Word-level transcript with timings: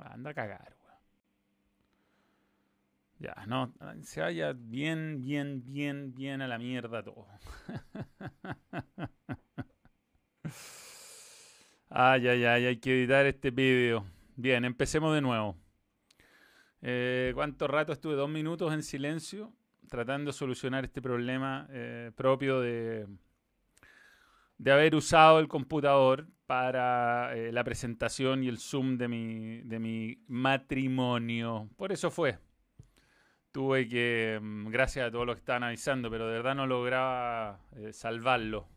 Anda 0.00 0.30
a 0.30 0.34
cagar, 0.34 0.76
weón. 0.82 0.98
Ya, 3.18 3.34
no, 3.46 3.72
se 4.02 4.20
vaya 4.20 4.52
bien, 4.54 5.20
bien, 5.20 5.62
bien, 5.64 6.14
bien 6.14 6.42
a 6.42 6.48
la 6.48 6.58
mierda 6.58 7.02
todo. 7.02 7.26
ay, 11.90 12.28
ay, 12.28 12.44
ay, 12.44 12.66
hay 12.66 12.76
que 12.78 12.92
editar 12.92 13.26
este 13.26 13.50
vídeo. 13.50 14.06
Bien, 14.36 14.64
empecemos 14.64 15.14
de 15.14 15.20
nuevo. 15.20 15.56
Eh, 16.82 17.32
¿Cuánto 17.34 17.68
rato 17.68 17.92
estuve? 17.92 18.14
Dos 18.14 18.30
minutos 18.30 18.72
en 18.72 18.82
silencio 18.82 19.52
tratando 19.90 20.30
de 20.30 20.32
solucionar 20.32 20.84
este 20.84 21.02
problema 21.02 21.66
eh, 21.70 22.12
propio 22.14 22.60
de, 22.60 23.06
de 24.60 24.72
haber 24.72 24.94
usado 24.94 25.40
el 25.40 25.48
computador 25.48 26.28
para 26.44 27.34
eh, 27.34 27.50
la 27.50 27.64
presentación 27.64 28.44
y 28.44 28.48
el 28.48 28.58
Zoom 28.58 28.98
de 28.98 29.08
mi, 29.08 29.62
de 29.62 29.78
mi 29.78 30.22
matrimonio. 30.28 31.70
Por 31.78 31.92
eso 31.92 32.10
fue. 32.10 32.38
Tuve 33.52 33.88
que, 33.88 34.38
mm, 34.40 34.68
gracias 34.68 35.08
a 35.08 35.10
todos 35.10 35.24
los 35.24 35.36
que 35.36 35.40
estaban 35.40 35.62
avisando, 35.62 36.10
pero 36.10 36.26
de 36.26 36.34
verdad 36.34 36.54
no 36.54 36.66
lograba 36.66 37.60
eh, 37.74 37.94
salvarlo. 37.94 38.68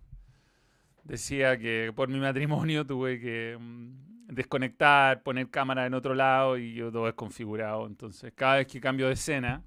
Decía 1.04 1.58
que 1.58 1.92
por 1.94 2.08
mi 2.08 2.20
matrimonio 2.20 2.86
tuve 2.86 3.20
que 3.20 3.58
mm, 3.60 4.28
desconectar, 4.28 5.22
poner 5.22 5.50
cámara 5.50 5.86
en 5.86 5.96
otro 5.96 6.16
lado 6.16 6.58
y 6.58 6.74
yo 6.76 6.94
todo 6.94 7.08
desconfigurado. 7.08 7.88
Entonces, 7.88 8.32
cada 8.34 8.56
vez 8.56 8.68
que 8.68 8.80
cambio 8.80 9.08
de 9.08 9.14
escena, 9.14 9.66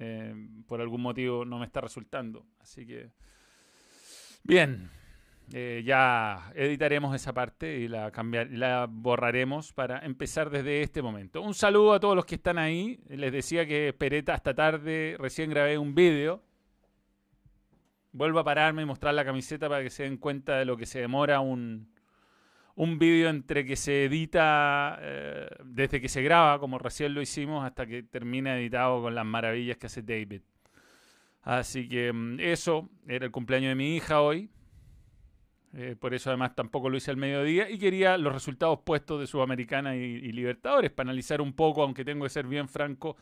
eh, 0.00 0.34
por 0.66 0.80
algún 0.80 1.02
motivo 1.02 1.44
no 1.44 1.60
me 1.60 1.66
está 1.66 1.80
resultando. 1.80 2.44
Así 2.58 2.84
que, 2.84 3.12
bien, 4.42 4.90
eh, 5.52 5.82
ya 5.84 6.50
editaremos 6.54 7.14
esa 7.14 7.32
parte 7.32 7.78
y 7.78 7.88
la, 7.88 8.10
cambiar, 8.10 8.50
la 8.50 8.86
borraremos 8.90 9.72
para 9.72 10.00
empezar 10.00 10.50
desde 10.50 10.82
este 10.82 11.02
momento. 11.02 11.40
Un 11.40 11.54
saludo 11.54 11.92
a 11.92 12.00
todos 12.00 12.16
los 12.16 12.26
que 12.26 12.34
están 12.34 12.58
ahí. 12.58 13.00
Les 13.08 13.32
decía 13.32 13.66
que 13.66 13.88
esperé 13.88 14.24
hasta 14.26 14.54
tarde, 14.54 15.16
recién 15.18 15.50
grabé 15.50 15.78
un 15.78 15.94
vídeo. 15.94 16.42
Vuelvo 18.12 18.40
a 18.40 18.44
pararme 18.44 18.82
y 18.82 18.86
mostrar 18.86 19.14
la 19.14 19.24
camiseta 19.24 19.68
para 19.68 19.82
que 19.82 19.90
se 19.90 20.02
den 20.02 20.16
cuenta 20.16 20.56
de 20.56 20.64
lo 20.64 20.76
que 20.76 20.86
se 20.86 21.00
demora 21.00 21.40
un, 21.40 21.88
un 22.74 22.98
vídeo 22.98 23.28
entre 23.28 23.64
que 23.64 23.76
se 23.76 24.04
edita, 24.04 24.98
eh, 25.00 25.48
desde 25.64 26.00
que 26.00 26.08
se 26.08 26.22
graba, 26.22 26.58
como 26.58 26.78
recién 26.78 27.14
lo 27.14 27.22
hicimos, 27.22 27.64
hasta 27.64 27.86
que 27.86 28.02
termina 28.02 28.58
editado 28.58 29.00
con 29.02 29.14
las 29.14 29.24
maravillas 29.24 29.76
que 29.76 29.86
hace 29.86 30.02
David. 30.02 30.42
Así 31.42 31.88
que 31.88 32.12
mm, 32.12 32.40
eso, 32.40 32.90
era 33.06 33.24
el 33.24 33.30
cumpleaños 33.30 33.70
de 33.70 33.74
mi 33.76 33.96
hija 33.96 34.20
hoy. 34.20 34.50
Eh, 35.78 35.94
por 35.94 36.14
eso 36.14 36.30
además 36.30 36.54
tampoco 36.54 36.88
lo 36.88 36.96
hice 36.96 37.10
al 37.10 37.18
mediodía 37.18 37.68
y 37.68 37.76
quería 37.78 38.16
los 38.16 38.32
resultados 38.32 38.78
puestos 38.82 39.20
de 39.20 39.26
Sudamericana 39.26 39.94
y, 39.94 40.32
Libertadores 40.32 40.90
para 40.90 41.10
analizar 41.10 41.42
un 41.42 41.52
poco, 41.52 41.82
aunque 41.82 42.02
tengo 42.02 42.24
que 42.24 42.30
ser 42.30 42.46
bien 42.46 42.66
franco. 42.66 43.18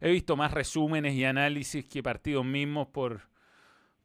He 0.00 0.10
visto 0.10 0.36
más 0.36 0.52
resúmenes 0.52 1.14
y 1.14 1.24
análisis 1.24 1.84
que 1.84 2.02
partidos 2.02 2.44
mismos 2.44 2.88
por, 2.88 3.20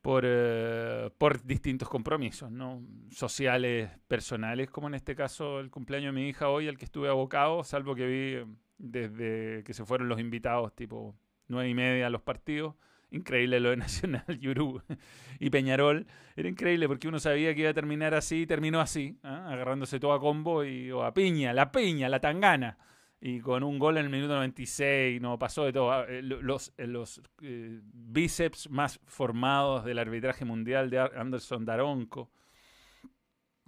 por, 0.04 0.26
eh, 0.28 1.10
por 1.18 1.44
distintos 1.44 1.90
compromisos, 1.90 2.52
¿no? 2.52 2.84
sociales, 3.10 3.90
personales, 4.08 4.70
como 4.70 4.90
en 4.90 4.94
este 4.94 5.16
caso 5.16 5.60
el 5.60 5.72
cumpleaños 5.72 6.14
de 6.14 6.22
mi 6.22 6.30
hija 6.30 6.50
hoy, 6.50 6.68
al 6.68 6.78
que 6.78 6.86
estuve 6.86 7.10
abocado, 7.10 7.64
salvo 7.64 7.96
que 7.96 8.06
vi 8.06 8.58
desde 8.78 9.64
que 9.64 9.74
se 9.74 9.86
fueron 9.86 10.08
los 10.08 10.20
invitados, 10.20 10.76
tipo 10.76 11.16
nueve 11.48 11.68
y 11.68 11.74
media 11.74 12.06
a 12.06 12.10
los 12.12 12.22
partidos 12.22 12.76
Increíble 13.12 13.60
lo 13.60 13.70
de 13.70 13.78
Nacional, 13.78 14.40
Yuru 14.40 14.82
y 15.40 15.50
Peñarol. 15.50 16.08
Era 16.36 16.50
increíble 16.50 16.88
porque 16.88 17.08
uno 17.08 17.20
sabía 17.20 17.54
que 17.54 17.62
iba 17.62 17.70
a 17.70 17.74
terminar 17.74 18.14
así 18.14 18.42
y 18.42 18.48
terminó 18.48 18.80
así, 18.80 19.18
¿ah? 19.24 19.48
agarrándose 19.50 20.00
todo 20.00 20.14
a 20.14 20.20
combo 20.20 20.64
y 20.64 20.92
o 20.92 21.04
a 21.04 21.14
piña, 21.14 21.54
la 21.54 21.72
piña, 21.72 22.10
la 22.10 22.20
tangana. 22.20 22.78
Y 23.20 23.40
con 23.40 23.64
un 23.64 23.80
gol 23.80 23.98
en 23.98 24.06
el 24.06 24.12
minuto 24.12 24.36
96, 24.36 25.20
no 25.22 25.40
pasó 25.40 25.66
de 25.66 25.74
todo. 25.74 25.92
Ah, 25.92 26.06
eh, 26.08 26.22
los, 26.22 26.72
eh, 26.78 26.86
los 26.86 27.20
eh, 27.42 27.80
bíceps 27.82 28.70
más 28.70 29.00
formados 29.06 29.86
del 29.86 29.98
arbitraje 29.98 30.46
mundial 30.46 30.92
de 30.92 31.00
Anderson 31.00 31.66
Daronco. 31.66 32.30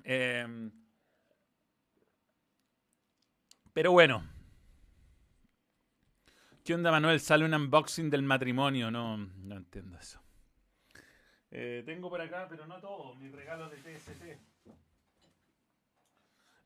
Em, 0.03 0.71
pero 3.73 3.91
bueno, 3.91 4.23
¿Qué 6.69 6.75
onda, 6.75 6.91
Manuel? 6.91 7.19
Sale 7.19 7.45
un 7.45 7.55
unboxing 7.55 8.11
del 8.11 8.21
matrimonio. 8.21 8.91
No, 8.91 9.17
no 9.17 9.57
entiendo 9.57 9.97
eso. 9.97 10.21
Eh, 11.49 11.81
tengo 11.83 12.11
por 12.11 12.21
acá, 12.21 12.45
pero 12.47 12.67
no 12.67 12.79
todo, 12.79 13.15
mis 13.15 13.31
regalos 13.31 13.71
de 13.71 13.77
TST. 13.77 14.37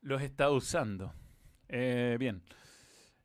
Los 0.02 0.22
estado 0.22 0.56
usando. 0.56 1.14
Eh, 1.70 2.18
bien. 2.20 2.44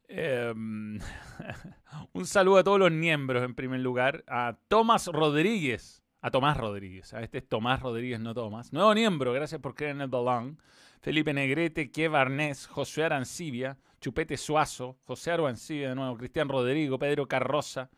Em, 0.07 1.01
un 2.13 2.27
saludo 2.27 2.59
a 2.59 2.63
todos 2.63 2.79
los 2.79 2.93
miembros, 2.93 3.43
en 3.43 3.57
primer 3.57 3.81
lugar. 3.81 4.23
A 4.29 4.57
Tomás 4.69 5.09
Rodríguez. 5.09 6.05
A 6.21 6.31
Tomás 6.31 6.57
Rodríguez. 6.57 7.13
A 7.13 7.23
este 7.23 7.39
es 7.39 7.49
Tomás 7.49 7.83
Rodríguez, 7.83 8.21
no 8.21 8.35
Tomás. 8.35 8.73
Nuevo 8.73 8.95
miembro, 8.95 9.33
gracias 9.33 9.61
por 9.61 9.75
creer 9.75 9.97
en 9.97 10.03
el 10.03 10.09
balón. 10.09 10.63
Felipe 11.01 11.35
Negrete, 11.35 11.91
Kev 11.91 12.15
Arnés, 12.15 12.69
Josué 12.69 13.03
Arancibia. 13.03 13.79
Chupete 14.00 14.37
Suazo, 14.37 14.99
José 15.05 15.33
Arbancilla 15.33 15.91
de 15.91 15.95
nuevo, 15.95 16.17
Cristian 16.17 16.49
Rodrigo, 16.49 16.99
Pedro 16.99 17.27
Carroza, 17.27 17.91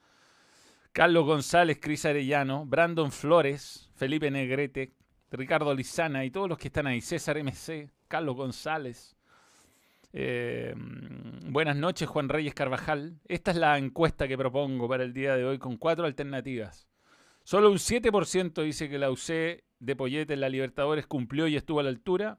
Carlos 0.93 1.25
González, 1.25 1.79
Cris 1.81 2.05
Arellano, 2.05 2.67
Brandon 2.67 3.13
Flores, 3.13 3.91
Felipe 3.95 4.31
Negrete, 4.31 4.93
Ricardo 5.31 5.73
Lizana 5.75 6.25
y 6.25 6.31
todos 6.31 6.49
los 6.49 6.59
que 6.59 6.69
están 6.69 6.87
ahí, 6.87 7.01
César 7.01 7.37
MC, 7.43 7.91
Carlos 8.09 8.35
González. 8.35 9.17
Eh, 10.13 10.75
buenas 10.77 11.77
noches, 11.77 12.09
Juan 12.09 12.29
Reyes 12.29 12.55
Carvajal. 12.55 13.21
Esta 13.29 13.53
es 13.53 13.57
la 13.57 13.79
encuesta 13.79 14.27
que 14.27 14.37
propongo 14.37 14.89
para 14.89 15.05
el 15.05 15.13
día 15.13 15.37
de 15.37 15.45
hoy 15.45 15.59
con 15.59 15.77
cuatro 15.77 16.07
alternativas. 16.07 16.89
Solo 17.45 17.71
un 17.71 17.79
7% 17.79 18.63
dice 18.63 18.89
que 18.89 18.99
la 18.99 19.11
UC 19.11 19.63
de 19.79 19.97
Pollete 19.97 20.35
en 20.35 20.41
la 20.41 20.49
Libertadores 20.49 21.07
cumplió 21.07 21.47
y 21.47 21.57
estuvo 21.57 21.81
a 21.81 21.85
la 21.85 21.89
altura. 21.89 22.39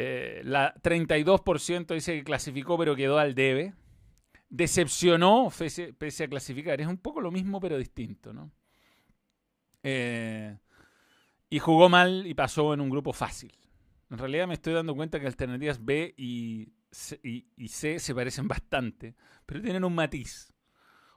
Eh, 0.00 0.42
la 0.44 0.72
32% 0.74 1.92
dice 1.92 2.14
que 2.14 2.22
clasificó 2.22 2.78
pero 2.78 2.94
quedó 2.94 3.18
al 3.18 3.34
debe. 3.34 3.74
Decepcionó 4.48 5.50
pese, 5.50 6.22
a 6.22 6.28
clasificar. 6.28 6.80
Es 6.80 6.86
un 6.86 6.98
poco 6.98 7.20
lo 7.20 7.32
mismo 7.32 7.58
pero 7.58 7.76
distinto, 7.76 8.32
¿no? 8.32 8.52
Eh, 9.82 10.56
y 11.50 11.58
jugó 11.58 11.88
mal 11.88 12.28
y 12.28 12.34
pasó 12.34 12.74
en 12.74 12.80
un 12.80 12.90
grupo 12.90 13.12
fácil. 13.12 13.52
En 14.08 14.18
realidad 14.18 14.46
me 14.46 14.54
estoy 14.54 14.72
dando 14.72 14.94
cuenta 14.94 15.18
que 15.18 15.26
alternativas 15.26 15.84
B 15.84 16.14
y 16.16 16.72
C, 16.92 17.98
se 17.98 18.14
parecen 18.14 18.46
bastante, 18.46 19.16
pero 19.46 19.60
tienen 19.60 19.82
un 19.82 19.96
matiz. 19.96 20.54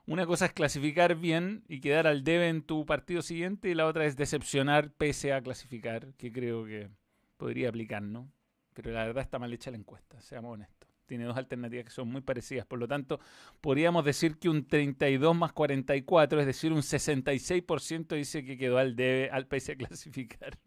Una 0.06 0.26
cosa 0.26 0.46
es 0.46 0.52
clasificar 0.54 1.14
bien 1.14 1.62
y 1.68 1.80
quedar 1.80 2.08
al 2.08 2.24
debe 2.24 2.48
en 2.48 2.62
tu 2.62 2.84
partido 2.84 3.22
siguiente 3.22 3.68
y 3.68 3.74
la 3.74 3.86
otra 3.86 4.06
es 4.06 4.16
decepcionar 4.16 4.92
pese 4.92 5.32
a 5.32 5.40
clasificar, 5.40 6.14
que 6.14 6.32
creo 6.32 6.64
que 6.64 6.90
podría 7.36 7.68
aplicar, 7.68 8.02
¿no? 8.02 8.28
Pero 8.74 8.90
la 8.90 9.04
verdad 9.04 9.22
está 9.22 9.38
mal 9.38 9.52
hecha 9.52 9.70
la 9.70 9.76
encuesta, 9.76 10.20
seamos 10.20 10.54
honestos. 10.54 10.88
Tiene 11.06 11.24
dos 11.24 11.36
alternativas 11.36 11.84
que 11.84 11.90
son 11.90 12.08
muy 12.08 12.22
parecidas. 12.22 12.64
Por 12.64 12.78
lo 12.78 12.88
tanto, 12.88 13.20
podríamos 13.60 14.04
decir 14.04 14.38
que 14.38 14.48
un 14.48 14.66
32 14.66 15.36
más 15.36 15.52
44, 15.52 16.40
es 16.40 16.46
decir, 16.46 16.72
un 16.72 16.80
66% 16.80 18.14
dice 18.14 18.44
que 18.44 18.56
quedó 18.56 18.78
al 18.78 18.96
debe 18.96 19.28
al 19.30 19.46
pese 19.46 19.72
a 19.72 19.76
clasificar. 19.76 20.58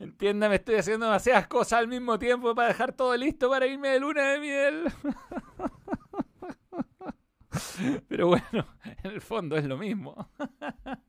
Entiéndame, 0.00 0.56
estoy 0.56 0.74
haciendo 0.74 1.06
demasiadas 1.06 1.46
cosas 1.46 1.78
al 1.78 1.86
mismo 1.86 2.18
tiempo 2.18 2.52
para 2.56 2.68
dejar 2.68 2.92
todo 2.92 3.16
listo 3.16 3.48
para 3.48 3.66
irme 3.68 3.90
de 3.90 4.00
luna 4.00 4.32
de 4.32 4.40
miel. 4.40 4.84
Pero 8.08 8.26
bueno, 8.26 8.66
en 9.04 9.10
el 9.12 9.20
fondo 9.20 9.56
es 9.56 9.64
lo 9.64 9.76
mismo. 9.76 10.28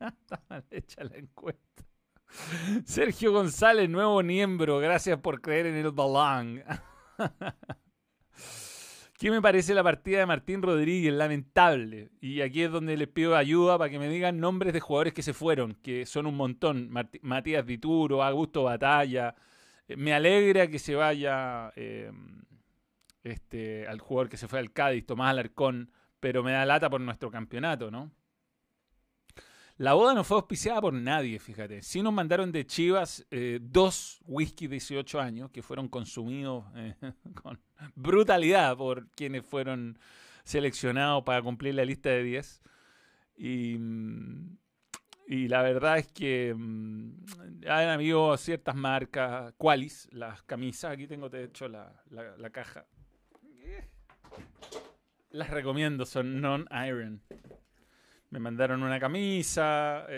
Está 0.00 0.40
mal 0.48 0.64
hecha 0.70 1.02
la 1.02 1.16
encuesta. 1.16 1.84
Sergio 2.84 3.32
González, 3.32 3.88
nuevo 3.88 4.22
miembro. 4.22 4.78
Gracias 4.78 5.18
por 5.18 5.40
creer 5.40 5.66
en 5.66 5.76
el 5.76 5.90
balón. 5.90 6.62
¿Qué 9.18 9.30
me 9.30 9.40
parece 9.40 9.74
la 9.74 9.82
partida 9.82 10.18
de 10.18 10.26
Martín 10.26 10.60
Rodríguez? 10.60 11.12
Lamentable. 11.12 12.10
Y 12.20 12.40
aquí 12.40 12.62
es 12.62 12.70
donde 12.70 12.96
les 12.96 13.08
pido 13.08 13.36
ayuda 13.36 13.78
para 13.78 13.90
que 13.90 13.98
me 13.98 14.08
digan 14.08 14.38
nombres 14.38 14.72
de 14.72 14.80
jugadores 14.80 15.14
que 15.14 15.22
se 15.22 15.32
fueron, 15.32 15.74
que 15.82 16.04
son 16.04 16.26
un 16.26 16.36
montón. 16.36 16.90
Matías 17.22 17.64
Dituro, 17.64 18.22
Augusto 18.22 18.64
Batalla. 18.64 19.34
Eh, 19.88 19.96
me 19.96 20.12
alegra 20.12 20.68
que 20.68 20.78
se 20.78 20.94
vaya 20.94 21.72
em, 21.76 22.42
este, 23.22 23.86
al 23.86 24.00
jugador 24.00 24.28
que 24.28 24.36
se 24.36 24.48
fue 24.48 24.58
al 24.58 24.72
Cádiz, 24.72 25.06
Tomás 25.06 25.30
Alarcón, 25.30 25.90
pero 26.20 26.42
me 26.42 26.52
da 26.52 26.66
lata 26.66 26.90
por 26.90 27.00
nuestro 27.00 27.30
campeonato, 27.30 27.90
¿no? 27.90 28.10
La 29.76 29.94
boda 29.94 30.14
no 30.14 30.22
fue 30.22 30.36
auspiciada 30.36 30.80
por 30.80 30.94
nadie, 30.94 31.38
fíjate. 31.40 31.82
Sí 31.82 32.00
nos 32.00 32.12
mandaron 32.12 32.52
de 32.52 32.64
Chivas 32.64 33.26
eh, 33.30 33.58
dos 33.60 34.20
whisky 34.24 34.68
18 34.68 35.20
años 35.20 35.50
que 35.50 35.62
fueron 35.62 35.88
consumidos 35.88 36.64
eh, 36.76 36.94
con 37.42 37.60
brutalidad 37.96 38.76
por 38.76 39.08
quienes 39.10 39.44
fueron 39.44 39.98
seleccionados 40.44 41.24
para 41.24 41.42
cumplir 41.42 41.74
la 41.74 41.84
lista 41.84 42.10
de 42.10 42.22
10. 42.22 42.62
Y, 43.36 43.78
Y 45.26 45.48
la 45.48 45.62
verdad 45.62 45.98
es 45.98 46.06
que 46.12 46.54
mm, 46.56 47.66
han 47.66 47.88
habido 47.88 48.36
ciertas 48.36 48.76
marcas, 48.76 49.54
Qualis, 49.56 50.08
las 50.12 50.42
camisas, 50.44 50.92
aquí 50.92 51.08
tengo 51.08 51.28
de 51.28 51.44
hecho 51.44 51.66
la, 51.66 52.00
la 52.10 52.50
caja. 52.50 52.86
Las 55.30 55.50
recomiendo, 55.50 56.06
son 56.06 56.40
non-iron. 56.40 57.22
Me 58.34 58.40
mandaron 58.40 58.82
una 58.82 58.98
camisa, 58.98 60.08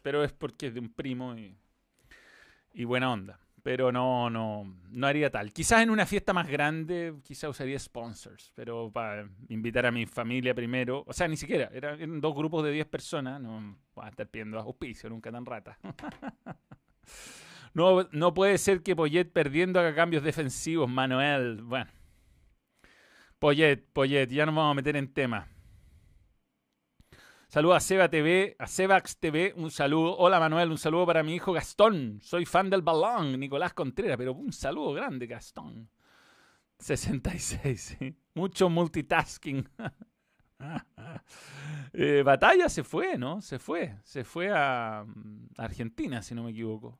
pero 0.00 0.22
es 0.22 0.32
porque 0.32 0.68
es 0.68 0.74
de 0.74 0.78
un 0.78 0.90
primo 0.94 1.34
y, 1.34 2.84
buena 2.84 3.12
onda. 3.12 3.40
Pero 3.64 3.90
no, 3.90 4.30
no, 4.30 4.76
no 4.90 5.06
haría 5.08 5.28
tal. 5.28 5.52
Quizás 5.52 5.82
en 5.82 5.90
una 5.90 6.06
fiesta 6.06 6.32
más 6.32 6.46
grande, 6.46 7.14
quizás 7.24 7.50
usaría 7.50 7.76
sponsors, 7.80 8.52
pero 8.54 8.92
para 8.92 9.28
invitar 9.48 9.86
a 9.86 9.90
mi 9.90 10.06
familia 10.06 10.54
primero. 10.54 11.02
O 11.04 11.12
sea, 11.12 11.26
ni 11.26 11.36
siquiera, 11.36 11.68
eran, 11.74 12.20
dos 12.20 12.36
grupos 12.36 12.62
de 12.62 12.70
10 12.70 12.86
personas, 12.86 13.40
no 13.40 13.76
a 13.96 14.08
estar 14.08 14.28
pidiendo 14.28 14.56
auspicio, 14.60 15.10
nunca 15.10 15.32
tan 15.32 15.44
rata. 15.44 15.76
no, 17.74 18.08
no 18.12 18.34
puede 18.34 18.56
ser 18.58 18.84
que 18.84 18.94
Poyet 18.94 19.32
perdiendo 19.32 19.80
haga 19.80 19.96
cambios 19.96 20.22
defensivos, 20.22 20.88
Manuel. 20.88 21.60
Bueno. 21.60 21.90
Poyet, 23.40 23.84
Poyet, 23.92 24.28
ya 24.28 24.46
nos 24.46 24.54
vamos 24.54 24.70
a 24.70 24.74
meter 24.74 24.94
en 24.94 25.12
tema. 25.12 25.48
Saludos 27.54 27.76
a 27.76 27.80
Seba 27.80 28.08
TV, 28.08 28.56
a 28.58 28.66
Sebax 28.66 29.16
TV, 29.18 29.54
un 29.56 29.70
saludo. 29.70 30.16
Hola 30.18 30.40
Manuel, 30.40 30.72
un 30.72 30.76
saludo 30.76 31.06
para 31.06 31.22
mi 31.22 31.36
hijo 31.36 31.52
Gastón. 31.52 32.18
Soy 32.20 32.46
fan 32.46 32.68
del 32.68 32.82
balón, 32.82 33.38
Nicolás 33.38 33.72
Contreras, 33.74 34.16
pero 34.16 34.32
un 34.32 34.52
saludo 34.52 34.92
grande, 34.92 35.28
Gastón. 35.28 35.88
66, 36.80 37.80
¿sí? 37.80 38.16
Mucho 38.34 38.68
multitasking. 38.68 39.68
Eh, 41.92 42.22
batalla 42.24 42.68
se 42.68 42.82
fue, 42.82 43.16
¿no? 43.16 43.40
Se 43.40 43.60
fue. 43.60 44.00
Se 44.02 44.24
fue 44.24 44.50
a 44.52 45.04
mm, 45.06 45.50
Argentina, 45.58 46.22
si 46.22 46.34
no 46.34 46.42
me 46.42 46.50
equivoco. 46.50 46.98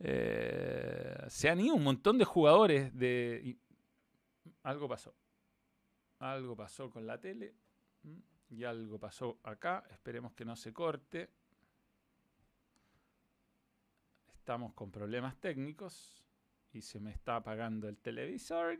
Eh, 0.00 1.16
se 1.28 1.48
han 1.48 1.60
ido 1.60 1.76
un 1.76 1.82
montón 1.82 2.18
de 2.18 2.26
jugadores 2.26 2.94
de... 2.94 3.56
Algo 4.64 4.86
pasó. 4.86 5.14
Algo 6.18 6.56
pasó 6.56 6.90
con 6.90 7.06
la 7.06 7.18
tele. 7.18 7.54
Y 8.52 8.64
algo 8.64 8.98
pasó 8.98 9.38
acá. 9.44 9.82
Esperemos 9.90 10.34
que 10.34 10.44
no 10.44 10.56
se 10.56 10.74
corte. 10.74 11.30
Estamos 14.34 14.74
con 14.74 14.90
problemas 14.90 15.36
técnicos. 15.36 16.22
Y 16.74 16.82
se 16.82 17.00
me 17.00 17.12
está 17.12 17.36
apagando 17.36 17.88
el 17.88 17.96
televisor. 17.96 18.78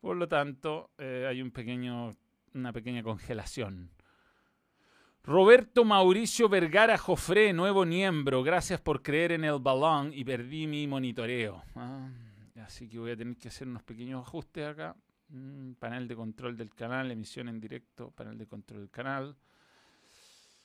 Por 0.00 0.16
lo 0.18 0.28
tanto, 0.28 0.90
eh, 0.98 1.26
hay 1.26 1.40
un 1.40 1.50
pequeño, 1.50 2.10
una 2.52 2.72
pequeña 2.74 3.02
congelación. 3.02 3.90
Roberto 5.22 5.84
Mauricio 5.84 6.50
Vergara 6.50 6.98
Jofré, 6.98 7.54
nuevo 7.54 7.86
miembro. 7.86 8.42
Gracias 8.42 8.82
por 8.82 9.02
creer 9.02 9.32
en 9.32 9.44
el 9.44 9.60
balón 9.60 10.12
y 10.12 10.24
perdí 10.24 10.66
mi 10.66 10.86
monitoreo. 10.86 11.62
Ah, 11.74 12.10
así 12.64 12.86
que 12.86 12.98
voy 12.98 13.12
a 13.12 13.16
tener 13.16 13.36
que 13.38 13.48
hacer 13.48 13.66
unos 13.66 13.82
pequeños 13.82 14.26
ajustes 14.26 14.66
acá. 14.66 14.94
Mm, 15.32 15.74
panel 15.74 16.08
de 16.08 16.16
control 16.16 16.56
del 16.56 16.74
canal, 16.74 17.10
emisión 17.10 17.48
en 17.48 17.60
directo, 17.60 18.10
panel 18.10 18.36
de 18.36 18.46
control 18.46 18.80
del 18.80 18.90
canal. 18.90 19.36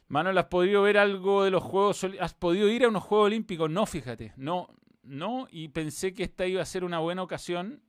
Manuel, 0.08 0.38
¿has 0.38 0.46
podido 0.46 0.82
ver 0.82 0.98
algo 0.98 1.44
de 1.44 1.52
los 1.52 1.64
Juegos 1.64 2.06
¿Has 2.20 2.34
podido 2.34 2.68
ir 2.70 2.84
a 2.84 2.90
unos 2.90 3.04
Juegos 3.04 3.28
Olímpicos? 3.28 3.70
No, 3.70 3.86
fíjate. 3.86 4.34
No, 4.38 4.70
no. 5.04 5.48
Y 5.52 5.70
pensé 5.70 6.14
que 6.14 6.24
esta 6.24 6.46
iba 6.48 6.62
a 6.62 6.66
ser 6.66 6.84
una 6.84 7.00
buena 7.00 7.22
ocasión. 7.24 7.82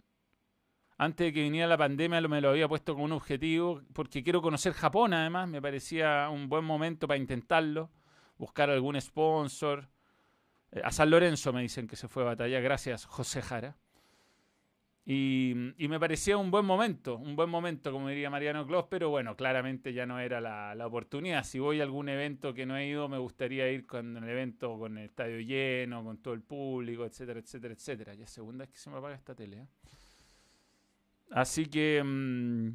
Antes 0.99 1.27
de 1.27 1.33
que 1.33 1.43
viniera 1.43 1.67
la 1.67 1.77
pandemia 1.77 2.21
me 2.23 2.41
lo 2.41 2.51
había 2.51 2.69
puesto 2.69 2.93
como 2.95 3.05
un 3.05 3.13
objetivo. 3.13 3.83
Porque 3.93 4.23
quiero 4.23 4.43
conocer 4.43 4.73
Japón, 4.73 5.15
además. 5.15 5.49
Me 5.49 5.61
parecía 5.61 6.29
un 6.31 6.49
buen 6.49 6.65
momento 6.65 7.07
para 7.07 7.19
intentarlo. 7.19 7.91
Buscar 8.39 8.71
algún 8.71 9.01
sponsor. 9.01 9.89
Eh, 10.73 10.81
a 10.85 10.91
San 10.91 11.11
Lorenzo 11.11 11.53
me 11.53 11.63
dicen 11.63 11.87
que 11.87 11.97
se 11.97 12.09
fue 12.09 12.23
a 12.23 12.27
batalla. 12.27 12.61
Gracias, 12.61 13.05
José 13.07 13.43
Jara. 13.43 13.77
Y, 15.09 15.55
me 15.79 16.01
parecía 16.01 16.37
un 16.37 16.51
buen 16.51 16.67
momento, 16.67 17.17
un 17.17 17.37
buen 17.37 17.49
momento, 17.49 17.93
como 17.93 18.09
diría 18.09 18.29
Mariano 18.29 18.67
Clos, 18.67 18.87
pero 18.91 19.09
bueno, 19.09 19.37
claramente 19.37 19.93
ya 19.93 20.05
no 20.05 20.19
era 20.19 20.41
la, 20.41 20.85
oportunidad. 20.85 21.45
Si 21.45 21.61
voy 21.61 21.79
a 21.79 21.85
algún 21.85 22.09
evento 22.09 22.53
que 22.53 22.67
no 22.67 22.77
he 22.77 22.89
ido, 22.89 23.09
me 23.09 23.19
gustaría 23.19 23.71
ir 23.71 23.87
con 23.87 24.17
el 24.17 24.29
evento 24.29 24.77
con 24.77 24.99
el 24.99 25.05
estadio 25.05 25.39
lleno, 25.39 26.03
con 26.03 26.19
todo 26.19 26.35
el 26.35 26.43
público, 26.43 27.05
etcétera, 27.05 27.39
etcétera, 27.39 27.75
etcétera. 27.75 28.15
Ya 28.15 28.25
es 28.25 28.31
segunda 28.31 28.65
vez 28.65 28.73
que 28.73 28.79
se 28.79 28.91
me 28.91 28.97
apaga 28.97 29.15
esta 29.15 29.37
tele. 29.37 29.59
¿eh? 29.59 29.67
Así 31.31 31.67
que 31.67 32.03
mm, 32.05 32.69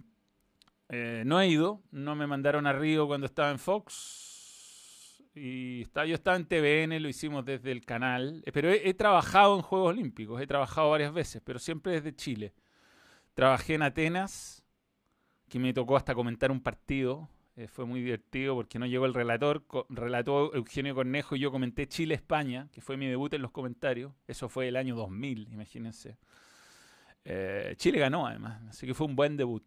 eh, 0.87 1.23
no 1.25 1.41
he 1.41 1.49
ido, 1.49 1.81
no 1.91 2.15
me 2.15 2.27
mandaron 2.27 2.65
a 2.65 2.71
Río 2.71 3.07
cuando 3.07 3.25
estaba 3.25 3.51
en 3.51 3.59
Fox 3.59 4.30
y 5.33 5.83
está, 5.83 6.05
yo 6.05 6.15
estaba 6.15 6.35
en 6.35 6.45
TVN, 6.45 7.01
lo 7.01 7.07
hicimos 7.07 7.45
desde 7.45 7.71
el 7.71 7.85
canal, 7.85 8.43
eh, 8.45 8.51
pero 8.51 8.69
he, 8.69 8.93
trabajado 8.93 9.55
en 9.55 9.61
Juegos 9.61 9.89
Olímpicos, 9.89 10.41
he 10.41 10.47
trabajado 10.47 10.89
varias 10.89 11.13
veces, 11.13 11.41
pero 11.43 11.59
siempre 11.59 11.93
desde 11.93 12.15
Chile. 12.15 12.53
Trabajé 13.33 13.75
en 13.75 13.83
Atenas, 13.83 14.63
que 15.47 15.57
me 15.59 15.73
tocó 15.73 15.95
hasta 15.95 16.13
comentar 16.13 16.51
un 16.51 16.61
partido, 16.61 17.29
eh, 17.55 17.67
fue 17.67 17.85
muy 17.85 18.01
divertido 18.01 18.55
porque 18.55 18.77
no 18.77 18.85
llegó 18.85 19.05
el 19.05 19.13
relator, 19.13 19.63
relató 19.89 20.53
Eugenio 20.53 20.95
Cornejo 20.95 21.35
y 21.35 21.39
yo 21.39 21.51
comenté 21.51 21.87
Chile-España, 21.87 22.67
que 22.71 22.81
fue 22.81 22.97
mi 22.97 23.07
debut 23.07 23.33
en 23.33 23.41
los 23.41 23.51
comentarios, 23.51 24.13
eso 24.27 24.49
fue 24.49 24.67
el 24.67 24.75
año 24.75 24.95
2000, 24.95 25.47
imagínense. 25.51 26.17
Eh, 27.23 27.75
Chile 27.77 27.99
ganó 27.99 28.27
además, 28.27 28.61
así 28.69 28.85
que 28.85 28.93
fue 28.93 29.07
un 29.07 29.15
buen 29.15 29.37
debut. 29.37 29.63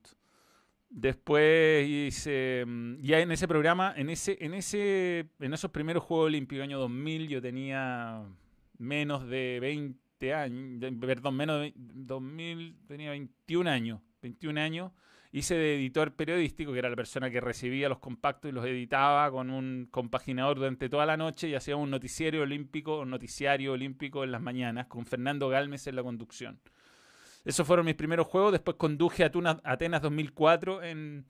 Después 0.88 1.88
hice, 1.88 2.64
mm, 2.66 3.00
ya 3.00 3.20
en 3.20 3.32
ese 3.32 3.48
programa, 3.48 3.92
en 3.96 4.10
ese, 4.10 4.38
en 4.40 4.54
ese, 4.54 5.30
en 5.40 5.52
esos 5.52 5.70
primeros 5.70 6.04
Juegos 6.04 6.26
Olímpicos, 6.26 6.62
año 6.62 6.78
2000, 6.78 7.28
yo 7.28 7.42
tenía 7.42 8.22
menos 8.78 9.26
de 9.28 9.58
20 9.60 10.34
años, 10.34 10.92
perdón, 11.00 11.36
menos 11.36 11.60
de 11.60 11.72
2000, 11.76 12.76
tenía 12.86 13.10
21 13.10 13.70
años, 13.70 14.00
21 14.22 14.60
años. 14.60 14.92
Hice 15.32 15.56
de 15.56 15.74
editor 15.74 16.14
periodístico, 16.14 16.72
que 16.72 16.78
era 16.78 16.88
la 16.88 16.94
persona 16.94 17.28
que 17.28 17.40
recibía 17.40 17.88
los 17.88 17.98
compactos 17.98 18.48
y 18.48 18.52
los 18.52 18.64
editaba 18.64 19.28
con 19.32 19.50
un 19.50 19.88
compaginador 19.90 20.58
durante 20.58 20.88
toda 20.88 21.06
la 21.06 21.16
noche 21.16 21.48
y 21.48 21.56
hacía 21.56 21.74
un 21.74 21.90
noticiario 21.90 22.42
olímpico, 22.42 23.00
un 23.00 23.10
noticiario 23.10 23.72
olímpico 23.72 24.22
en 24.22 24.30
las 24.30 24.40
mañanas, 24.40 24.86
con 24.86 25.06
Fernando 25.06 25.48
Galmes 25.48 25.88
en 25.88 25.96
la 25.96 26.04
conducción. 26.04 26.60
Esos 27.44 27.66
fueron 27.66 27.86
mis 27.86 27.94
primeros 27.94 28.26
juegos. 28.26 28.52
Después 28.52 28.76
conduje 28.76 29.24
a 29.24 29.30
Atenas 29.64 30.02
2004 30.02 30.82
en, 30.82 31.26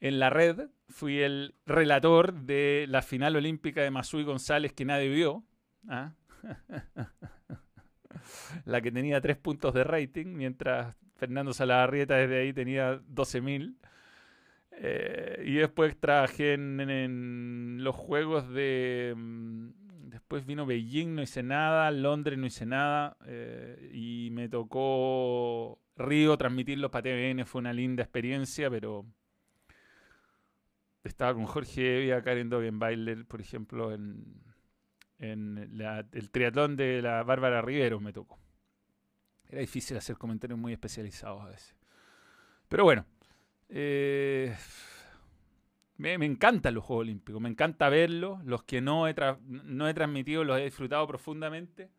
en 0.00 0.18
la 0.18 0.30
red. 0.30 0.68
Fui 0.88 1.20
el 1.20 1.54
relator 1.66 2.34
de 2.34 2.86
la 2.88 3.02
final 3.02 3.36
olímpica 3.36 3.82
de 3.82 3.90
Masui 3.90 4.24
González 4.24 4.72
que 4.72 4.84
nadie 4.84 5.08
vio. 5.08 5.44
¿ah? 5.88 6.12
la 8.64 8.80
que 8.80 8.92
tenía 8.92 9.20
tres 9.20 9.36
puntos 9.36 9.74
de 9.74 9.84
rating, 9.84 10.26
mientras 10.26 10.96
Fernando 11.16 11.52
Salabarrieta 11.52 12.16
desde 12.16 12.40
ahí 12.40 12.52
tenía 12.52 13.00
12.000. 13.00 13.76
Eh, 14.76 15.44
y 15.46 15.54
después 15.54 15.96
trabajé 15.98 16.54
en, 16.54 17.82
los 17.82 17.94
juegos 17.94 18.48
de 18.50 19.14
mm, 19.16 19.68
Después 20.14 20.46
vino 20.46 20.64
Beijing, 20.64 21.16
no 21.16 21.22
hice 21.22 21.42
nada, 21.42 21.90
Londres 21.90 22.38
no 22.38 22.46
hice 22.46 22.64
nada 22.64 23.16
eh, 23.26 23.90
y 23.92 24.28
me 24.30 24.48
tocó 24.48 25.80
Río 25.96 26.38
transmitirlos 26.38 26.92
para 26.92 27.02
TVN, 27.02 27.44
fue 27.44 27.58
una 27.58 27.72
linda 27.72 28.04
experiencia, 28.04 28.70
pero 28.70 29.04
estaba 31.02 31.34
con 31.34 31.46
Jorge 31.46 31.98
Evia, 31.98 32.22
Karen 32.22 32.48
Dogenbailer, 32.48 33.26
por 33.26 33.40
ejemplo, 33.40 33.92
en, 33.92 34.40
el 35.18 36.30
triatlón 36.30 36.76
de 36.76 37.02
la 37.02 37.24
Bárbara 37.24 37.60
Rivero 37.60 37.98
me 37.98 38.12
tocó. 38.12 38.38
Era 39.48 39.62
difícil 39.62 39.96
hacer 39.96 40.16
comentarios 40.16 40.60
muy 40.60 40.72
especializados 40.72 41.42
a 41.42 41.48
veces. 41.48 41.74
Pero 42.68 42.84
bueno, 42.84 43.04
eh, 43.68 44.54
me, 45.96 46.14
encantan 46.14 46.74
los 46.74 46.84
Juegos 46.84 47.02
Olímpicos, 47.02 47.40
me 47.40 47.48
encanta 47.48 47.88
verlos. 47.88 48.44
Los 48.44 48.64
que 48.64 48.80
no 48.80 49.06
he, 49.08 49.14
no 49.46 49.88
he 49.88 49.94
transmitido 49.94 50.44
los 50.44 50.58
he 50.58 50.64
disfrutado 50.64 51.06
profundamente. 51.06 51.90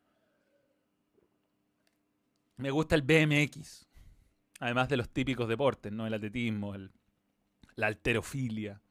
Me 2.58 2.72
gusta 2.72 2.96
el 2.96 3.02
BMX, 3.02 3.88
además 4.60 4.90
de 4.90 4.98
los 4.98 5.10
típicos 5.10 5.48
deportes, 5.48 5.92
¿no? 5.92 6.08
El 6.08 6.14
atletismo, 6.14 6.74
la 7.76 7.88
alterofilia. 7.88 8.82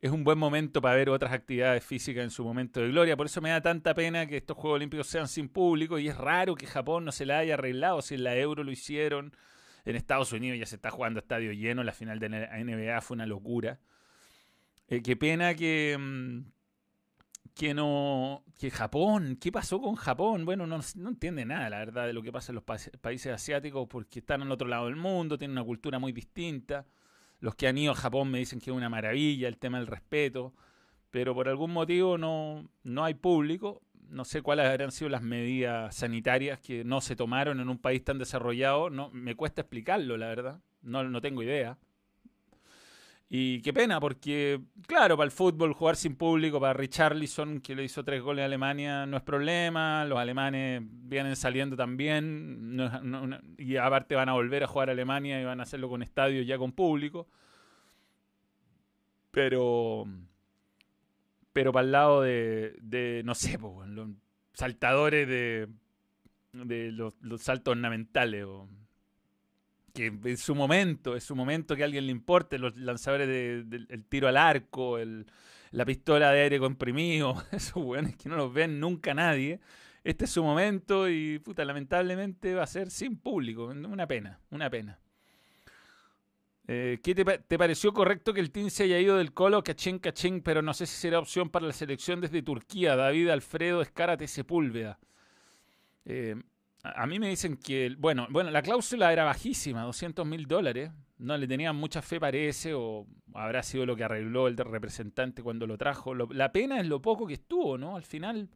Es 0.00 0.10
un 0.10 0.24
buen 0.24 0.38
momento 0.38 0.80
para 0.80 0.96
ver 0.96 1.10
otras 1.10 1.32
actividades 1.32 1.84
físicas 1.84 2.24
en 2.24 2.30
su 2.30 2.42
momento 2.42 2.80
de 2.80 2.88
gloria. 2.88 3.16
Por 3.16 3.26
eso 3.26 3.40
me 3.40 3.50
da 3.50 3.60
tanta 3.60 3.94
pena 3.94 4.26
que 4.26 4.38
estos 4.38 4.56
Juegos 4.56 4.76
Olímpicos 4.76 5.06
sean 5.06 5.28
sin 5.28 5.48
público 5.48 5.98
y 5.98 6.08
es 6.08 6.16
raro 6.16 6.54
que 6.54 6.66
Japón 6.66 7.04
no 7.04 7.12
se 7.12 7.26
la 7.26 7.38
haya 7.38 7.54
arreglado. 7.54 8.02
Si 8.02 8.14
en 8.14 8.24
la 8.24 8.36
Euro 8.36 8.64
lo 8.64 8.72
hicieron, 8.72 9.36
en 9.84 9.96
Estados 9.96 10.32
Unidos 10.32 10.58
ya 10.58 10.66
se 10.66 10.76
está 10.76 10.90
jugando 10.90 11.20
estadio 11.20 11.52
lleno, 11.52 11.84
la 11.84 11.92
final 11.92 12.18
de 12.18 12.28
la 12.30 12.58
NBA 12.58 13.00
fue 13.02 13.14
una 13.14 13.26
locura. 13.26 13.78
Eh, 14.90 15.02
qué 15.02 15.16
pena 15.16 15.54
que, 15.54 15.96
mm, 15.98 16.40
que 17.54 17.74
no. 17.74 18.44
que 18.58 18.70
Japón. 18.70 19.36
¿Qué 19.40 19.52
pasó 19.52 19.80
con 19.80 19.94
Japón? 19.94 20.44
Bueno, 20.44 20.66
no, 20.66 20.80
no 20.96 21.08
entiende 21.08 21.44
nada, 21.44 21.70
la 21.70 21.78
verdad, 21.78 22.06
de 22.06 22.12
lo 22.12 22.22
que 22.22 22.32
pasa 22.32 22.52
en 22.52 22.56
los 22.56 22.64
países 23.00 23.32
asiáticos 23.32 23.86
porque 23.88 24.20
están 24.20 24.42
al 24.42 24.50
otro 24.52 24.68
lado 24.68 24.86
del 24.86 24.96
mundo, 24.96 25.38
tienen 25.38 25.56
una 25.56 25.64
cultura 25.64 25.98
muy 25.98 26.12
distinta. 26.12 26.86
Los 27.40 27.54
que 27.54 27.68
han 27.68 27.78
ido 27.78 27.92
a 27.92 27.94
Japón 27.96 28.30
me 28.30 28.38
dicen 28.38 28.60
que 28.60 28.70
es 28.70 28.76
una 28.76 28.88
maravilla 28.90 29.48
el 29.48 29.58
tema 29.58 29.78
del 29.78 29.86
respeto. 29.86 30.54
pero 31.10 31.34
por 31.34 31.48
algún 31.48 31.72
motivo 31.72 32.18
no, 32.18 32.68
no 32.84 33.04
hay 33.04 33.14
público. 33.14 33.82
No 34.10 34.24
sé 34.24 34.42
cuáles 34.42 34.66
habrán 34.66 34.92
sido 34.92 35.10
las 35.10 35.22
medidas 35.22 35.96
sanitarias 35.96 36.60
que 36.60 36.84
no 36.84 37.00
se 37.02 37.16
tomaron 37.16 37.60
en 37.60 37.68
un 37.70 37.78
país 37.78 38.04
tan 38.04 38.18
desarrollado. 38.18 38.90
No, 38.90 39.10
me 39.12 39.36
cuesta 39.36 39.62
explicarlo, 39.62 40.16
la 40.18 40.28
verdad. 40.28 40.62
No, 40.82 41.04
no 41.04 41.20
tengo 41.22 41.42
idea. 41.42 41.78
Y 43.32 43.62
qué 43.62 43.72
pena, 43.72 44.00
porque, 44.00 44.60
claro, 44.88 45.16
para 45.16 45.26
el 45.26 45.30
fútbol 45.30 45.72
jugar 45.72 45.94
sin 45.94 46.16
público, 46.16 46.58
para 46.58 46.72
Richarlison, 46.72 47.60
que 47.60 47.76
le 47.76 47.84
hizo 47.84 48.02
tres 48.04 48.20
goles 48.20 48.42
a 48.42 48.46
Alemania, 48.46 49.06
no 49.06 49.16
es 49.16 49.22
problema. 49.22 50.04
Los 50.04 50.18
alemanes 50.18 50.82
vienen 50.84 51.36
saliendo 51.36 51.76
también. 51.76 52.76
y 53.56 53.76
aparte 53.76 54.16
van 54.16 54.28
a 54.28 54.32
volver 54.32 54.64
a 54.64 54.66
jugar 54.66 54.88
a 54.88 54.92
Alemania 54.92 55.40
y 55.40 55.44
van 55.44 55.60
a 55.60 55.62
hacerlo 55.62 55.88
con 55.88 56.02
estadios 56.02 56.44
ya 56.44 56.58
con 56.58 56.72
público. 56.72 57.28
Pero. 59.30 60.06
Pero 61.52 61.72
para 61.72 61.84
el 61.86 61.92
lado 61.92 62.22
de, 62.22 63.22
no 63.24 63.36
sé, 63.36 63.58
los 63.58 64.08
saltadores 64.54 65.28
de, 65.28 65.68
los, 66.52 67.14
saltos 67.40 67.72
ornamentales. 67.72 68.44
O, 68.44 68.68
que 69.92 70.06
en 70.06 70.36
su 70.36 70.54
momento, 70.54 71.16
es 71.16 71.24
su 71.24 71.36
momento 71.36 71.76
que 71.76 71.82
a 71.82 71.86
alguien 71.86 72.06
le 72.06 72.12
importe, 72.12 72.58
los 72.58 72.76
lanzadores 72.76 73.28
del 73.28 74.04
tiro 74.08 74.28
al 74.28 74.36
arco, 74.36 74.98
el, 74.98 75.26
la 75.70 75.84
pistola 75.84 76.32
de 76.32 76.42
aire 76.42 76.58
comprimido, 76.58 77.42
esos 77.52 77.76
weones 77.76 78.16
que 78.16 78.28
no 78.28 78.36
los 78.36 78.52
ven 78.52 78.80
nunca 78.80 79.14
nadie. 79.14 79.60
Este 80.02 80.24
es 80.24 80.30
su 80.30 80.42
momento 80.42 81.08
y, 81.08 81.38
puta, 81.40 81.64
lamentablemente 81.64 82.54
va 82.54 82.62
a 82.62 82.66
ser 82.66 82.90
sin 82.90 83.16
público. 83.18 83.66
Una 83.66 84.06
pena, 84.06 84.40
una 84.50 84.70
pena. 84.70 84.98
Eh, 86.66 87.00
¿Qué 87.02 87.14
te, 87.14 87.58
pareció 87.58 87.92
correcto 87.92 88.32
que 88.32 88.40
el 88.40 88.50
team 88.50 88.70
se 88.70 88.84
haya 88.84 88.98
ido 88.98 89.16
del 89.16 89.32
Colo, 89.34 89.62
cachín, 89.64 89.98
cachín, 89.98 90.40
pero 90.40 90.62
no 90.62 90.72
sé 90.72 90.86
si 90.86 90.96
será 90.96 91.18
opción 91.18 91.50
para 91.50 91.66
la 91.66 91.72
selección 91.72 92.20
desde 92.20 92.42
Turquía? 92.42 92.96
David 92.96 93.28
Alfredo 93.28 93.82
Escárate 93.82 94.28
Sepúlveda. 94.28 94.98
Eh, 96.04 96.36
a 96.82 97.06
mí 97.06 97.18
me 97.18 97.28
dicen 97.28 97.56
que, 97.56 97.94
bueno, 97.98 98.26
bueno, 98.30 98.50
la 98.50 98.62
cláusula 98.62 99.12
era 99.12 99.24
bajísima, 99.24 99.82
200 99.82 100.26
mil 100.26 100.46
dólares. 100.46 100.90
No 101.18 101.36
le 101.36 101.46
tenían 101.46 101.76
mucha 101.76 102.00
fe, 102.00 102.18
parece, 102.18 102.72
o 102.72 103.06
habrá 103.34 103.62
sido 103.62 103.84
lo 103.84 103.94
que 103.94 104.04
arregló 104.04 104.48
el 104.48 104.56
representante 104.56 105.42
cuando 105.42 105.66
lo 105.66 105.76
trajo. 105.76 106.14
la 106.14 106.52
pena 106.52 106.80
es 106.80 106.86
lo 106.86 107.02
poco 107.02 107.26
que 107.26 107.34
estuvo, 107.34 107.76
¿no? 107.76 107.96
Al 107.96 108.04
final, 108.04 108.48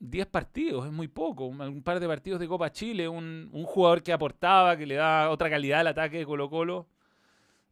10 0.00 0.26
partidos, 0.26 0.86
es 0.86 0.92
muy 0.92 1.06
poco. 1.06 1.46
Un, 1.46 1.82
par 1.84 2.00
de 2.00 2.08
partidos 2.08 2.40
de 2.40 2.48
Copa 2.48 2.72
Chile, 2.72 3.06
un, 3.08 3.48
un, 3.52 3.64
jugador 3.64 4.02
que 4.02 4.12
aportaba, 4.12 4.76
que 4.76 4.86
le 4.86 4.96
da 4.96 5.30
otra 5.30 5.48
calidad 5.48 5.80
al 5.80 5.86
ataque 5.88 6.18
de 6.18 6.26
Colo 6.26 6.50
Colo. 6.50 6.88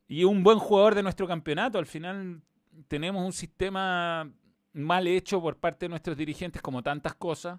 Y 0.06 0.22
un 0.22 0.44
buen 0.44 0.60
jugador 0.60 0.94
de 0.94 1.02
nuestro 1.02 1.26
campeonato. 1.26 1.78
Al 1.78 1.86
final 1.86 2.40
tenemos 2.86 3.24
un 3.24 3.32
sistema 3.32 4.30
mal 4.72 5.08
hecho 5.08 5.40
por 5.42 5.56
parte 5.56 5.86
de 5.86 5.90
nuestros 5.90 6.16
dirigentes, 6.16 6.62
como 6.62 6.84
tantas 6.84 7.16
cosas 7.16 7.58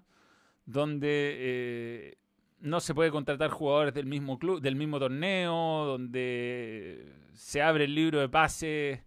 donde 0.66 1.36
eh, 1.38 2.18
no 2.60 2.80
se 2.80 2.94
puede 2.94 3.10
contratar 3.10 3.50
jugadores 3.50 3.94
del 3.94 4.06
mismo 4.06 4.38
club, 4.38 4.60
del 4.60 4.76
mismo 4.76 4.98
torneo, 4.98 5.84
donde 5.86 7.06
se 7.32 7.62
abre 7.62 7.84
el 7.84 7.94
libro 7.94 8.20
de 8.20 8.28
pases 8.28 9.00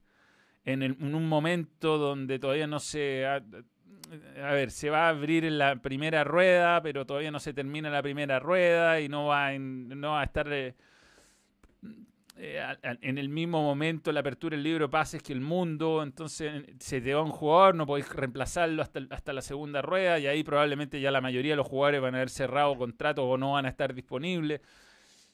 en, 0.65 0.83
un 0.83 1.27
momento 1.27 1.97
donde 1.97 2.39
todavía 2.39 2.67
no 2.67 2.79
se 2.79 3.25
a, 3.25 3.41
ver, 4.51 4.71
se 4.71 4.89
va 4.89 5.07
a 5.07 5.09
abrir 5.09 5.45
en 5.45 5.57
la 5.57 5.75
primera 5.77 6.23
rueda, 6.23 6.81
pero 6.81 7.05
todavía 7.05 7.31
no 7.31 7.39
se 7.39 7.53
termina 7.53 7.89
la 7.89 8.01
primera 8.01 8.39
rueda 8.39 8.99
y 9.01 9.09
no 9.09 9.27
va, 9.27 9.51
no 9.57 10.11
va 10.11 10.21
a 10.21 10.25
estar 10.25 10.47
eh, 12.35 12.61
en 12.81 13.17
el 13.19 13.29
mismo 13.29 13.61
momento 13.61 14.11
la 14.11 14.21
apertura 14.21 14.55
del 14.55 14.63
libro 14.63 14.89
pases 14.89 15.21
que 15.21 15.33
el 15.33 15.41
mundo, 15.41 16.01
entonces 16.01 16.63
se 16.79 16.99
te 16.99 17.13
va 17.13 17.21
un 17.21 17.31
jugador, 17.31 17.75
no 17.75 17.85
podéis 17.85 18.09
reemplazarlo 18.09 18.81
hasta, 18.81 19.01
hasta 19.11 19.33
la 19.33 19.41
segunda 19.41 19.81
rueda 19.83 20.17
y 20.17 20.25
ahí 20.25 20.43
probablemente 20.43 20.99
ya 20.99 21.11
la 21.11 21.21
mayoría 21.21 21.51
de 21.51 21.57
los 21.57 21.67
jugadores 21.67 22.01
van 22.01 22.15
a 22.15 22.17
haber 22.17 22.29
cerrado 22.29 22.75
contrato 22.75 23.23
o 23.23 23.37
no 23.37 23.53
van 23.53 23.67
a 23.67 23.69
estar 23.69 23.93
disponibles. 23.93 24.61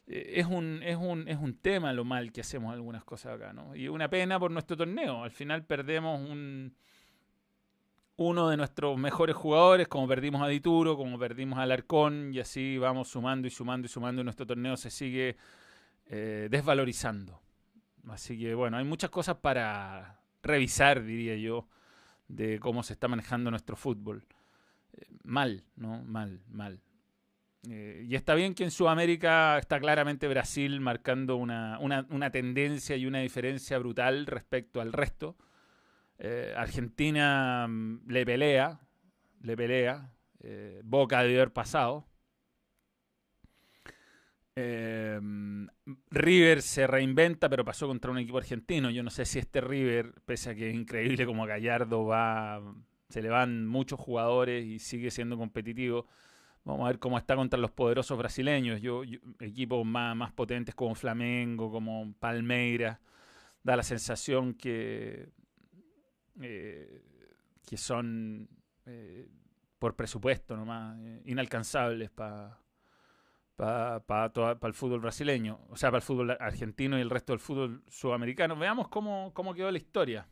Eh, 0.08 0.34
es, 0.36 0.46
un, 0.48 0.82
es, 0.84 0.98
un, 0.98 1.28
es 1.28 1.38
un 1.38 1.56
tema 1.56 1.94
lo 1.94 2.04
mal 2.04 2.34
que 2.34 2.42
hacemos 2.42 2.74
algunas 2.74 3.04
cosas 3.06 3.36
acá, 3.36 3.54
¿no? 3.54 3.76
Y 3.76 3.88
una 3.88 4.10
pena 4.10 4.38
por 4.38 4.52
nuestro 4.52 4.76
torneo. 4.76 5.24
Al 5.24 5.32
final 5.32 5.64
perdemos 5.64 6.20
un, 6.20 6.76
uno 8.18 8.50
de 8.50 8.58
nuestros 8.58 8.98
mejores 8.98 9.38
jugadores, 9.38 9.88
como 9.88 10.06
perdimos 10.06 10.42
a 10.42 10.48
Dituro, 10.48 10.98
como 10.98 11.18
perdimos 11.18 11.60
a 11.60 11.62
Alarcón, 11.62 12.34
y 12.34 12.40
así 12.40 12.78
vamos 12.78 13.08
sumando 13.08 13.48
y 13.48 13.52
sumando 13.52 13.86
y 13.86 13.90
sumando 13.90 14.22
y 14.22 14.26
nuestro 14.26 14.46
torneo 14.46 14.76
se 14.76 14.90
sigue 14.90 15.38
eh, 16.12 16.48
desvalorizando. 16.50 17.40
Así 18.10 18.40
que 18.40 18.56
bueno, 18.56 18.78
hay 18.78 18.84
muchas 18.84 19.12
cosas 19.12 19.38
para 19.38 20.20
revisar, 20.42 21.04
diría 21.04 21.36
yo, 21.36 21.68
de 22.28 22.60
cómo 22.60 22.82
se 22.82 22.94
está 22.94 23.08
manejando 23.08 23.52
nuestro 23.52 23.76
fútbol. 23.76 24.26
Eh, 24.94 25.06
mal, 25.24 25.64
¿no? 25.76 26.04
Mal, 26.04 26.42
mal. 26.50 26.82
Eh, 27.70 28.06
y 28.10 28.16
está 28.16 28.34
bien 28.34 28.56
que 28.56 28.64
en 28.64 28.72
Sudamérica 28.72 29.60
está 29.60 29.80
claramente 29.80 30.28
Brasil 30.28 30.80
marcando 30.80 31.36
una, 31.36 31.78
una, 31.80 32.32
tendencia 32.32 32.96
y 32.96 33.06
una 33.06 33.20
diferencia 33.20 33.78
brutal 33.78 34.26
respecto 34.26 34.82
al 34.82 34.94
resto. 34.94 35.38
Argentina 36.56 37.68
mm, 37.68 38.08
le 38.08 38.26
pelea, 38.26 38.80
le 39.42 39.56
pelea. 39.56 40.12
Boca 40.84 41.22
de 41.22 41.36
haber 41.36 41.54
pasado. 41.54 42.09
Em, 44.62 45.68
River 46.12 46.62
se 46.62 46.86
reinventa, 46.86 47.48
pero 47.48 47.64
pasó 47.64 47.88
contra 47.88 48.12
un 48.12 48.18
equipo 48.18 48.38
argentino. 48.38 48.90
Yo 48.90 49.04
no 49.04 49.10
sé 49.10 49.26
si 49.26 49.40
este 49.40 49.62
River, 49.62 50.14
pese 50.26 50.50
a 50.50 50.56
que 50.56 50.70
es 50.70 50.76
increíble 50.76 51.26
como 51.26 51.46
Gallardo 51.46 52.06
va, 52.06 52.62
se 53.08 53.22
le 53.22 53.30
van 53.30 53.68
muchos 53.68 54.00
jugadores 54.00 54.66
y 54.66 54.80
sigue 54.80 55.12
siendo 55.12 55.38
competitivo. 55.38 56.08
Vamos 56.66 56.86
a 56.86 56.90
ver 56.90 57.00
cómo 57.00 57.18
está 57.18 57.38
contra 57.38 57.58
los 57.58 57.72
poderosos 57.72 58.18
brasileños. 58.18 58.82
Yo, 58.82 59.04
equipos 59.40 59.86
más, 59.86 60.16
más 60.16 60.34
potentes 60.34 60.76
como 60.76 60.94
Flamengo, 60.94 61.72
como 61.72 62.14
Palmeiras, 62.20 63.00
da 63.64 63.78
la 63.78 63.84
sensación 63.84 64.56
que, 64.56 65.30
eh, 66.42 67.02
que 67.66 67.78
son 67.78 68.50
eh, 68.86 69.30
por 69.80 69.96
presupuesto 69.96 70.58
nomás 70.58 70.98
eh, 71.00 71.22
inalcanzables 71.26 72.10
para 72.10 72.60
para 73.60 74.58
el 74.62 74.74
fútbol 74.74 75.02
brasileño, 75.02 75.60
o 75.70 75.76
sea, 75.76 75.90
para 75.90 75.98
el 75.98 76.04
fútbol 76.04 76.32
argentino 76.32 76.98
y 76.98 77.02
el 77.02 77.10
resto 77.10 77.34
del 77.34 77.42
fútbol 77.42 77.84
sudamericano. 77.90 78.56
Veamos 78.56 78.88
cómo, 78.88 79.34
quedó 79.54 79.70
la 79.70 79.78
historia, 79.78 80.26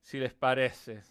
si 0.00 0.18
les 0.18 0.32
parece. 0.32 1.02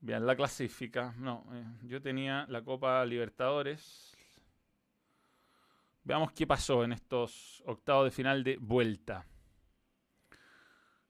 Bien, 0.00 0.26
la 0.26 0.34
clasifica. 0.34 1.14
No, 1.18 1.46
eh, 1.52 1.64
yo 1.84 2.02
tenía 2.02 2.46
la 2.48 2.62
Copa 2.62 3.04
Libertadores. 3.04 4.16
Veamos 6.02 6.32
qué 6.32 6.46
pasó 6.46 6.82
en 6.82 6.92
estos 6.92 7.62
octavos 7.64 8.06
de 8.06 8.10
final 8.10 8.42
de 8.42 8.56
vuelta. 8.58 9.24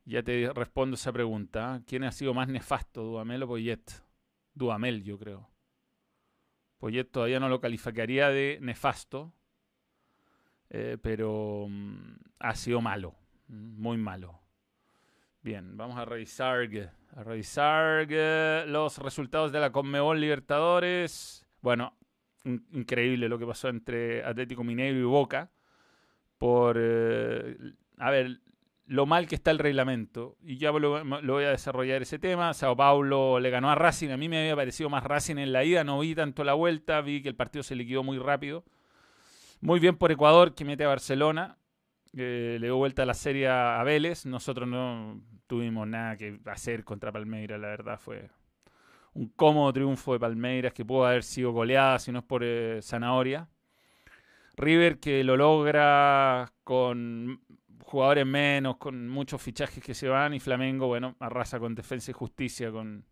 Ya 0.05 0.23
te 0.23 0.53
respondo 0.55 0.97
esa 0.97 1.13
pregunta. 1.13 1.83
¿Quién 1.87 2.05
ha 2.05 2.13
sido 2.13 2.35
más 2.35 2.49
nefasto, 2.49 3.03
Dudamel 3.03 3.43
o 3.43 3.49
Poyet? 3.49 3.91
Dudamel, 4.55 5.03
yo 5.03 5.19
creo. 5.19 5.56
Poyet 6.79 7.11
todavía 7.11 7.41
no 7.41 7.49
lo 7.49 7.61
calificaría 7.61 8.29
de 8.29 8.59
nefasto, 8.61 9.33
eh, 10.71 10.99
pero 11.01 11.67
mm, 11.69 12.17
ha 12.41 12.55
sido 12.55 12.81
malo, 12.81 13.15
muy 13.49 13.97
malo. 13.97 14.41
Bien, 15.43 15.77
vamos 15.77 15.97
a 15.97 16.05
revisar, 16.05 16.69
a 17.15 17.23
revisar 17.23 18.11
los 18.67 18.99
resultados 18.99 19.53
de 19.53 19.61
la 19.61 19.71
Conmebol 19.71 20.21
Libertadores. 20.21 21.47
Bueno, 21.63 21.97
increíble 22.45 23.29
lo 23.29 23.39
que 23.39 23.47
pasó 23.47 23.69
entre 23.69 24.25
Atlético 24.25 24.65
Mineiro 24.65 24.99
y 24.99 25.05
Boca. 25.05 25.51
Por, 26.39 26.77
eh, 26.79 27.57
a 27.99 28.11
ver, 28.11 28.41
lo 28.87 29.07
mal 29.07 29.27
que 29.27 29.35
está 29.35 29.51
el 29.51 29.59
reglamento. 29.59 30.37
Y 30.43 30.59
ya 30.59 30.73
lo, 30.73 31.05
voy 31.05 31.45
a 31.45 31.51
desarrollar 31.51 32.03
ese 32.03 32.19
tema. 32.19 32.55
Sao 32.55 32.77
Paulo 32.77 33.41
le 33.41 33.51
ganó 33.51 33.71
a 33.71 33.75
Racing. 33.75 34.11
A 34.11 34.17
mí 34.17 34.29
me 34.29 34.41
había 34.41 34.57
parecido 34.57 34.89
más 34.89 35.05
Racing 35.05 35.37
en 35.37 35.53
la 35.53 35.65
ida. 35.65 35.85
No 35.85 35.99
vi 35.99 36.15
tanto 36.15 36.45
la 36.45 36.55
vuelta. 36.55 37.01
Vi 37.01 37.23
que 37.23 37.29
el 37.29 37.37
partido 37.37 37.63
se 37.63 37.75
liquidó 37.75 38.03
muy 38.03 38.19
rápido. 38.19 38.65
Muy 39.61 39.81
bien 39.81 39.97
por 39.97 40.13
Ecuador, 40.13 40.55
que 40.55 40.65
mete 40.65 40.85
a 40.85 40.89
Barcelona. 40.89 41.59
le 42.13 42.59
dio 42.59 42.77
vuelta 42.77 43.03
a 43.03 43.07
la 43.07 43.15
serie 43.15 43.49
a 43.49 43.83
Vélez. 43.85 44.27
Nosotros 44.27 44.69
no 44.69 45.21
tuvimos 45.47 45.87
nada 45.87 46.17
que 46.17 46.41
hacer 46.47 46.85
contra 46.85 47.13
Palmeiras. 47.13 47.61
La 47.61 47.69
verdad 47.69 47.99
fue 47.99 48.31
un 49.15 49.29
cómodo 49.29 49.73
triunfo 49.73 50.13
de 50.13 50.21
Palmeiras 50.21 50.73
que 50.73 50.85
pudo 50.85 51.07
haber 51.07 51.23
sido 51.23 51.53
goleada 51.53 51.99
si 51.99 52.13
no 52.13 52.21
es 52.21 52.25
por 52.25 52.43
eh, 52.45 52.81
Zanahoria. 52.83 53.49
River 54.57 55.01
que 55.01 55.23
lo 55.25 55.37
logra 55.37 56.53
con 56.65 57.41
jugadores 57.87 58.27
menos, 58.27 58.77
con 58.79 59.09
muchos 59.09 59.41
fichajes 59.41 59.83
que 59.83 59.95
se 59.95 60.09
van 60.09 60.35
y 60.35 60.41
Flamengo, 60.41 60.89
bueno, 60.89 61.15
arrasa 61.21 61.61
con 61.61 61.75
defensa 61.75 62.11
y 62.11 62.15
justicia, 62.15 62.73
con, 62.73 63.05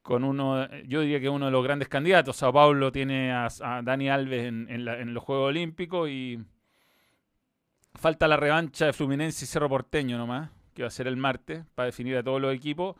con 0.00 0.24
uno, 0.24 0.66
yo 0.86 1.02
diría 1.02 1.20
que 1.20 1.28
uno 1.28 1.46
de 1.46 1.52
los 1.52 1.62
grandes 1.62 1.88
candidatos. 1.88 2.36
Sao 2.36 2.50
Paulo 2.50 2.90
tiene 2.90 3.30
a, 3.30 3.48
Dani 3.82 4.08
Alves 4.08 4.44
en, 4.44 4.70
en, 4.70 5.14
los 5.14 5.22
Juegos 5.22 5.50
Olímpicos 5.50 6.08
y 6.08 6.40
falta 7.94 8.26
la 8.26 8.38
revancha 8.38 8.86
de 8.86 8.94
Fluminense 8.94 9.44
y 9.44 9.48
Cerro 9.48 9.68
Porteño 9.68 10.16
nomás, 10.16 10.50
que 10.72 10.82
va 10.82 10.88
a 10.88 10.90
ser 10.90 11.06
el 11.06 11.18
martes, 11.18 11.64
para 11.74 11.86
definir 11.86 12.16
a 12.16 12.22
todos 12.22 12.40
los 12.40 12.54
equipos. 12.54 12.96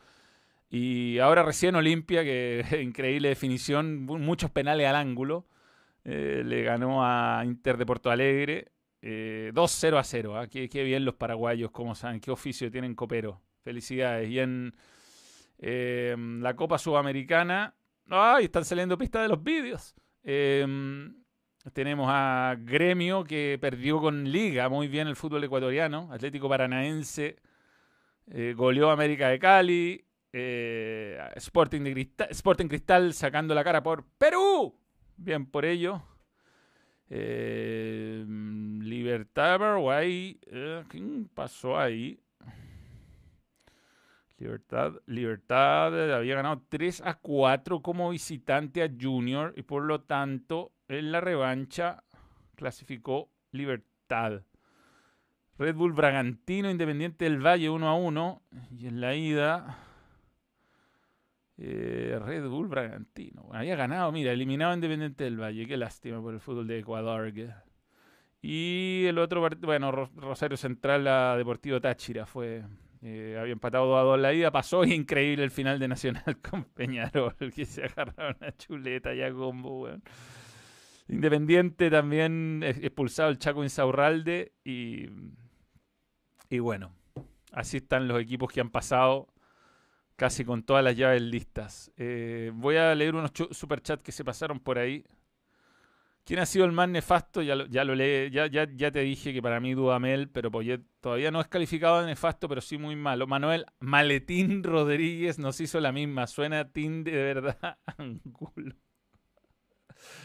Y 0.69 1.19
ahora 1.19 1.43
recién 1.43 1.77
Olimpia, 1.77 2.25
que 2.25 2.63
increíble 2.83 3.31
definición, 3.31 4.05
muchos 4.05 4.51
penales 4.51 4.87
al 4.87 4.97
ángulo. 4.97 5.47
Eh, 6.05 6.43
le 6.45 6.63
ganó 6.63 7.07
a 7.07 7.43
Inter 7.43 7.79
de 7.79 7.87
Porto 7.87 8.11
Alegre. 8.11 8.74
2-0 9.05 9.99
a 9.99 10.05
0. 10.05 10.39
¿ah? 10.39 10.47
Qué, 10.47 10.69
bien 10.85 11.05
los 11.05 11.15
paraguayos, 11.15 11.71
como 11.71 11.95
saben, 11.95 12.21
qué 12.21 12.31
oficio 12.31 12.71
tienen 12.71 12.95
copero. 12.95 13.41
Felicidades. 13.63 14.31
Y 14.31 14.39
en 14.39 14.75
la 16.43 16.57
Copa 16.57 16.79
Sudamericana, 16.79 17.75
¡ay! 18.09 18.47
Están 18.47 18.65
saliendo 18.65 18.99
pistas 18.99 19.23
de 19.23 19.29
los 19.29 19.43
vídeos. 19.43 19.95
Tenemos 21.73 22.09
a 22.11 22.57
Gremio 22.59 23.25
que 23.25 23.59
perdió 23.59 23.99
con 23.99 24.31
Liga 24.31 24.69
muy 24.69 24.87
bien 24.87 25.09
el 25.09 25.17
fútbol 25.17 25.45
ecuatoriano. 25.45 26.11
Atlético 26.13 26.47
Paranaense 26.49 27.37
eh, 28.27 28.55
goleó 28.55 28.91
América 28.91 29.29
de 29.29 29.39
Cali. 29.39 30.05
Eh, 30.37 31.19
Sporting, 31.37 31.83
de 31.83 31.93
Cristal, 31.93 32.29
Sporting 32.31 32.67
Cristal 32.67 33.15
sacando 33.15 33.55
la 33.55 33.65
cara 33.65 33.83
por 33.83 34.05
Perú. 34.19 34.79
Bien 35.17 35.47
por 35.47 35.65
ello. 35.65 36.03
Eh, 37.11 38.25
Libertad 38.81 39.59
Paraguay. 39.59 40.39
Eh, 40.47 40.85
¿Quién 40.89 41.29
pasó 41.33 41.79
ahí? 41.79 42.21
Libertad, 44.39 44.95
Libertad 45.07 46.13
había 46.13 46.35
ganado 46.35 46.63
3 46.69 47.03
a 47.03 47.15
4 47.15 47.81
como 47.83 48.11
visitante 48.11 48.83
a 48.83 48.91
Junior 49.01 49.55
y 49.57 49.63
por 49.63 49.85
lo 49.85 50.03
tanto 50.03 50.73
en 50.89 51.13
la 51.13 51.21
revancha 51.21 52.03
clasificó 52.57 53.31
Libertad. 53.53 54.43
Red 55.57 55.77
Bull 55.77 55.93
Bragantino, 55.93 56.69
Independiente 56.69 57.25
del 57.27 57.45
Valle 57.45 57.71
1 57.71 57.89
a 57.89 57.95
1. 57.95 58.43
Y 58.77 58.87
en 58.89 59.01
la 59.01 59.15
ida, 59.15 59.79
eh, 61.57 62.19
Red 62.21 62.49
Bull 62.49 62.69
Bragantino. 62.69 63.49
Había 63.53 63.77
ganado, 63.77 64.11
mira, 64.13 64.33
eliminado 64.33 64.75
Independiente 64.75 65.25
del 65.25 65.41
Valle. 65.41 65.67
Qué 65.67 65.77
lástima 65.77 66.21
por 66.21 66.35
el 66.35 66.41
fútbol 66.41 66.67
de 66.67 66.79
Ecuador. 66.81 67.33
Y 68.43 69.05
el 69.07 69.19
otro, 69.19 69.49
bueno, 69.61 69.91
Rosario 69.91 70.57
Central 70.57 71.07
a 71.07 71.37
Deportivo 71.37 71.81
Táchira 71.81 72.27
fue. 72.27 72.65
Eh, 73.03 73.37
había 73.39 73.53
empatado 73.53 73.87
2 73.87 73.99
a 73.99 74.03
2 74.03 74.17
en 74.17 74.23
la 74.23 74.33
ida, 74.33 74.51
pasó 74.51 74.83
increíble 74.85 75.45
el 75.45 75.51
final 75.51 75.79
de 75.79 75.89
Nacional 75.89 76.41
con 76.51 76.65
Peñarol, 76.65 77.35
que 77.55 77.67
se 77.67 77.85
agarraron 77.85 78.37
una 78.41 78.57
chuleta 78.57 79.13
ya 79.15 79.31
combo. 79.31 79.89
Independiente 81.09 81.91
también 81.91 82.63
expulsado 82.63 83.29
el 83.29 83.39
Chaco 83.39 83.63
Insaurralde 83.63 84.55
y, 84.65 85.11
y 86.49 86.59
bueno, 86.61 86.95
así 87.53 87.77
están 87.77 88.09
los 88.09 88.19
equipos 88.23 88.51
que 88.51 88.63
han 88.63 88.71
pasado 88.71 89.34
casi 90.17 90.45
con 90.45 90.63
todas 90.63 90.85
las 90.85 90.97
llaves 90.97 91.23
listas. 91.23 91.93
Eh, 91.97 92.51
voy 92.55 92.77
a 92.77 92.95
leer 92.95 93.15
unos 93.15 93.33
superchats 93.51 94.03
que 94.03 94.13
se 94.13 94.25
pasaron 94.25 94.61
por 94.61 94.79
ahí. 94.79 95.05
¿Quién 96.25 96.41
ha 96.41 96.47
sido 96.47 96.65
el 96.65 96.73
más 96.73 96.89
nefasto? 96.89 97.43
Ya 97.43 97.55
lo, 97.55 97.67
ya 97.67 97.85
leí, 97.85 98.31
ya, 98.31 98.47
ya, 98.47 98.91
te 98.91 99.01
dije 99.01 99.35
que 99.35 99.43
para 99.43 99.61
mí 99.61 99.75
Dudamel, 99.75 100.31
pero 100.31 100.51
todavía 101.01 101.31
no 101.31 101.41
es 101.41 101.49
calificado 101.49 102.01
de 102.01 102.07
nefasto, 102.07 102.49
pero 102.49 102.63
sí 102.63 102.79
muy 102.79 102.97
malo. 102.97 103.27
Manuel 103.27 103.67
Maletín 103.81 104.63
Rodríguez 104.65 105.39
nos 105.39 105.61
hizo 105.61 105.81
la 105.81 105.93
misma. 105.93 106.27
Suena 106.27 106.73
Tin 106.73 107.05
de 107.05 107.13
verdad, 107.13 107.79
Angulo. 107.99 108.75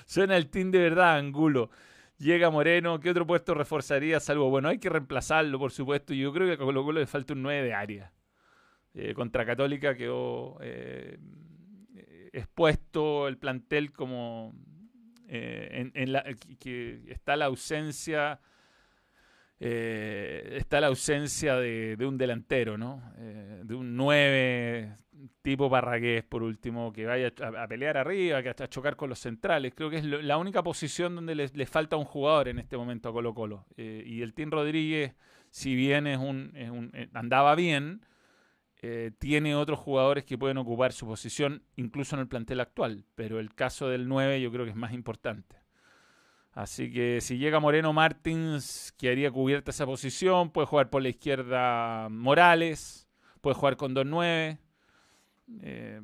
Suena 0.06 0.38
el 0.38 0.50
team 0.50 0.72
de 0.72 0.80
verdad, 0.80 1.18
Angulo. 1.18 1.70
Llega 2.18 2.50
Moreno, 2.50 3.00
¿qué 3.00 3.12
otro 3.12 3.26
puesto 3.26 3.54
reforzaría? 3.54 4.20
Salvo, 4.20 4.50
bueno, 4.50 4.70
hay 4.70 4.80
que 4.80 4.90
reemplazarlo, 4.90 5.58
por 5.58 5.72
supuesto. 5.72 6.14
Yo 6.14 6.34
creo 6.34 6.48
que 6.48 6.54
a 6.54 6.58
Colo 6.58 6.84
Colo 6.84 7.00
le 7.00 7.08
falta 7.08 7.34
un 7.34 7.42
9 7.44 7.64
de 7.64 7.74
área. 7.74 8.12
Eh, 8.94 9.14
contra 9.14 9.46
Católica 9.46 9.96
quedó 9.96 10.58
eh, 10.62 11.20
expuesto 12.34 13.28
el 13.28 13.38
plantel 13.38 13.92
como 13.92 14.54
eh, 15.28 15.92
en, 15.94 16.12
la, 16.12 16.24
que 16.60 17.02
está 17.08 17.36
la 17.36 17.46
ausencia 17.46 18.40
está 19.62 20.80
la 20.80 20.88
ausencia 20.88 21.58
de, 21.58 21.98
un 22.00 22.18
delantero, 22.18 22.78
¿no? 22.78 23.04
de 23.18 23.76
un 23.76 23.98
9 23.98 24.96
tipo 25.42 25.70
Barragués, 25.70 26.24
por 26.24 26.44
último, 26.44 26.94
que 26.94 27.06
vaya 27.06 27.34
a, 27.42 27.68
pelear 27.68 27.98
arriba, 27.98 28.42
que 28.42 28.50
hasta 28.50 28.68
chocar 28.70 28.96
con 28.96 29.10
los 29.10 29.20
centrales. 29.20 29.74
Creo 29.76 29.90
que 29.90 29.98
es 29.98 30.06
la 30.06 30.38
única 30.38 30.64
posición 30.64 31.16
donde 31.16 31.36
le, 31.36 31.66
falta 31.66 31.98
un 31.98 32.06
jugador 32.06 32.48
en 32.48 32.60
este 32.60 32.78
momento 32.78 33.10
a 33.10 33.14
Colo 33.14 33.34
Colo. 33.34 33.66
Eh, 33.78 34.04
y 34.06 34.22
el 34.22 34.34
Team 34.34 34.52
Rodríguez, 34.52 35.16
si 35.50 35.76
bien 35.76 36.08
es 36.08 36.18
un, 36.18 36.52
eh, 36.56 37.10
andaba 37.14 37.56
bien, 37.56 38.02
eh, 38.82 39.12
tiene 39.20 39.56
otros 39.56 39.80
jugadores 39.80 40.24
que 40.24 40.38
pueden 40.38 40.58
ocupar 40.58 40.94
su 40.94 41.06
posición, 41.06 41.64
incluso 41.76 42.16
en 42.16 42.22
el 42.22 42.28
plantel 42.28 42.60
actual. 42.60 43.06
Pero 43.16 43.40
el 43.40 43.54
caso 43.54 43.90
del 43.90 44.08
9 44.08 44.42
yo 44.42 44.52
creo 44.52 44.66
que 44.66 44.72
es 44.72 44.78
más 44.78 44.94
importante. 44.94 45.56
Así 46.52 46.92
que 46.92 47.22
si 47.22 47.38
llega 47.38 47.60
Moreno 47.60 47.94
Martins, 47.94 48.94
que 48.98 49.10
haría 49.10 49.32
cubierta 49.32 49.72
esa 49.72 49.86
posición, 49.86 50.52
puede 50.52 50.68
jugar 50.68 50.90
por 50.90 51.02
la 51.02 51.10
izquierda 51.10 52.10
Morales, 52.10 53.08
puede 53.42 53.56
jugar 53.56 53.78
con 53.78 53.96
2-9 53.96 54.60
eh, 55.62 56.02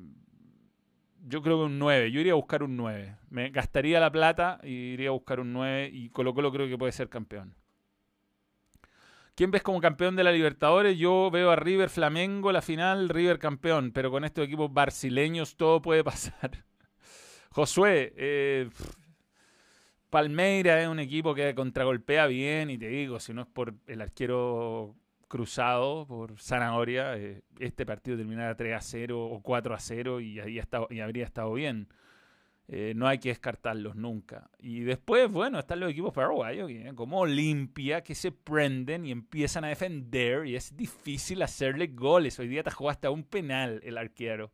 yo 1.28 1.42
creo 1.42 1.58
que 1.60 1.66
un 1.66 1.80
9. 1.80 2.12
Yo 2.12 2.20
iría 2.20 2.34
a 2.34 2.36
buscar 2.36 2.64
un 2.64 2.78
9. 2.78 3.16
Me 3.30 3.50
gastaría 3.50 4.00
la 4.00 4.12
plata 4.12 4.60
y 4.64 4.94
iría 4.94 5.10
a 5.10 5.14
buscar 5.14 5.40
un 5.40 5.54
9 5.54 5.90
y 5.92 6.10
Colo 6.10 6.34
Colo 6.34 6.52
creo 6.52 6.68
que 6.68 6.78
puede 6.78 6.92
ser 6.92 7.10
campeón. 7.10 7.56
¿Quién 9.36 9.52
ves 9.52 9.64
como 9.64 9.82
campeón 9.82 10.16
de 10.16 10.24
la 10.24 10.32
Libertadores? 10.32 10.98
Yo 10.98 11.30
veo 11.30 11.52
a 11.52 11.58
River 11.58 11.90
Flamengo 11.90 12.54
la 12.54 12.62
final, 12.62 13.10
River 13.10 13.38
campeón, 13.38 13.92
pero 13.92 14.10
con 14.10 14.24
estos 14.24 14.46
equipos 14.46 14.74
brasileños 14.74 15.58
todo 15.58 15.82
puede 15.82 16.06
pasar. 16.06 16.64
Josué, 17.52 18.14
eh, 18.16 18.70
Palmeira 20.10 20.82
es 20.82 20.88
un 20.88 21.00
equipo 21.02 21.36
que 21.36 21.54
contragolpea 21.54 22.28
bien 22.28 22.70
y 22.70 22.78
te 22.78 22.88
digo, 22.88 23.20
si 23.20 23.34
no 23.34 23.42
es 23.42 23.48
por 23.48 23.74
el 23.88 24.02
arquero 24.02 24.96
cruzado 25.28 26.08
por 26.08 26.40
Zanahoria, 26.40 27.18
eh, 27.18 27.42
este 27.60 27.86
partido 27.86 28.16
terminara 28.16 28.56
3 28.56 28.74
a 28.74 28.80
0 28.80 29.22
o 29.22 29.42
4 29.42 29.76
a 29.76 29.80
0 29.80 30.22
y, 30.22 30.40
ahí 30.40 30.62
y 30.90 31.00
habría 31.02 31.26
estado 31.26 31.52
bien. 31.52 31.90
Eh, 32.68 32.94
no 32.96 33.08
hay 33.08 33.20
que 33.20 33.30
descartarlos 33.30 33.96
nunca. 33.96 34.50
Y 34.60 34.82
después, 34.82 35.30
bueno, 35.32 35.60
están 35.60 35.80
los 35.80 35.92
equipos 35.92 36.14
paraguayos 36.14 36.72
como 36.96 37.20
Olimpia 37.20 38.02
que 38.02 38.16
se 38.16 38.32
prenden 38.32 39.06
y 39.06 39.12
empiezan 39.12 39.66
a 39.66 39.68
defender 39.68 40.48
y 40.48 40.56
es 40.56 40.76
difícil 40.76 41.44
hacerle 41.44 41.88
goles. 41.88 42.40
Hoy 42.40 42.48
día 42.48 42.64
jugó 42.74 42.90
hasta 42.90 43.12
un 43.12 43.24
penal 43.24 43.82
el 43.84 43.98
arquero. 43.98 44.52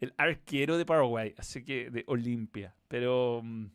El 0.00 0.14
arquero 0.16 0.78
de 0.78 0.86
Paraguay, 0.86 1.34
así 1.36 1.64
que 1.64 1.90
de 1.90 2.04
Olimpia. 2.06 2.74
Pero... 2.88 3.42
Mm, 3.42 3.66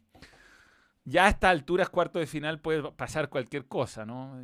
ya 1.05 1.25
a 1.25 1.29
estas 1.29 1.49
alturas, 1.49 1.89
cuarto 1.89 2.19
de 2.19 2.27
final, 2.27 2.59
puede 2.59 2.83
pasar 2.91 3.29
cualquier 3.29 3.65
cosa, 3.65 4.05
¿no? 4.05 4.39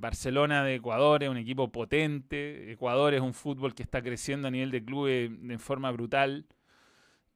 Barcelona 0.00 0.64
de 0.64 0.76
Ecuador 0.76 1.22
es 1.22 1.28
un 1.28 1.36
equipo 1.36 1.70
potente. 1.70 2.72
Ecuador 2.72 3.14
es 3.14 3.20
un 3.20 3.34
fútbol 3.34 3.72
que 3.72 3.84
está 3.84 4.02
creciendo 4.02 4.48
a 4.48 4.50
nivel 4.50 4.72
de 4.72 4.84
club 4.84 5.06
de 5.06 5.58
forma 5.58 5.92
brutal. 5.92 6.46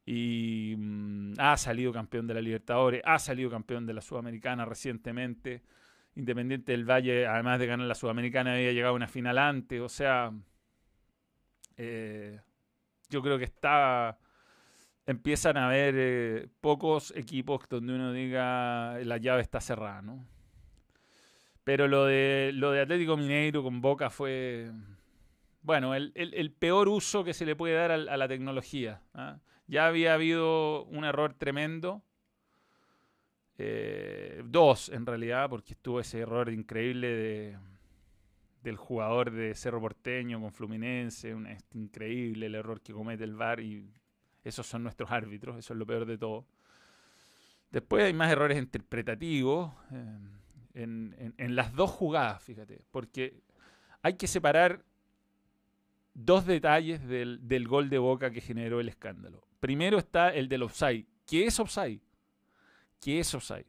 Y 0.04 0.74
mm, 0.76 1.34
ha 1.38 1.56
salido 1.56 1.92
campeón 1.92 2.26
de 2.26 2.34
la 2.34 2.40
Libertadores, 2.40 3.02
ha 3.04 3.18
salido 3.18 3.50
campeón 3.50 3.86
de 3.86 3.94
la 3.94 4.00
Sudamericana 4.00 4.64
recientemente. 4.64 5.62
Independiente 6.14 6.72
del 6.72 6.84
Valle, 6.84 7.26
además 7.26 7.58
de 7.58 7.66
ganar 7.66 7.86
la 7.86 7.94
Sudamericana, 7.94 8.54
había 8.54 8.72
llegado 8.72 8.92
a 8.92 8.96
una 8.96 9.08
final 9.08 9.38
antes. 9.38 9.80
O 9.80 9.88
sea, 9.88 10.32
eh, 11.76 12.40
yo 13.08 13.22
creo 13.22 13.38
que 13.38 13.44
está 13.44 14.18
empiezan 15.06 15.56
a 15.56 15.66
haber 15.66 15.94
eh, 15.96 16.48
pocos 16.60 17.12
equipos 17.16 17.68
donde 17.68 17.94
uno 17.94 18.12
diga 18.12 18.98
la 19.04 19.16
llave 19.18 19.42
está 19.42 19.60
cerrada, 19.60 20.02
¿no? 20.02 20.26
Pero 21.64 21.86
lo 21.86 22.06
de, 22.06 22.50
lo 22.54 22.72
de 22.72 22.80
Atlético 22.80 23.16
Mineiro 23.16 23.62
con 23.62 23.80
Boca 23.80 24.10
fue, 24.10 24.72
bueno, 25.62 25.94
el, 25.94 26.52
peor 26.58 26.88
uso 26.88 27.22
que 27.22 27.34
se 27.34 27.46
le 27.46 27.54
puede 27.54 27.74
dar 27.74 27.92
a, 27.92 28.16
la 28.16 28.26
tecnología. 28.26 29.00
¿ah? 29.14 29.38
Ya 29.72 29.86
había 29.86 30.12
habido 30.12 30.84
un 30.84 31.06
error 31.06 31.32
tremendo. 31.32 32.02
Eh, 33.56 34.42
dos, 34.44 34.90
en 34.90 35.06
realidad, 35.06 35.48
porque 35.48 35.72
estuvo 35.72 35.98
ese 35.98 36.18
error 36.18 36.50
increíble 36.50 37.08
de, 37.08 37.58
del 38.62 38.76
jugador 38.76 39.30
de 39.30 39.54
Cerro 39.54 39.80
Porteño 39.80 40.38
con 40.42 40.52
Fluminense. 40.52 41.34
Un, 41.34 41.46
es 41.46 41.64
increíble 41.72 42.44
el 42.44 42.54
error 42.54 42.82
que 42.82 42.92
comete 42.92 43.24
el 43.24 43.34
VAR 43.34 43.60
y 43.60 43.90
esos 44.44 44.66
son 44.66 44.82
nuestros 44.82 45.10
árbitros, 45.10 45.56
eso 45.56 45.72
es 45.72 45.78
lo 45.78 45.86
peor 45.86 46.04
de 46.04 46.18
todo. 46.18 46.44
Después 47.70 48.04
hay 48.04 48.12
más 48.12 48.30
errores 48.30 48.58
interpretativos 48.58 49.72
eh, 49.90 50.18
en, 50.74 51.56
las 51.56 51.72
dos 51.72 51.90
jugadas, 51.90 52.42
fíjate, 52.42 52.82
porque 52.90 53.40
hay 54.02 54.18
que 54.18 54.26
separar 54.26 54.84
dos 56.12 56.44
detalles 56.44 57.08
del, 57.08 57.66
gol 57.66 57.88
de 57.88 57.96
Boca 57.96 58.30
que 58.30 58.42
generó 58.42 58.78
el 58.78 58.90
escándalo. 58.90 59.46
Primero 59.62 59.96
está 59.96 60.30
el 60.30 60.48
del 60.48 60.64
offside. 60.64 61.06
¿Qué 61.24 61.46
es 61.46 61.60
offside? 61.60 62.00
¿Qué 63.00 63.20
es 63.20 63.32
offside? 63.32 63.68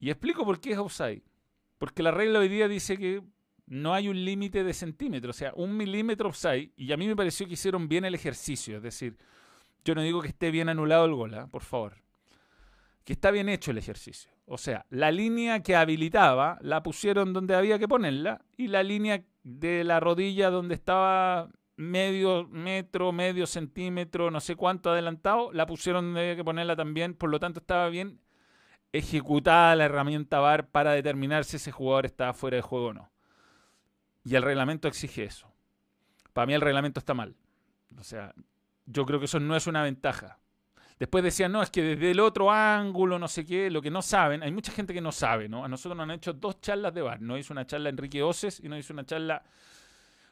Y 0.00 0.08
explico 0.08 0.42
por 0.42 0.58
qué 0.58 0.72
es 0.72 0.78
offside. 0.78 1.22
Porque 1.76 2.02
la 2.02 2.12
regla 2.12 2.38
hoy 2.38 2.48
día 2.48 2.66
dice 2.66 2.96
que 2.96 3.22
no 3.66 3.92
hay 3.92 4.08
un 4.08 4.24
límite 4.24 4.64
de 4.64 4.72
centímetros, 4.72 5.36
o 5.36 5.38
sea, 5.38 5.52
un 5.54 5.76
milímetro 5.76 6.30
offside, 6.30 6.72
y 6.76 6.92
a 6.92 6.96
mí 6.96 7.06
me 7.06 7.14
pareció 7.14 7.46
que 7.46 7.52
hicieron 7.52 7.88
bien 7.88 8.06
el 8.06 8.14
ejercicio, 8.14 8.78
es 8.78 8.82
decir, 8.82 9.18
yo 9.84 9.94
no 9.94 10.00
digo 10.00 10.22
que 10.22 10.28
esté 10.28 10.50
bien 10.50 10.70
anulado 10.70 11.04
el 11.04 11.14
gol, 11.14 11.34
¿ah? 11.34 11.46
por 11.46 11.62
favor, 11.62 11.96
que 13.04 13.12
está 13.12 13.30
bien 13.30 13.50
hecho 13.50 13.70
el 13.70 13.76
ejercicio. 13.76 14.30
O 14.46 14.56
sea, 14.56 14.86
la 14.88 15.10
línea 15.10 15.62
que 15.62 15.76
habilitaba 15.76 16.56
la 16.62 16.82
pusieron 16.82 17.34
donde 17.34 17.54
había 17.54 17.78
que 17.78 17.86
ponerla 17.86 18.40
y 18.56 18.68
la 18.68 18.82
línea 18.82 19.22
de 19.42 19.84
la 19.84 20.00
rodilla 20.00 20.48
donde 20.48 20.74
estaba 20.74 21.50
medio 21.76 22.46
metro, 22.48 23.12
medio 23.12 23.46
centímetro, 23.46 24.30
no 24.30 24.40
sé 24.40 24.56
cuánto 24.56 24.90
adelantado, 24.90 25.52
la 25.52 25.66
pusieron 25.66 26.06
donde 26.06 26.20
había 26.20 26.36
que 26.36 26.44
ponerla 26.44 26.76
también, 26.76 27.14
por 27.14 27.30
lo 27.30 27.40
tanto 27.40 27.60
estaba 27.60 27.88
bien 27.88 28.20
ejecutada 28.92 29.74
la 29.74 29.86
herramienta 29.86 30.38
VAR 30.38 30.68
para 30.68 30.92
determinar 30.92 31.44
si 31.44 31.56
ese 31.56 31.72
jugador 31.72 32.06
estaba 32.06 32.34
fuera 32.34 32.56
de 32.56 32.62
juego 32.62 32.88
o 32.88 32.92
no. 32.92 33.10
Y 34.24 34.34
el 34.34 34.42
reglamento 34.42 34.86
exige 34.86 35.24
eso. 35.24 35.50
Para 36.32 36.46
mí 36.46 36.54
el 36.54 36.60
reglamento 36.60 37.00
está 37.00 37.14
mal. 37.14 37.34
O 37.98 38.04
sea, 38.04 38.34
yo 38.86 39.04
creo 39.06 39.18
que 39.18 39.24
eso 39.24 39.40
no 39.40 39.56
es 39.56 39.66
una 39.66 39.82
ventaja. 39.82 40.38
Después 40.98 41.24
decían, 41.24 41.50
no, 41.50 41.62
es 41.62 41.70
que 41.70 41.82
desde 41.82 42.12
el 42.12 42.20
otro 42.20 42.50
ángulo, 42.52 43.18
no 43.18 43.26
sé 43.26 43.44
qué, 43.44 43.70
lo 43.70 43.82
que 43.82 43.90
no 43.90 44.02
saben, 44.02 44.42
hay 44.42 44.52
mucha 44.52 44.70
gente 44.70 44.94
que 44.94 45.00
no 45.00 45.10
sabe, 45.10 45.48
¿no? 45.48 45.64
A 45.64 45.68
nosotros 45.68 45.96
nos 45.96 46.04
han 46.04 46.12
hecho 46.12 46.32
dos 46.32 46.60
charlas 46.60 46.94
de 46.94 47.02
bar. 47.02 47.20
No 47.20 47.36
hizo 47.36 47.52
una 47.52 47.66
charla 47.66 47.88
Enrique 47.88 48.22
Oces 48.22 48.60
y 48.60 48.68
no 48.68 48.76
hizo 48.76 48.92
una 48.92 49.04
charla 49.04 49.42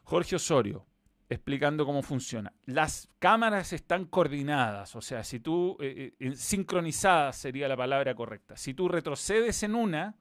Jorge 0.05 0.37
Osorio 0.37 0.87
explicando 1.30 1.86
cómo 1.86 2.02
funciona. 2.02 2.52
Las 2.66 3.08
cámaras 3.20 3.72
están 3.72 4.04
coordinadas, 4.04 4.96
o 4.96 5.00
sea, 5.00 5.22
si 5.22 5.38
tú, 5.38 5.76
eh, 5.80 6.14
eh, 6.18 6.32
sincronizadas 6.34 7.36
sería 7.36 7.68
la 7.68 7.76
palabra 7.76 8.14
correcta. 8.16 8.56
Si 8.56 8.74
tú 8.74 8.88
retrocedes 8.88 9.62
en 9.62 9.76
una, 9.76 10.16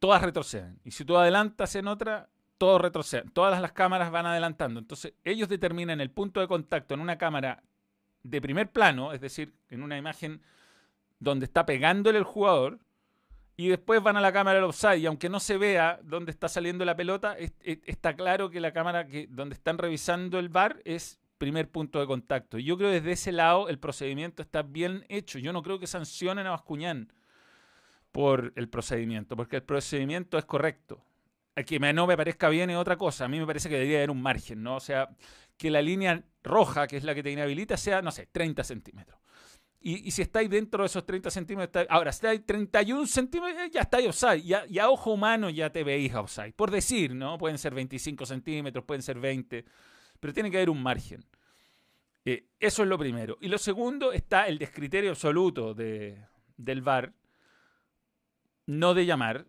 todas 0.00 0.20
retroceden. 0.22 0.80
Y 0.84 0.90
si 0.90 1.04
tú 1.04 1.16
adelantas 1.16 1.76
en 1.76 1.86
otra, 1.86 2.28
todos 2.58 2.80
retroceden. 2.80 3.30
Todas 3.30 3.60
las 3.60 3.72
cámaras 3.72 4.10
van 4.10 4.26
adelantando. 4.26 4.80
Entonces, 4.80 5.14
ellos 5.22 5.48
determinan 5.48 6.00
el 6.00 6.10
punto 6.10 6.40
de 6.40 6.48
contacto 6.48 6.94
en 6.94 7.00
una 7.00 7.16
cámara 7.16 7.62
de 8.24 8.40
primer 8.40 8.72
plano, 8.72 9.12
es 9.12 9.20
decir, 9.20 9.54
en 9.70 9.84
una 9.84 9.96
imagen 9.96 10.42
donde 11.20 11.44
está 11.46 11.64
pegándole 11.64 12.18
el 12.18 12.24
jugador, 12.24 12.80
y 13.56 13.68
después 13.68 14.02
van 14.02 14.16
a 14.16 14.20
la 14.20 14.32
cámara 14.32 14.56
del 14.56 14.64
offside 14.64 14.98
y 14.98 15.06
aunque 15.06 15.28
no 15.28 15.40
se 15.40 15.56
vea 15.56 15.98
dónde 16.02 16.30
está 16.30 16.48
saliendo 16.48 16.84
la 16.84 16.94
pelota, 16.94 17.36
está 17.62 18.14
claro 18.14 18.50
que 18.50 18.60
la 18.60 18.72
cámara 18.72 19.06
que, 19.06 19.26
donde 19.30 19.54
están 19.54 19.78
revisando 19.78 20.38
el 20.38 20.50
bar 20.50 20.82
es 20.84 21.18
primer 21.38 21.70
punto 21.70 22.00
de 22.00 22.06
contacto. 22.06 22.58
Yo 22.58 22.76
creo 22.76 22.90
que 22.90 22.96
desde 22.96 23.12
ese 23.12 23.32
lado 23.32 23.68
el 23.68 23.78
procedimiento 23.78 24.42
está 24.42 24.62
bien 24.62 25.04
hecho. 25.08 25.38
Yo 25.38 25.52
no 25.52 25.62
creo 25.62 25.78
que 25.78 25.86
sancionen 25.86 26.46
a 26.46 26.50
Bascuñán 26.50 27.12
por 28.12 28.52
el 28.56 28.68
procedimiento, 28.68 29.36
porque 29.36 29.56
el 29.56 29.62
procedimiento 29.62 30.38
es 30.38 30.44
correcto. 30.44 31.02
A 31.54 31.62
que 31.62 31.78
no 31.78 32.06
me 32.06 32.16
parezca 32.16 32.50
bien 32.50 32.68
es 32.68 32.76
otra 32.76 32.96
cosa. 32.96 33.24
A 33.24 33.28
mí 33.28 33.38
me 33.38 33.46
parece 33.46 33.70
que 33.70 33.76
debería 33.76 33.98
haber 33.98 34.10
un 34.10 34.20
margen, 34.20 34.62
¿no? 34.62 34.76
O 34.76 34.80
sea, 34.80 35.08
que 35.56 35.70
la 35.70 35.80
línea 35.80 36.22
roja, 36.42 36.86
que 36.86 36.98
es 36.98 37.04
la 37.04 37.14
que 37.14 37.22
te 37.22 37.30
inhabilita, 37.30 37.78
sea, 37.78 38.02
no 38.02 38.12
sé, 38.12 38.26
30 38.26 38.62
centímetros. 38.64 39.18
Y, 39.80 40.10
si 40.10 40.22
estáis 40.22 40.50
dentro 40.50 40.82
de 40.82 40.86
esos 40.86 41.04
30 41.06 41.30
centímetros, 41.30 41.86
ahora, 41.88 42.10
si 42.10 42.16
estáis 42.16 42.44
31 42.44 43.06
centímetros, 43.06 43.62
eh, 43.62 43.70
ya 43.72 43.82
estáis 43.82 44.08
offside. 44.08 44.42
Ya, 44.42 44.66
ya 44.66 44.90
ojo 44.90 45.12
humano 45.12 45.48
ya 45.50 45.70
te 45.70 45.84
veis 45.84 46.12
offside. 46.14 46.52
Por 46.54 46.70
decir, 46.70 47.14
¿no? 47.14 47.38
Pueden 47.38 47.58
ser 47.58 47.74
25 47.74 48.26
centímetros, 48.26 48.84
pueden 48.84 49.02
ser 49.02 49.20
20, 49.20 49.64
pero 50.18 50.32
tiene 50.32 50.50
que 50.50 50.56
haber 50.56 50.70
un 50.70 50.82
margen. 50.82 51.24
Eh, 52.24 52.48
eso 52.58 52.82
es 52.82 52.88
lo 52.88 52.98
primero. 52.98 53.38
Y 53.40 53.48
lo 53.48 53.58
segundo 53.58 54.12
está 54.12 54.48
el 54.48 54.58
descriterio 54.58 55.10
absoluto 55.10 55.74
de, 55.74 56.20
del 56.56 56.82
VAR, 56.82 57.12
no 58.66 58.94
de 58.94 59.06
llamar, 59.06 59.46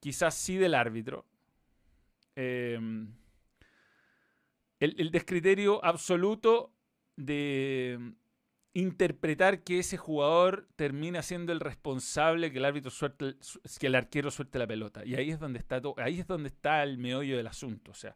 quizás 0.00 0.34
sí 0.34 0.56
del 0.56 0.74
árbitro. 0.74 1.26
Em, 2.34 3.12
el, 4.80 4.94
el 4.98 5.10
descriterio 5.10 5.84
absoluto 5.84 6.72
de 7.16 8.14
interpretar 8.76 9.64
que 9.64 9.78
ese 9.78 9.96
jugador 9.96 10.68
termina 10.76 11.22
siendo 11.22 11.50
el 11.50 11.60
responsable 11.60 12.52
que 12.52 12.58
el 12.58 12.64
árbitro 12.66 12.90
suelte, 12.90 13.36
que 13.80 13.86
el 13.86 13.94
arquero 13.94 14.30
suelte 14.30 14.58
la 14.58 14.66
pelota. 14.66 15.02
Y 15.02 15.14
ahí 15.14 15.30
es 15.30 15.40
donde 15.40 15.58
está 15.58 15.80
todo, 15.80 15.94
ahí 15.96 16.20
es 16.20 16.26
donde 16.26 16.48
está 16.48 16.82
el 16.82 16.98
meollo 16.98 17.38
del 17.38 17.46
asunto. 17.46 17.92
O 17.92 17.94
sea, 17.94 18.14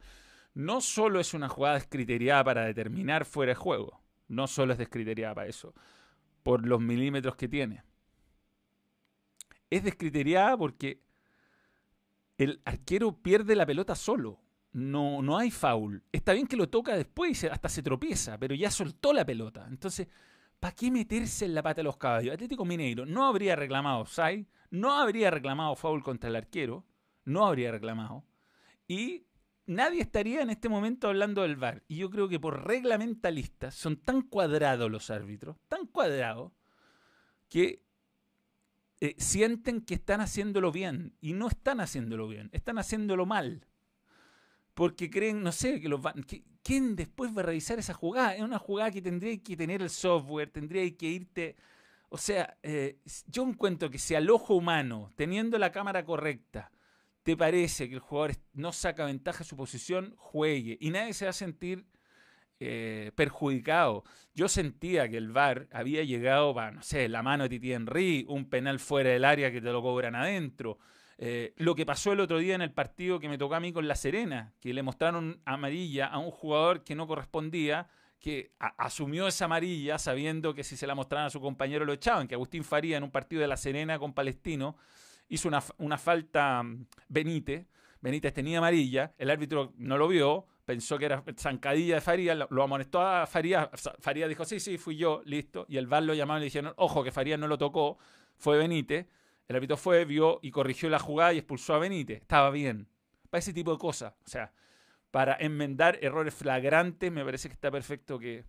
no 0.52 0.82
solo 0.82 1.18
es 1.18 1.32
una 1.32 1.48
jugada 1.48 1.76
descriteriada 1.76 2.44
para 2.44 2.66
determinar 2.66 3.24
fuera 3.24 3.52
de 3.52 3.56
juego, 3.56 4.02
no 4.28 4.46
solo 4.46 4.74
es 4.74 4.78
descriteriada 4.78 5.34
para 5.34 5.48
eso, 5.48 5.74
por 6.42 6.66
los 6.66 6.78
milímetros 6.78 7.36
que 7.36 7.48
tiene. 7.48 7.82
Es 9.70 9.82
descriteriada 9.82 10.58
porque 10.58 11.00
el 12.36 12.60
arquero 12.66 13.16
pierde 13.16 13.56
la 13.56 13.64
pelota 13.64 13.94
solo. 13.94 14.42
No, 14.72 15.22
no 15.22 15.38
hay 15.38 15.50
foul. 15.50 16.04
Está 16.12 16.34
bien 16.34 16.46
que 16.46 16.56
lo 16.56 16.68
toca 16.68 16.94
después 16.94 17.42
y 17.42 17.46
hasta 17.46 17.70
se 17.70 17.82
tropieza, 17.82 18.36
pero 18.38 18.54
ya 18.54 18.70
soltó 18.70 19.14
la 19.14 19.24
pelota. 19.24 19.66
Entonces, 19.68 20.06
¿Para 20.60 20.74
qué 20.74 20.90
meterse 20.90 21.46
en 21.46 21.54
la 21.54 21.62
pata 21.62 21.78
de 21.78 21.84
los 21.84 21.96
caballos? 21.96 22.34
Atlético 22.34 22.66
Mineiro 22.66 23.06
no 23.06 23.26
habría 23.26 23.56
reclamado 23.56 24.04
Sai, 24.04 24.46
no 24.70 24.92
habría 24.92 25.30
reclamado 25.30 25.74
foul 25.74 26.02
contra 26.02 26.28
el 26.28 26.36
arquero, 26.36 26.84
no 27.24 27.46
habría 27.46 27.72
reclamado. 27.72 28.26
Y 28.86 29.24
nadie 29.64 30.02
estaría 30.02 30.42
en 30.42 30.50
este 30.50 30.68
momento 30.68 31.08
hablando 31.08 31.42
del 31.42 31.56
VAR. 31.56 31.82
Y 31.88 31.96
yo 31.96 32.10
creo 32.10 32.28
que 32.28 32.38
por 32.38 32.66
reglamentalistas 32.66 33.74
son 33.74 33.96
tan 33.96 34.20
cuadrados 34.20 34.90
los 34.90 35.10
árbitros, 35.10 35.56
tan 35.66 35.86
cuadrados, 35.86 36.52
que 37.48 37.82
eh, 39.00 39.14
sienten 39.16 39.80
que 39.80 39.94
están 39.94 40.20
haciéndolo 40.20 40.72
bien. 40.72 41.16
Y 41.22 41.32
no 41.32 41.48
están 41.48 41.80
haciéndolo 41.80 42.28
bien, 42.28 42.50
están 42.52 42.78
haciéndolo 42.78 43.24
mal. 43.24 43.66
Porque 44.80 45.10
creen, 45.10 45.42
no 45.42 45.52
sé, 45.52 45.78
que 45.78 45.90
los 45.90 46.00
van, 46.00 46.24
¿quién 46.62 46.96
después 46.96 47.36
va 47.36 47.42
a 47.42 47.44
revisar 47.44 47.78
esa 47.78 47.92
jugada? 47.92 48.34
Es 48.34 48.40
una 48.40 48.58
jugada 48.58 48.90
que 48.90 49.02
tendría 49.02 49.36
que 49.36 49.54
tener 49.54 49.82
el 49.82 49.90
software, 49.90 50.48
tendría 50.48 50.90
que 50.96 51.06
irte... 51.06 51.56
O 52.08 52.16
sea, 52.16 52.56
eh, 52.62 52.96
yo 53.26 53.42
encuentro 53.42 53.90
que 53.90 53.98
si 53.98 54.14
al 54.14 54.30
ojo 54.30 54.54
humano, 54.54 55.12
teniendo 55.16 55.58
la 55.58 55.70
cámara 55.70 56.02
correcta, 56.06 56.72
te 57.22 57.36
parece 57.36 57.90
que 57.90 57.96
el 57.96 58.00
jugador 58.00 58.36
no 58.54 58.72
saca 58.72 59.04
ventaja 59.04 59.40
de 59.40 59.44
su 59.44 59.54
posición, 59.54 60.14
juegue. 60.16 60.78
Y 60.80 60.88
nadie 60.88 61.12
se 61.12 61.26
va 61.26 61.30
a 61.32 61.34
sentir 61.34 61.84
eh, 62.58 63.12
perjudicado. 63.14 64.04
Yo 64.34 64.48
sentía 64.48 65.10
que 65.10 65.18
el 65.18 65.30
VAR 65.30 65.68
había 65.72 66.04
llegado, 66.04 66.54
no 66.70 66.82
sé, 66.82 67.10
la 67.10 67.22
mano 67.22 67.42
de 67.42 67.50
Titi 67.50 67.74
Henry, 67.74 68.24
un 68.30 68.48
penal 68.48 68.78
fuera 68.78 69.10
del 69.10 69.26
área 69.26 69.52
que 69.52 69.60
te 69.60 69.72
lo 69.72 69.82
cobran 69.82 70.14
adentro. 70.14 70.78
Eh, 71.22 71.52
lo 71.56 71.74
que 71.74 71.84
pasó 71.84 72.12
el 72.12 72.20
otro 72.20 72.38
día 72.38 72.54
en 72.54 72.62
el 72.62 72.72
partido 72.72 73.20
que 73.20 73.28
me 73.28 73.36
tocó 73.36 73.54
a 73.54 73.60
mí 73.60 73.74
con 73.74 73.86
La 73.86 73.94
Serena, 73.94 74.54
que 74.58 74.72
le 74.72 74.82
mostraron 74.82 75.42
amarilla 75.44 76.06
a 76.06 76.16
un 76.16 76.30
jugador 76.30 76.82
que 76.82 76.94
no 76.94 77.06
correspondía, 77.06 77.88
que 78.18 78.52
asumió 78.58 79.28
esa 79.28 79.44
amarilla 79.44 79.98
sabiendo 79.98 80.54
que 80.54 80.64
si 80.64 80.78
se 80.78 80.86
la 80.86 80.94
mostraran 80.94 81.26
a 81.26 81.30
su 81.30 81.38
compañero 81.38 81.84
lo 81.84 81.92
echaban, 81.92 82.26
que 82.26 82.36
Agustín 82.36 82.64
Faría 82.64 82.96
en 82.96 83.02
un 83.02 83.10
partido 83.10 83.42
de 83.42 83.48
La 83.48 83.58
Serena 83.58 83.98
con 83.98 84.14
Palestino 84.14 84.78
hizo 85.28 85.46
una, 85.46 85.62
una 85.76 85.98
falta 85.98 86.62
mm, 86.62 86.86
Benítez, 87.10 87.66
Benítez 88.00 88.32
tenía 88.32 88.56
amarilla, 88.56 89.12
el 89.18 89.28
árbitro 89.28 89.74
no 89.76 89.98
lo 89.98 90.08
vio, 90.08 90.46
pensó 90.64 90.98
que 90.98 91.04
era 91.04 91.22
zancadilla 91.36 91.96
de 91.96 92.00
Faría, 92.00 92.34
lo, 92.34 92.62
amonestó 92.62 93.02
a 93.02 93.26
Faría, 93.26 93.70
Faría 93.98 94.26
dijo, 94.26 94.46
sí, 94.46 94.58
sí, 94.58 94.78
fui 94.78 94.96
yo, 94.96 95.20
listo, 95.26 95.66
y 95.68 95.76
el 95.76 95.86
VAR 95.86 96.02
lo 96.02 96.14
llamaron 96.14 96.40
y 96.40 96.44
le 96.44 96.46
dijeron, 96.46 96.72
ojo, 96.76 97.04
que 97.04 97.12
Faría 97.12 97.36
no 97.36 97.46
lo 97.46 97.58
tocó, 97.58 97.98
fue 98.38 98.56
Benítez, 98.56 99.06
el 99.50 99.56
árbitro 99.56 99.76
fue, 99.76 100.04
vio 100.04 100.38
y 100.42 100.52
corrigió 100.52 100.88
la 100.88 101.00
jugada 101.00 101.32
y 101.32 101.38
expulsó 101.38 101.74
a 101.74 101.80
Benítez. 101.80 102.20
Estaba 102.20 102.52
bien. 102.52 102.86
Para 103.30 103.40
ese 103.40 103.52
tipo 103.52 103.72
de 103.72 103.78
cosas. 103.78 104.14
O 104.24 104.28
sea, 104.28 104.52
para 105.10 105.36
enmendar 105.40 105.98
errores 106.02 106.34
flagrantes, 106.34 107.10
me 107.10 107.24
parece 107.24 107.48
que 107.48 107.54
está 107.54 107.68
perfecto 107.68 108.16
que, 108.16 108.44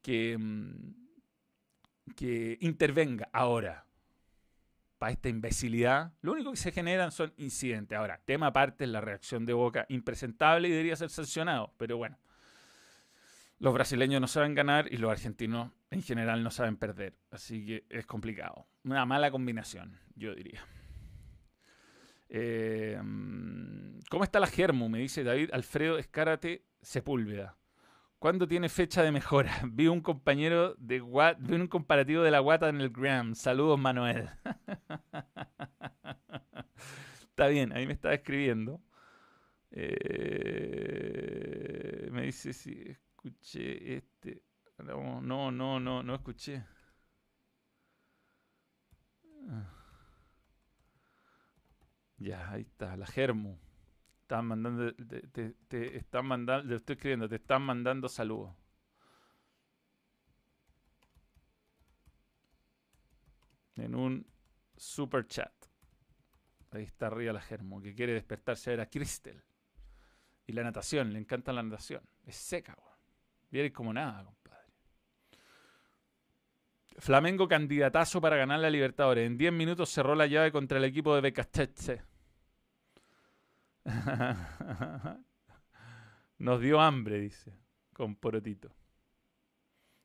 que, 0.00 0.38
mm, 0.38 2.14
que 2.14 2.56
intervenga. 2.62 3.28
Ahora, 3.30 3.84
para 4.96 5.12
esta 5.12 5.28
imbecilidad, 5.28 6.14
lo 6.22 6.32
único 6.32 6.50
que 6.50 6.56
se 6.56 6.72
generan 6.72 7.12
son 7.12 7.34
incidentes. 7.36 7.98
Ahora, 7.98 8.18
tema 8.24 8.46
aparte 8.46 8.84
es 8.84 8.90
la 8.90 9.02
reacción 9.02 9.44
de 9.44 9.52
Boca, 9.52 9.84
impresentable 9.90 10.68
y 10.68 10.70
debería 10.70 10.96
ser 10.96 11.10
sancionado. 11.10 11.74
Pero 11.76 11.98
bueno, 11.98 12.18
los 13.58 13.74
brasileños 13.74 14.22
no 14.22 14.28
saben 14.28 14.54
ganar 14.54 14.90
y 14.90 14.96
los 14.96 15.10
argentinos 15.10 15.72
en 15.90 16.02
general 16.02 16.42
no 16.42 16.50
saben 16.50 16.76
perder. 16.76 17.16
Así 17.30 17.64
que 17.64 17.86
es 17.88 18.06
complicado. 18.06 18.66
Una 18.84 19.06
mala 19.06 19.30
combinación, 19.30 19.98
yo 20.14 20.34
diría. 20.34 20.64
Eh, 22.28 23.00
¿Cómo 24.10 24.24
está 24.24 24.40
la 24.40 24.48
Germu? 24.48 24.88
Me 24.88 24.98
dice 24.98 25.22
David 25.22 25.50
Alfredo 25.52 25.98
Escárate 25.98 26.64
Sepúlveda. 26.82 27.56
¿Cuándo 28.18 28.48
tiene 28.48 28.68
fecha 28.68 29.02
de 29.02 29.12
mejora? 29.12 29.52
Vi 29.70 29.88
un 29.88 30.00
compañero 30.00 30.74
de 30.78 31.00
vi 31.38 31.54
un 31.54 31.68
comparativo 31.68 32.22
de 32.22 32.30
la 32.30 32.40
guata 32.40 32.68
en 32.68 32.80
el 32.80 32.90
Gram. 32.90 33.34
Saludos, 33.34 33.78
Manuel. 33.78 34.28
está 37.28 37.48
bien, 37.48 37.72
ahí 37.72 37.86
me 37.86 37.92
estaba 37.92 38.14
escribiendo. 38.14 38.80
Eh, 39.70 40.08
me 42.10 42.22
dice 42.22 42.52
si 42.52 42.72
escuché 42.88 43.96
este. 43.96 44.42
No, 44.78 45.20
no, 45.20 45.50
no, 45.50 45.80
no, 45.80 46.02
no 46.02 46.14
escuché. 46.14 46.64
Ya, 52.18 52.50
ahí 52.50 52.62
está, 52.62 52.96
la 52.96 53.06
Germu. 53.06 53.58
Están 54.22 54.46
mandando, 54.46 54.92
te, 54.94 55.96
están 55.96 56.26
mandando, 56.26 56.68
le 56.68 56.76
estoy 56.76 56.94
escribiendo, 56.96 57.28
te 57.28 57.36
están 57.36 57.62
mandando 57.62 58.08
saludos. 58.08 58.54
En 63.76 63.94
un 63.94 64.26
super 64.76 65.26
chat. 65.26 65.52
Ahí 66.72 66.82
está 66.82 67.06
arriba 67.06 67.32
la 67.32 67.40
Germu, 67.40 67.80
que 67.80 67.94
quiere 67.94 68.12
despertarse 68.12 68.70
a 68.70 68.72
ver 68.72 68.80
a 68.80 68.90
Cristel. 68.90 69.42
Y 70.46 70.52
la 70.52 70.62
natación, 70.62 71.12
le 71.12 71.18
encanta 71.18 71.52
la 71.52 71.62
natación. 71.62 72.02
Es 72.24 72.36
seca, 72.36 72.76
weón. 72.78 72.98
Viene 73.50 73.72
como 73.72 73.92
nada. 73.92 74.35
Flamengo 76.98 77.48
candidatazo 77.48 78.20
para 78.20 78.36
ganar 78.36 78.60
la 78.60 78.70
Libertadores. 78.70 79.26
En 79.26 79.36
10 79.36 79.52
minutos 79.52 79.90
cerró 79.90 80.14
la 80.14 80.26
llave 80.26 80.52
contra 80.52 80.78
el 80.78 80.84
equipo 80.84 81.14
de 81.14 81.20
Becastetse. 81.20 82.02
Nos 86.38 86.60
dio 86.60 86.80
hambre, 86.80 87.20
dice, 87.20 87.58
con 87.92 88.16
Porotito. 88.16 88.74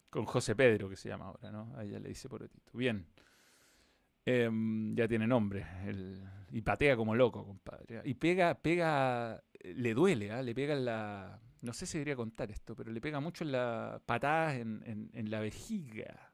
Con 0.10 0.25
José 0.25 0.56
Pedro, 0.56 0.89
que 0.89 0.95
se 0.95 1.10
llama 1.10 1.25
ahora, 1.25 1.51
¿no? 1.51 1.73
Ahí 1.77 1.91
ya 1.91 1.99
le 1.99 2.10
dice 2.10 2.27
Porotito. 2.27 2.71
Bien. 2.73 3.08
Em, 4.25 4.95
ya 4.95 5.08
tiene 5.08 5.25
nombre. 5.27 5.65
y 6.51 6.62
patea 6.62 6.95
como 6.95 7.15
loco, 7.15 7.45
compadre. 7.45 8.01
Y 8.06 8.13
pega, 8.13 8.56
pega, 8.56 9.41
le 9.63 9.93
duele, 9.93 10.32
¿ah? 10.32 10.41
le 10.41 10.54
pega 10.54 10.73
en 10.73 10.86
la... 10.86 11.39
No 11.62 11.73
sé 11.73 11.86
si 11.86 11.97
debería 11.97 12.15
contar 12.15 12.51
esto, 12.51 12.75
pero 12.75 12.91
le 12.91 12.99
pega 12.99 13.19
mucho 13.19 13.43
en 13.43 13.51
la 13.51 14.01
patadas 14.06 14.56
en, 14.56 15.12
en, 15.13 15.30
la 15.30 15.39
vejiga. 15.39 16.31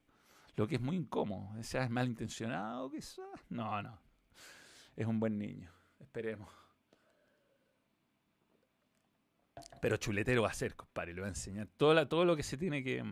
Lo 0.58 0.68
que 0.68 0.76
es 0.76 0.82
muy 0.82 0.98
incómodo. 0.98 1.64
Sea, 1.64 1.84
es 1.84 1.90
malintencionado, 1.90 2.90
quizás. 2.90 3.26
No, 3.50 3.82
no. 3.82 3.98
Es 4.96 5.06
un 5.06 5.20
buen 5.20 5.38
niño. 5.38 5.72
Esperemos. 6.00 6.50
Pero 9.80 9.98
chuletero 9.98 10.42
va 10.42 10.50
a 10.50 10.54
ser, 10.54 10.76
compadre. 10.76 11.14
Le 11.14 11.22
va 11.22 11.28
a 11.28 11.30
enseñar 11.30 11.68
todo, 11.78 12.08
todo 12.08 12.26
lo 12.26 12.36
que 12.36 12.42
se 12.42 12.58
tiene 12.58 12.84
que, 12.84 13.06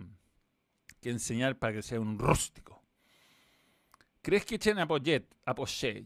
que 0.99 1.11
enseñar 1.11 1.55
para 1.55 1.73
que 1.73 1.83
sea 1.83 1.99
un 1.99 2.17
rústico. 2.17 2.83
¿Crees 4.23 4.43
que 4.43 4.55
echen 4.55 4.79
a 4.79 4.87
Poyet, 4.87 5.27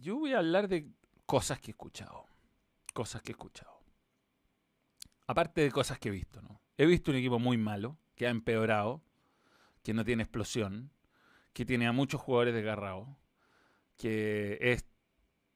Yo 0.02 0.18
voy 0.18 0.34
a 0.34 0.40
hablar 0.40 0.68
de 0.68 0.90
cosas 1.26 1.62
que 1.62 1.68
he 1.68 1.72
escuchado. 1.72 2.26
Cosas 2.94 3.22
que 3.22 3.32
he 3.32 3.36
escuchado. 3.36 3.80
Aparte 5.26 5.62
de 5.62 5.72
cosas 5.72 6.00
que 6.00 6.10
he 6.10 6.12
visto, 6.12 6.42
¿no? 6.42 6.60
He 6.76 6.86
visto 6.86 7.12
un 7.12 7.18
equipo 7.18 7.40
muy 7.40 7.58
malo, 7.58 7.98
que 8.16 8.28
ha 8.28 8.30
empeorado, 8.30 9.02
que 9.84 9.94
no 9.94 10.04
tiene 10.04 10.24
explosión, 10.24 10.92
que 11.60 11.66
tiene 11.66 11.88
a 11.88 11.92
muchos 11.92 12.22
jugadores 12.22 12.54
desgarrados, 12.54 13.06
que 13.98 14.58
es 14.62 14.86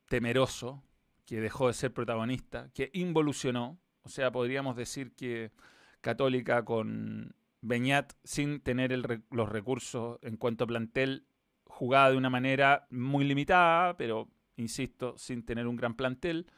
temeroso, 0.09 0.83
que 1.25 1.39
dejó 1.39 1.67
de 1.67 1.73
ser 1.73 1.93
protagonista, 1.93 2.69
que 2.73 2.89
involucionó. 2.91 3.79
O 4.01 4.09
sea, 4.09 4.29
podríamos 4.29 4.75
decir 4.75 5.15
que 5.15 5.53
Católica 6.01 6.65
con 6.65 7.37
Beñat, 7.61 8.11
sin 8.25 8.59
tener 8.59 8.91
los 9.31 9.47
recursos 9.47 10.19
en 10.23 10.35
cuanto 10.35 10.65
a 10.65 10.67
plantel, 10.67 11.25
jugada 11.63 12.11
de 12.11 12.17
una 12.17 12.29
manera 12.29 12.85
muy 12.89 13.23
limitada, 13.23 13.95
pero 13.95 14.27
insisto, 14.57 15.17
sin 15.17 15.45
tener 15.45 15.67
un 15.67 15.77
gran 15.77 15.95
plantel. 15.95 16.51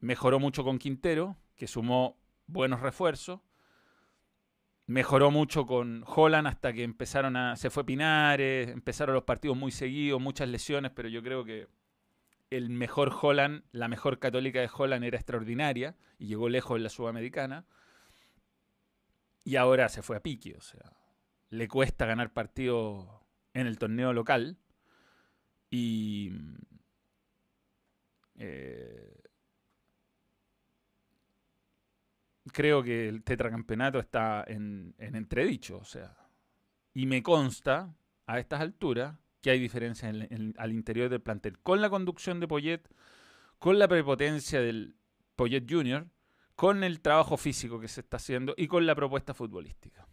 Mejoró 0.00 0.40
mucho 0.40 0.64
con 0.64 0.78
Quintero, 0.78 1.36
que 1.56 1.66
sumó 1.66 2.18
buenos 2.46 2.80
refuerzos. 2.80 3.40
Mejoró 4.86 5.30
mucho 5.30 5.66
con 5.66 6.04
Holland 6.06 6.48
hasta 6.48 6.72
que 6.72 6.82
empezaron 6.82 7.36
a. 7.36 7.56
Se 7.56 7.70
fue 7.70 7.84
Pinares, 7.84 8.68
empezaron 8.68 9.14
los 9.14 9.24
partidos 9.24 9.56
muy 9.56 9.70
seguidos, 9.70 10.20
muchas 10.20 10.48
lesiones, 10.48 10.90
pero 10.94 11.08
yo 11.08 11.22
creo 11.22 11.44
que 11.44 11.68
el 12.50 12.68
mejor 12.68 13.12
Holland, 13.20 13.64
la 13.72 13.88
mejor 13.88 14.18
católica 14.18 14.60
de 14.60 14.70
Holland 14.72 15.04
era 15.04 15.16
extraordinaria 15.16 15.96
y 16.18 16.26
llegó 16.26 16.48
lejos 16.48 16.76
en 16.76 16.82
la 16.82 16.88
Sudamericana. 16.90 17.64
Y 19.44 19.56
ahora 19.56 19.88
se 19.88 20.02
fue 20.02 20.16
a 20.16 20.22
pique, 20.22 20.54
o 20.56 20.60
sea, 20.60 20.92
le 21.50 21.66
cuesta 21.68 22.06
ganar 22.06 22.32
partidos 22.32 23.08
en 23.54 23.66
el 23.66 23.78
torneo 23.78 24.12
local. 24.12 24.58
Y 25.70 26.32
eh, 28.36 29.22
creo 32.52 32.82
que 32.82 33.08
el 33.08 33.22
tetracampeonato 33.22 33.98
está 33.98 34.44
en, 34.46 34.94
entredicho. 34.98 35.78
O 35.78 35.84
sea, 35.84 36.16
y 36.94 37.06
me 37.06 37.22
consta 37.22 37.94
a 38.26 38.38
estas 38.38 38.60
alturas 38.60 39.16
que 39.40 39.50
hay 39.50 39.58
diferencias 39.58 40.14
al 40.56 40.72
interior 40.72 41.08
del 41.08 41.20
plantel. 41.20 41.58
Con 41.58 41.80
la 41.80 41.90
conducción 41.90 42.40
de 42.40 42.48
Poyet, 42.48 42.82
con 43.58 43.78
la 43.78 43.88
prepotencia 43.88 44.60
del 44.60 44.96
Poyet 45.36 45.66
Junior, 45.68 46.06
con 46.54 46.84
el 46.84 47.00
trabajo 47.00 47.36
físico 47.36 47.80
que 47.80 47.88
se 47.88 48.00
está 48.00 48.18
haciendo 48.18 48.54
y 48.56 48.68
con 48.68 48.86
la 48.86 48.94
propuesta 48.94 49.34
futbolística 49.34 50.06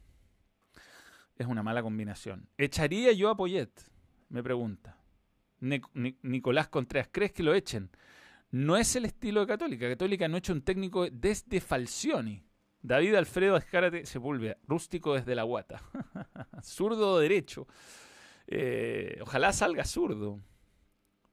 es 1.39 1.47
una 1.47 1.63
mala 1.63 1.81
combinación. 1.81 2.49
¿Echaría 2.57 3.13
yo 3.13 3.29
a 3.29 3.37
Poyet? 3.37 3.71
Me 4.27 4.43
pregunta. 4.43 4.97
Nicolás 6.21 6.67
Contreras, 6.67 7.09
¿crees 7.11 7.31
que 7.31 7.43
lo 7.43 7.53
echen? 7.53 7.89
No 8.51 8.77
es 8.77 8.95
el 8.95 9.05
estilo 9.05 9.41
de 9.41 9.47
Católica. 9.47 9.89
Católica 9.89 10.27
no 10.27 10.35
ha 10.35 10.39
hecho 10.39 10.53
un 10.53 10.61
técnico 10.61 11.07
desde 11.09 11.61
Falcioni. 11.61 12.43
David 12.81 13.15
Alfredo 13.15 13.57
Escárate 13.57 14.05
Sepúlveda, 14.05 14.57
rústico 14.67 15.13
desde 15.13 15.35
la 15.35 15.43
guata. 15.43 15.81
zurdo 16.63 17.19
derecho. 17.19 17.67
Eh, 18.47 19.19
ojalá 19.21 19.53
salga 19.53 19.85
zurdo. 19.85 20.39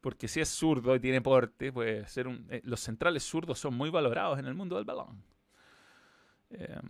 Porque 0.01 0.29
si 0.29 0.41
es 0.41 0.49
zurdo 0.49 0.95
y 0.95 1.01
tiene 1.01 1.21
porte, 1.21 1.73
puede 1.73 2.07
ser 2.07 2.29
un. 2.29 2.47
Eh, 2.51 2.61
los 2.65 2.81
centrales 2.81 3.23
zurdos 3.25 3.59
son 3.59 3.75
muy 3.75 3.91
valorados 3.91 4.39
en 4.39 4.47
el 4.47 4.55
mundo 4.55 4.77
del 4.77 4.85
balón. 4.85 5.25
Eh, 6.51 6.81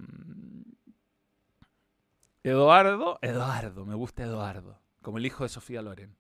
Eduardo, 2.43 3.19
Eduardo, 3.23 3.87
me 3.87 3.95
gusta 3.95 4.25
Eduardo, 4.25 4.81
como 5.03 5.19
el 5.19 5.27
hijo 5.27 5.45
de 5.45 5.49
Sofía 5.49 5.83
Loren. 5.83 6.17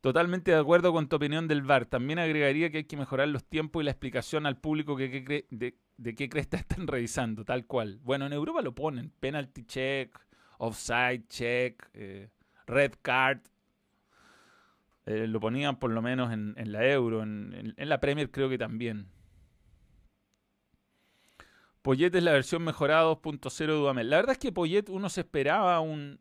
Totalmente 0.00 0.50
de 0.50 0.56
acuerdo 0.56 0.92
con 0.94 1.08
tu 1.08 1.16
opinión 1.16 1.46
del 1.46 1.62
VAR. 1.62 1.84
También 1.84 2.18
agregaría 2.18 2.70
que 2.70 2.78
hay 2.78 2.84
que 2.84 2.96
mejorar 2.96 3.28
los 3.28 3.44
tiempos 3.44 3.82
y 3.82 3.84
la 3.84 3.90
explicación 3.90 4.46
al 4.46 4.56
público 4.56 4.96
de, 4.96 5.76
qué 6.16 6.28
cresta 6.28 6.56
están 6.56 6.86
revisando, 6.86 7.44
tal 7.44 7.66
cual. 7.66 8.00
Bueno, 8.02 8.26
en 8.26 8.32
Europa 8.32 8.62
lo 8.62 8.74
ponen. 8.74 9.10
Penalty 9.20 9.64
check, 9.64 10.18
offside 10.58 11.26
check, 11.28 11.86
eh, 11.92 12.30
red 12.66 12.94
card. 13.02 13.40
Eh, 15.04 15.26
lo 15.26 15.40
ponían 15.40 15.78
por 15.78 15.90
lo 15.90 16.00
menos 16.00 16.32
en, 16.32 16.54
la 16.72 16.86
Euro, 16.86 17.22
en, 17.22 17.74
la 17.76 18.00
Premier 18.00 18.30
creo 18.30 18.48
que 18.48 18.58
también. 18.58 19.08
Poyet 21.82 22.14
es 22.14 22.22
la 22.22 22.32
versión 22.32 22.62
mejorada 22.62 23.04
2.0 23.04 23.66
de 23.66 23.72
Dudamel. 23.72 24.10
La 24.10 24.16
verdad 24.16 24.32
es 24.32 24.38
que 24.38 24.52
Poyet 24.52 24.90
uno 24.90 25.08
se 25.08 25.22
esperaba 25.22 25.80
un, 25.80 26.18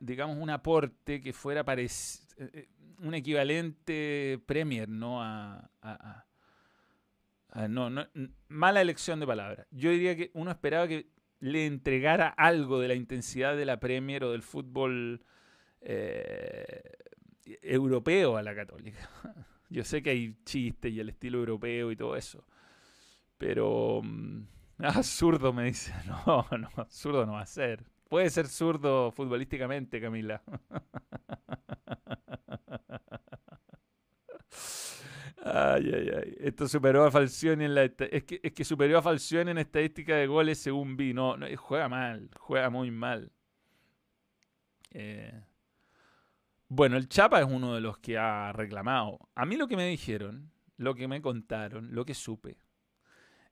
digamos, 0.00 0.36
un 0.36 0.50
aporte 0.50 1.22
que 1.22 1.32
fuera 1.32 1.64
eh, 1.66 1.88
un 2.98 3.14
equivalente 3.14 4.40
Premier, 4.46 4.88
¿no? 4.88 5.22
A, 5.22 5.70
no, 7.68 7.90
mala 8.48 8.80
elección 8.80 9.20
de 9.20 9.26
palabras. 9.26 9.66
Yo 9.70 9.90
diría 9.90 10.16
que 10.16 10.30
uno 10.34 10.50
esperaba 10.50 10.86
que 10.86 11.10
le 11.40 11.66
entregara 11.66 12.28
algo 12.28 12.78
de 12.80 12.88
la 12.88 12.94
intensidad 12.94 13.56
de 13.56 13.64
la 13.64 13.80
Premier 13.80 14.24
o 14.24 14.32
del 14.32 14.42
fútbol 14.42 15.24
eh, 15.80 16.82
europeo 17.62 18.36
a 18.36 18.42
la 18.42 18.54
católica. 18.54 19.08
Yo 19.70 19.84
sé 19.84 20.02
que 20.02 20.10
hay 20.10 20.36
chistes 20.44 20.92
y 20.92 21.00
el 21.00 21.08
estilo 21.08 21.38
europeo 21.38 21.90
y 21.90 21.96
todo 21.96 22.16
eso. 22.16 22.44
Pero. 23.38 24.02
Mm, 24.02 24.42
ah, 24.78 25.02
zurdo 25.02 25.52
me 25.52 25.64
dice. 25.64 25.92
No, 26.26 26.46
no, 26.50 26.86
zurdo 26.90 27.24
no 27.26 27.32
va 27.32 27.42
a 27.42 27.46
ser. 27.46 27.84
Puede 28.08 28.28
ser 28.30 28.48
zurdo 28.48 29.12
futbolísticamente, 29.12 30.00
Camila. 30.00 30.42
Ay, 35.52 35.90
ay, 35.92 36.10
ay. 36.16 36.36
Esto 36.38 36.68
superó 36.68 37.04
a 37.04 37.10
Falcioni 37.10 37.64
en 37.64 37.74
la. 37.74 37.84
Es 37.84 38.24
que, 38.24 38.40
es 38.42 38.52
que 38.52 38.64
superó 38.64 38.98
a 38.98 39.02
Falcioni 39.02 39.50
en 39.50 39.58
estadística 39.58 40.14
de 40.14 40.26
goles 40.26 40.58
según 40.58 40.96
vi. 40.96 41.12
No, 41.12 41.36
no 41.36 41.46
juega 41.56 41.88
mal. 41.88 42.30
Juega 42.38 42.70
muy 42.70 42.90
mal. 42.92 43.32
Eh, 44.92 45.42
bueno, 46.68 46.96
el 46.96 47.08
Chapa 47.08 47.40
es 47.40 47.46
uno 47.46 47.74
de 47.74 47.80
los 47.80 47.98
que 47.98 48.16
ha 48.16 48.52
reclamado. 48.52 49.18
A 49.34 49.44
mí 49.44 49.56
lo 49.56 49.66
que 49.66 49.76
me 49.76 49.88
dijeron, 49.88 50.52
lo 50.76 50.94
que 50.94 51.08
me 51.08 51.20
contaron, 51.20 51.94
lo 51.94 52.04
que 52.04 52.14
supe, 52.14 52.58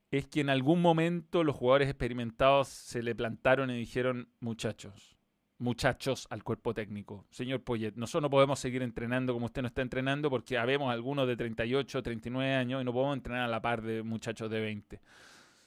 es 0.09 0.25
que 0.25 0.39
en 0.39 0.49
algún 0.49 0.81
momento 0.81 1.43
los 1.43 1.55
jugadores 1.55 1.89
experimentados 1.89 2.69
se 2.69 3.03
le 3.03 3.13
plantaron 3.13 3.69
y 3.71 3.77
dijeron, 3.77 4.29
muchachos, 4.39 5.18
muchachos 5.59 6.27
al 6.29 6.43
cuerpo 6.43 6.73
técnico, 6.73 7.25
señor 7.29 7.61
Poyet, 7.61 7.93
nosotros 7.95 8.23
no 8.23 8.29
podemos 8.29 8.59
seguir 8.59 8.81
entrenando 8.81 9.33
como 9.33 9.45
usted 9.45 9.61
no 9.61 9.67
está 9.67 9.81
entrenando 9.81 10.29
porque 10.29 10.57
habemos 10.57 10.91
algunos 10.91 11.27
de 11.27 11.35
38, 11.35 12.01
39 12.01 12.55
años 12.55 12.81
y 12.81 12.85
no 12.85 12.93
podemos 12.93 13.17
entrenar 13.17 13.43
a 13.43 13.47
la 13.47 13.61
par 13.61 13.81
de 13.81 14.01
muchachos 14.01 14.49
de 14.49 14.59
20. 14.59 15.01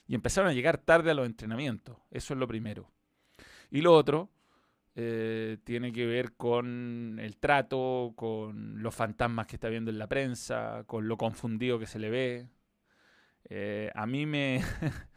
Y 0.09 0.15
empezaron 0.15 0.51
a 0.51 0.53
llegar 0.53 0.79
tarde 0.79 1.11
a 1.11 1.15
los 1.15 1.27
entrenamientos, 1.27 1.97
eso 2.11 2.35
es 2.35 2.41
lo 2.41 2.49
primero. 2.49 2.91
Y 3.71 3.83
lo 3.83 3.95
otro, 3.95 4.31
eh, 4.95 5.59
tiene 5.65 5.93
que 5.93 6.05
ver 6.05 6.33
con 6.35 7.19
el 7.19 7.37
trato, 7.39 8.13
con 8.15 8.83
los 8.83 8.95
fantasmas 8.95 9.47
que 9.47 9.57
está 9.57 9.69
viendo 9.69 9.91
en 9.91 9.99
la 9.99 10.07
prensa, 10.07 10.85
con 10.87 11.09
lo 11.09 11.17
confundido 11.17 11.79
que 11.79 11.87
se 11.87 11.99
le 11.99 12.11
ve. 12.11 12.49
Eh, 13.49 13.91
a 13.95 14.07
mí 14.07 14.27
me, 14.27 14.61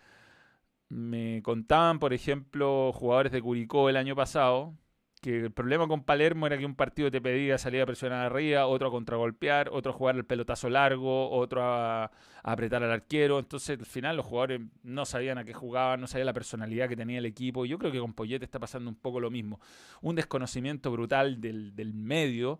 me 0.90 1.42
contaban, 1.44 2.00
por 2.00 2.14
ejemplo, 2.14 2.92
jugadores 2.94 3.32
de 3.32 3.42
Curicó 3.42 3.90
el 3.90 3.98
año 3.98 4.16
pasado, 4.16 4.76
que 5.22 5.40
el 5.40 5.52
problema 5.52 5.88
con 5.88 6.04
Palermo 6.04 6.46
era 6.46 6.56
que 6.58 6.68
un 6.68 6.76
partido 6.76 7.10
te 7.10 7.20
pedía 7.20 7.58
salir 7.58 7.82
a 7.82 7.86
presionar 7.88 8.26
arriba, 8.26 8.68
otro 8.68 8.90
a 8.90 8.92
contragolpear, 8.92 9.70
otro 9.72 9.92
a 9.92 9.96
jugar 9.96 10.16
el 10.16 10.26
pelotazo 10.26 10.70
largo, 10.70 11.32
otro 11.32 11.64
a, 11.64 12.12
apretar 12.44 12.84
al 12.84 12.92
arquero. 12.92 13.40
Entonces, 13.40 13.80
al 13.80 13.88
final, 13.88 14.18
los 14.18 14.26
jugadores 14.28 14.62
no 14.84 15.04
sabían 15.06 15.40
a 15.40 15.44
qué 15.44 15.54
jugaban, 15.54 16.00
no 16.00 16.06
sabían 16.06 16.28
la 16.28 16.34
personalidad 16.34 16.88
que 16.88 16.96
tenía 16.96 17.18
el 17.18 17.26
equipo. 17.26 17.66
Yo 17.66 17.80
creo 17.80 17.92
que 17.92 18.00
con 18.00 18.14
Poyete 18.14 18.46
está 18.46 18.60
pasando 18.60 18.88
un 18.88 18.96
poco 18.96 19.20
lo 19.20 19.32
mismo. 19.32 19.60
Un 20.02 20.16
desconocimiento 20.16 20.92
brutal 20.92 21.42
del, 21.42 21.94
medio. 21.96 22.60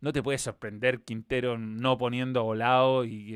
No 0.00 0.12
te 0.12 0.22
puede 0.22 0.38
sorprender 0.38 1.02
Quintero 1.02 1.58
no 1.58 1.98
poniendo 1.98 2.44
volado 2.44 3.04
y, 3.04 3.34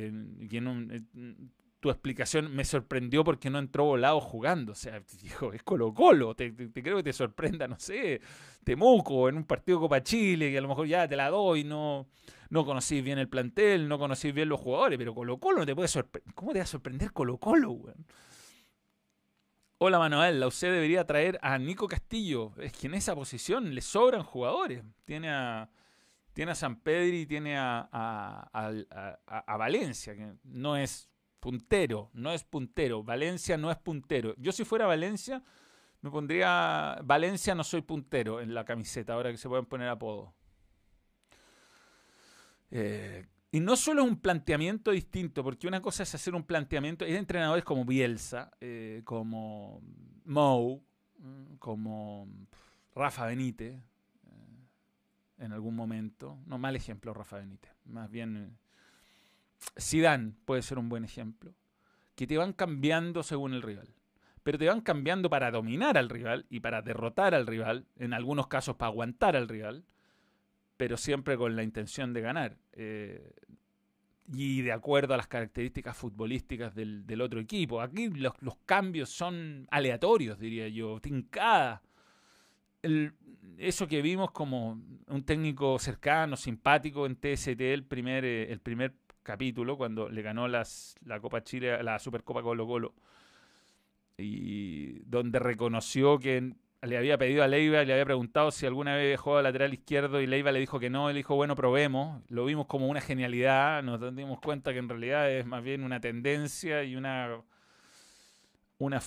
y 0.50 0.56
en 0.56 0.68
un, 0.68 1.50
tu 1.80 1.90
explicación 1.90 2.54
me 2.54 2.64
sorprendió 2.64 3.22
porque 3.22 3.50
no 3.50 3.58
entró 3.58 3.84
volado 3.84 4.20
jugando. 4.20 4.72
O 4.72 4.74
sea, 4.74 5.00
dijo, 5.22 5.52
es 5.52 5.62
Colo 5.62 5.94
Colo. 5.94 6.34
Te, 6.34 6.54
creo 6.54 6.96
que 6.96 7.02
te 7.02 7.12
sorprenda, 7.12 7.68
no 7.68 7.78
sé, 7.78 8.20
Temuco 8.64 9.28
en 9.28 9.36
un 9.36 9.44
partido 9.44 9.80
Copa 9.80 10.02
Chile, 10.02 10.50
que 10.50 10.58
a 10.58 10.60
lo 10.60 10.68
mejor 10.68 10.86
ya 10.86 11.06
te 11.06 11.16
la 11.16 11.30
doy, 11.30 11.64
no, 11.64 12.08
no 12.50 12.64
conocís 12.64 13.02
bien 13.02 13.18
el 13.18 13.28
plantel, 13.28 13.88
no 13.88 13.98
conocís 13.98 14.34
bien 14.34 14.48
los 14.48 14.60
jugadores, 14.60 14.98
pero 14.98 15.14
Colo 15.14 15.38
Colo 15.38 15.60
no 15.60 15.66
te 15.66 15.74
puede 15.74 15.88
sorprender. 15.88 16.34
¿Cómo 16.34 16.52
te 16.52 16.58
va 16.58 16.64
a 16.64 16.66
sorprender 16.66 17.12
Colo 17.12 17.38
Colo, 17.38 17.70
weón? 17.72 18.06
Hola 19.80 20.00
Manuel, 20.00 20.40
la 20.40 20.48
UC 20.48 20.62
debería 20.62 21.06
traer 21.06 21.38
a 21.40 21.56
Nico 21.56 21.86
Castillo. 21.86 22.52
Es 22.58 22.72
que 22.72 22.88
en 22.88 22.94
esa 22.94 23.14
posición 23.14 23.72
le 23.76 23.80
sobran 23.80 24.24
jugadores. 24.24 24.82
Tiene 25.04 25.30
a, 25.30 25.70
tiene 26.32 26.50
a 26.50 26.56
San 26.56 26.80
Pedri 26.80 27.20
y 27.20 27.26
tiene 27.26 27.56
a, 27.56 27.88
a 27.92 29.56
Valencia, 29.56 30.16
que 30.16 30.32
no 30.42 30.76
es 30.76 31.08
puntero, 31.40 32.10
no 32.12 32.32
es 32.32 32.44
puntero. 32.44 33.02
Valencia 33.02 33.56
no 33.56 33.70
es 33.70 33.78
puntero. 33.78 34.34
Yo 34.36 34.52
si 34.52 34.64
fuera 34.64 34.86
Valencia, 34.86 35.42
me 36.00 36.10
pondría 36.10 36.98
Valencia 37.04 37.54
no 37.54 37.64
soy 37.64 37.82
puntero 37.82 38.40
en 38.40 38.54
la 38.54 38.64
camiseta, 38.64 39.14
ahora 39.14 39.30
que 39.30 39.36
se 39.36 39.48
pueden 39.48 39.66
poner 39.66 39.88
apodo. 39.88 40.34
Eh, 42.70 43.26
y 43.50 43.60
no 43.60 43.76
solo 43.76 44.02
es 44.02 44.08
un 44.08 44.20
planteamiento 44.20 44.90
distinto, 44.90 45.42
porque 45.42 45.66
una 45.66 45.80
cosa 45.80 46.02
es 46.02 46.14
hacer 46.14 46.34
un 46.34 46.44
planteamiento, 46.44 47.04
hay 47.04 47.16
entrenadores 47.16 47.64
como 47.64 47.84
Bielsa, 47.84 48.50
eh, 48.60 49.00
como 49.04 49.80
Mou, 50.24 50.82
mm, 51.18 51.54
como 51.54 52.28
Rafa 52.94 53.26
Benítez, 53.26 53.74
eh, 53.74 53.84
en 55.38 55.52
algún 55.52 55.74
momento. 55.74 56.38
No, 56.46 56.58
mal 56.58 56.76
ejemplo 56.76 57.14
Rafa 57.14 57.38
Benítez, 57.38 57.72
más 57.86 58.10
bien 58.10 58.58
Zidane 59.78 60.32
puede 60.44 60.62
ser 60.62 60.78
un 60.78 60.88
buen 60.88 61.04
ejemplo, 61.04 61.54
que 62.14 62.26
te 62.26 62.38
van 62.38 62.52
cambiando 62.52 63.22
según 63.22 63.54
el 63.54 63.62
rival. 63.62 63.94
Pero 64.42 64.58
te 64.58 64.68
van 64.68 64.80
cambiando 64.80 65.28
para 65.28 65.50
dominar 65.50 65.98
al 65.98 66.08
rival 66.08 66.46
y 66.48 66.60
para 66.60 66.80
derrotar 66.80 67.34
al 67.34 67.46
rival, 67.46 67.86
en 67.96 68.14
algunos 68.14 68.46
casos 68.46 68.76
para 68.76 68.90
aguantar 68.90 69.36
al 69.36 69.48
rival, 69.48 69.84
pero 70.76 70.96
siempre 70.96 71.36
con 71.36 71.54
la 71.54 71.62
intención 71.62 72.12
de 72.12 72.20
ganar. 72.20 72.56
Eh, 72.72 73.32
y 74.32 74.62
de 74.62 74.72
acuerdo 74.72 75.14
a 75.14 75.16
las 75.16 75.26
características 75.26 75.96
futbolísticas 75.96 76.74
del, 76.74 77.20
otro 77.20 77.40
equipo. 77.40 77.80
Aquí 77.80 78.08
los, 78.08 78.32
cambios 78.66 79.08
son 79.08 79.66
aleatorios, 79.70 80.38
diría 80.38 80.68
yo, 80.68 81.00
tincada. 81.00 81.82
eso 83.56 83.88
que 83.88 84.02
vimos 84.02 84.30
como 84.30 84.80
un 85.08 85.22
técnico 85.24 85.78
cercano, 85.78 86.36
simpático 86.36 87.06
en 87.06 87.16
TST 87.16 87.60
el 87.60 87.84
primer, 87.84 88.24
eh, 88.24 88.52
el 88.52 88.60
primer 88.60 88.94
capítulo 89.28 89.76
cuando 89.76 90.08
le 90.08 90.22
ganó 90.22 90.48
las, 90.48 90.96
la 91.04 91.20
Copa 91.20 91.44
Chile, 91.44 91.82
la 91.82 91.98
Supercopa 91.98 92.40
Colo 92.40 92.66
Colo, 92.66 92.94
y 94.16 95.00
donde 95.00 95.38
reconoció 95.38 96.18
que 96.18 96.54
le 96.80 96.96
había 96.96 97.18
pedido 97.18 97.42
a 97.42 97.46
Leiva, 97.46 97.84
le 97.84 97.92
había 97.92 98.06
preguntado 98.06 98.50
si 98.50 98.64
alguna 98.64 98.96
vez 98.96 99.20
jugado 99.20 99.42
lateral 99.42 99.74
izquierdo 99.74 100.22
y 100.22 100.26
Leiva 100.26 100.50
le 100.50 100.60
dijo 100.60 100.80
que 100.80 100.88
no, 100.88 101.10
él 101.10 101.16
dijo, 101.16 101.34
bueno, 101.34 101.54
probemos, 101.56 102.22
lo 102.28 102.46
vimos 102.46 102.66
como 102.68 102.88
una 102.88 103.02
genialidad, 103.02 103.82
nos 103.82 104.00
dimos 104.16 104.40
cuenta 104.40 104.72
que 104.72 104.78
en 104.78 104.88
realidad 104.88 105.30
es 105.30 105.44
más 105.44 105.62
bien 105.62 105.84
una 105.84 106.00
tendencia 106.00 106.82
y 106.84 106.96
una... 106.96 107.42
Una, 108.80 109.02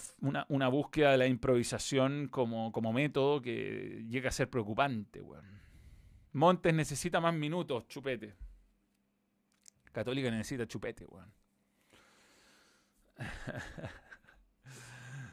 una, 0.50 0.68
búsqueda 0.68 1.12
de 1.12 1.18
la 1.18 1.28
improvisación 1.28 2.28
como, 2.28 2.74
como 2.74 2.92
método 2.92 3.42
que 3.42 4.04
llega 4.10 4.28
a 4.28 4.34
ser 4.34 4.50
preocupante. 4.50 5.22
Montes 6.34 6.74
necesita 6.74 7.22
más 7.22 7.34
minutos, 7.34 7.88
chupete. 7.88 8.36
Católica 9.92 10.32
necesita 10.32 10.66
chupete, 10.68 11.06
weón. 11.06 11.32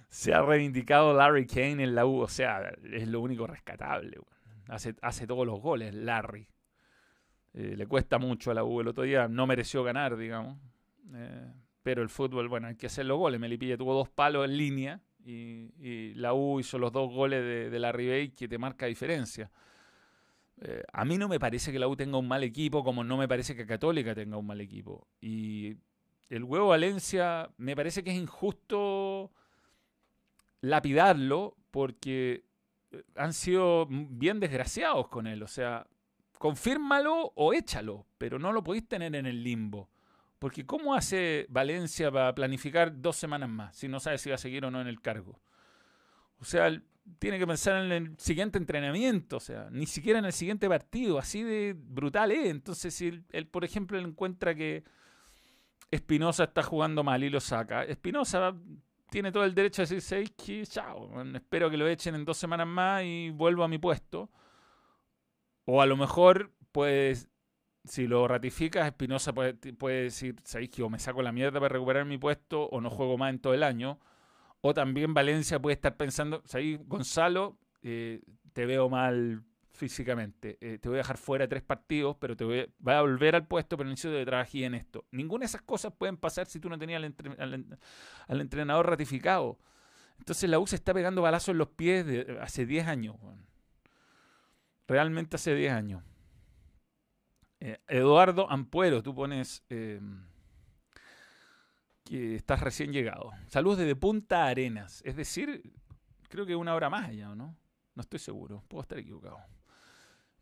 Se 0.09 0.35
ha 0.35 0.43
reivindicado 0.43 1.15
Larry 1.15 1.47
Kane 1.47 1.85
en 1.85 1.95
la 1.95 2.07
U, 2.07 2.21
o 2.21 2.29
sea, 2.29 2.73
es 2.93 3.07
lo 3.09 3.21
único 3.21 3.47
rescatable, 3.47 4.19
weón. 4.19 4.39
Hace, 4.69 4.95
hace 5.01 5.27
todos 5.27 5.47
los 5.47 5.61
goles, 5.61 5.95
Larry. 5.95 6.47
Eh, 7.55 7.75
le 7.77 7.87
cuesta 7.87 8.19
mucho 8.19 8.51
a 8.51 8.55
la 8.55 8.65
U. 8.65 8.81
El 8.81 8.89
otro 8.89 9.05
día 9.05 9.29
no 9.29 9.47
mereció 9.47 9.83
ganar, 9.83 10.17
digamos. 10.17 10.59
Eh, 11.15 11.53
pero 11.83 12.03
el 12.03 12.11
fútbol, 12.11 12.49
bueno, 12.49 12.67
hay 12.69 12.77
que 12.77 12.87
hacer 12.87 13.07
los 13.07 13.19
goles. 13.19 13.41
Melipilla 13.41 13.79
tuvo 13.79 13.95
dos 13.95 14.11
palos 14.11 14.45
en 14.45 14.57
línea 14.57 15.01
y, 15.25 16.13
la 16.15 16.35
U 16.35 16.61
hizo 16.61 16.79
los 16.79 16.93
dos 16.93 17.11
goles 17.11 17.43
de, 17.43 17.71
de 17.71 17.79
Larry 17.79 18.09
Bay 18.09 18.29
que 18.31 18.47
te 18.47 18.59
marca 18.59 18.87
diferencia. 18.87 19.51
Eh, 20.61 20.83
a 20.93 21.05
mí 21.05 21.19
no 21.19 21.29
me 21.29 21.39
parece 21.39 21.71
que 21.73 21.79
la 21.79 21.89
U 21.89 21.97
tenga 21.97 22.19
un 22.19 22.29
mal 22.29 22.43
equipo, 22.43 22.83
como 22.83 23.05
no 23.05 23.17
me 23.17 23.29
parece 23.29 23.55
que 23.55 23.67
Católica 23.67 24.15
tenga 24.15 24.37
un 24.37 24.47
mal 24.47 24.61
equipo. 24.61 25.07
Y 25.21 25.77
el 26.29 26.45
huevo 26.45 26.69
Valencia 26.69 27.51
me 27.57 27.77
parece 27.77 28.03
que 28.03 28.11
es 28.11 28.17
injusto 28.17 29.33
lapidarlo 30.61 31.57
porque 31.71 32.45
eh, 32.91 33.03
han 33.17 33.33
sido 33.33 33.87
bien 33.89 34.41
desgraciados 34.41 35.09
con 35.09 35.27
él. 35.27 35.43
O 35.43 35.49
sea, 35.49 35.87
confírmalo 36.39 37.33
o 37.35 37.53
échalo, 37.53 38.07
pero 38.19 38.39
no 38.39 38.53
lo 38.53 38.63
podéis 38.63 38.89
tener 38.89 39.15
en 39.15 39.27
el 39.27 39.43
limbo. 39.43 39.91
Porque 40.39 40.65
¿cómo 40.67 40.95
hace 40.95 41.47
Valencia 41.49 42.13
para 42.13 42.35
planificar 42.35 43.01
dos 43.01 43.17
semanas 43.17 43.49
más 43.49 43.77
si 43.77 43.89
no 43.89 43.99
sabe 43.99 44.19
si 44.19 44.31
va 44.31 44.37
a 44.37 44.39
seguir 44.39 44.65
o 44.65 44.71
no 44.71 44.81
en 44.81 44.87
el 44.87 45.01
cargo? 45.01 45.41
O 46.41 46.45
sea, 46.45 46.71
tiene 47.19 47.39
que 47.39 47.47
pensar 47.47 47.85
en 47.85 47.93
el 47.93 48.19
siguiente 48.19 48.59
entrenamiento, 48.59 49.37
o 49.39 49.41
sea, 49.41 49.69
ni 49.71 49.87
siquiera 49.87 50.19
en 50.19 50.25
el 50.25 50.33
siguiente 50.33 50.69
partido, 50.69 51.19
así 51.19 51.43
de 51.43 51.75
brutal 51.77 52.33
es. 52.33 52.47
Entonces, 52.49 52.95
si 52.95 53.25
él, 53.31 53.47
por 53.47 53.65
ejemplo, 53.65 53.99
encuentra 53.99 54.55
que 54.55 54.85
Espinosa 55.91 56.45
está 56.45 56.63
jugando 56.63 57.03
mal 57.03 57.23
y 57.25 57.31
lo 57.31 57.41
saca, 57.41 57.85
Espinosa 57.85 58.55
tiene 59.11 59.33
todo 59.33 59.45
el 59.45 59.55
derecho 59.55 59.83
a 59.83 59.85
decirse, 59.85 60.25
que 60.37 60.67
chao, 60.67 61.23
espero 61.35 61.71
que 61.71 61.77
lo 61.77 61.89
echen 61.89 62.15
en 62.15 62.25
dos 62.25 62.37
semanas 62.37 62.67
más 62.67 63.03
y 63.05 63.31
vuelvo 63.31 63.65
a 63.65 63.69
mi 63.69 63.79
puesto. 63.79 64.31
O 65.65 65.83
a 65.83 65.87
lo 65.87 65.97
mejor, 65.97 66.53
pues, 66.73 67.29
si 67.85 68.07
lo 68.07 68.29
ratificas, 68.29 68.87
Espinosa 68.87 69.33
puede, 69.33 69.55
puede 69.75 70.05
decir, 70.05 70.37
¿sabéis 70.45 70.71
que 70.71 70.83
o 70.83 70.91
me 70.91 70.99
saco 70.99 71.23
la 71.23 71.33
mierda 71.33 71.61
para 71.61 71.75
recuperar 71.75 72.05
mi 72.05 72.19
puesto 72.19 72.65
o 72.65 72.81
no 72.81 72.91
juego 72.91 73.19
más 73.19 73.31
en 73.31 73.39
todo 73.39 73.55
el 73.55 73.63
año? 73.63 73.99
O 74.69 74.75
también 74.75 75.15
Valencia 75.15 75.59
puede 75.59 75.77
estar 75.77 75.97
pensando, 75.97 76.43
ahí 76.53 76.79
Gonzalo, 76.85 77.57
eh, 77.81 78.21
te 78.53 78.67
veo 78.67 78.91
mal 78.91 79.43
físicamente, 79.73 80.59
eh, 80.61 80.77
te 80.77 80.91
voy 80.91 80.97
a 80.97 80.99
dejar 80.99 81.17
fuera 81.17 81.49
tres 81.49 81.63
partidos, 81.63 82.19
pero 82.21 82.37
te 82.37 82.45
voy 82.45 82.71
a, 82.85 83.01
volver 83.01 83.35
al 83.35 83.47
puesto, 83.47 83.79
pero 83.79 83.89
necesito 83.89 84.13
que 84.13 84.27
trabajes 84.27 84.63
en 84.63 84.75
esto. 84.75 85.07
Ninguna 85.11 85.45
de 85.45 85.47
esas 85.47 85.63
cosas 85.63 85.95
pueden 85.97 86.19
pasar 86.19 86.49
si 86.49 86.61
tú 86.61 86.69
no 86.69 86.79
tenías 86.79 87.03
al, 87.03 88.41
entrenador 88.41 88.91
ratificado. 88.91 89.59
Entonces 90.19 90.51
la 90.51 90.59
U 90.59 90.67
se 90.67 90.77
está 90.77 90.93
pegando 90.93 91.23
balazos 91.23 91.49
en 91.49 91.59
los 91.59 91.69
pies 91.69 92.05
hace 92.39 92.67
10 92.67 92.89
años. 92.89 93.17
Realmente 94.87 95.37
hace 95.37 95.55
10 95.55 95.73
años. 95.73 96.03
Eh, 97.61 97.79
Eduardo 97.89 98.51
Ampuero, 98.51 99.03
tú 99.03 99.15
pones 99.15 99.65
estás 102.11 102.61
recién 102.61 102.93
llegado. 102.93 103.31
Saludos 103.49 103.79
desde 103.79 103.97
Punta 103.97 104.47
Arenas. 104.47 105.03
Es 105.05 105.17
decir, 105.17 105.73
creo 106.29 106.47
que 106.47 106.57
una 106.57 106.75
hora 106.75 106.91
más 106.91 107.09
allá, 107.09 107.35
¿no? 107.35 107.57
No 107.95 108.01
estoy 108.01 108.19
seguro. 108.19 108.65
Puedo 108.69 108.83
estar 108.83 108.99
equivocado. 108.99 109.39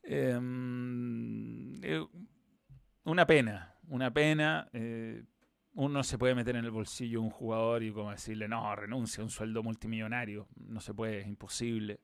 Em, 0.02 1.74
eh, 1.82 2.06
una 3.04 3.26
pena. 3.26 3.74
Una 3.88 4.12
pena. 4.12 4.68
Eh, 4.72 5.24
uno 5.74 6.02
se 6.02 6.16
puede 6.16 6.34
meter 6.34 6.56
en 6.56 6.64
el 6.64 6.70
bolsillo 6.70 7.20
un 7.20 7.30
jugador 7.30 7.82
y 7.82 7.92
como 7.92 8.10
decirle, 8.10 8.48
no, 8.48 8.74
renuncia 8.74 9.20
a 9.20 9.24
un 9.24 9.30
sueldo 9.30 9.62
multimillonario. 9.62 10.48
No 10.56 10.80
se 10.80 10.94
puede, 10.94 11.20
es 11.20 11.26
imposible. 11.26 12.00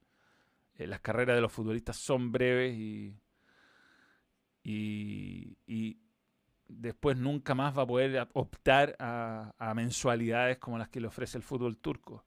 Eh, 0.74 0.86
las 0.86 1.00
carreras 1.00 1.36
de 1.36 1.42
los 1.42 1.52
futbolistas 1.52 1.96
son 1.96 2.32
breves 2.32 2.76
y, 2.76 3.16
y, 4.64 5.98
después 6.78 7.16
nunca 7.16 7.54
más 7.54 7.76
va 7.76 7.82
a 7.82 7.86
poder 7.86 8.28
optar 8.34 8.96
a, 8.98 9.72
mensualidades 9.74 10.58
como 10.58 10.78
las 10.78 10.88
que 10.88 11.00
le 11.00 11.06
ofrece 11.06 11.38
el 11.38 11.42
fútbol 11.42 11.78
turco. 11.78 12.24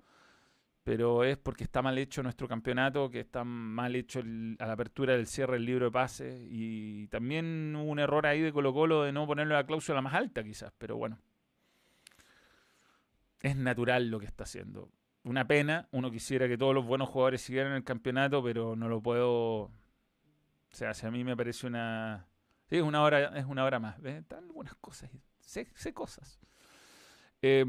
pero 0.83 1.23
es 1.23 1.37
porque 1.37 1.63
está 1.63 1.81
mal 1.81 1.97
hecho 1.97 2.21
nuestro 2.21 2.47
campeonato, 2.47 3.09
que 3.09 3.21
está 3.21 3.43
mal 3.43 3.95
hecho 3.95 4.19
a 4.19 4.65
la 4.67 4.73
apertura 4.73 5.13
del 5.13 5.27
cierre 5.27 5.53
del 5.53 5.65
libro 5.65 5.85
de 5.85 5.91
pases 5.91 6.39
y 6.49 7.07
también 7.07 7.75
hubo 7.75 7.89
un 7.89 7.99
error 7.99 8.25
ahí 8.27 8.41
de 8.41 8.53
Colo 8.53 8.73
Colo 8.73 9.03
de 9.03 9.11
no 9.11 9.25
ponerle 9.25 9.55
la 9.55 9.65
cláusula 9.65 10.01
más 10.01 10.13
alta 10.13 10.43
quizás, 10.43 10.71
pero 10.77 10.97
bueno. 10.97 11.19
Es 13.41 13.55
natural 13.55 14.09
lo 14.09 14.19
que 14.19 14.25
está 14.25 14.43
haciendo. 14.43 14.89
Una 15.23 15.47
pena, 15.47 15.87
uno 15.91 16.11
quisiera 16.11 16.47
que 16.47 16.57
todos 16.57 16.75
los 16.75 16.85
buenos 16.85 17.09
jugadores 17.09 17.41
siguieran 17.41 17.73
el 17.73 17.83
campeonato, 17.83 18.43
pero 18.43 18.75
no 18.75 18.87
lo 18.87 19.01
puedo... 19.01 19.61
O 19.63 19.71
sea, 20.71 20.93
si 20.93 21.05
a 21.07 21.11
mí 21.11 21.23
me 21.23 21.35
parece 21.35 21.65
una... 21.65 22.27
Sí, 22.67 22.77
es 22.77 22.83
una 22.83 23.03
hora, 23.03 23.37
es 23.37 23.45
una 23.45 23.63
hora 23.63 23.79
más. 23.79 24.01
¿ves? 24.01 24.15
Están 24.15 24.45
algunas 24.45 24.75
cosas. 24.75 25.09
Sé, 25.39 25.93
cosas. 25.93 26.39
Eh, 27.41 27.65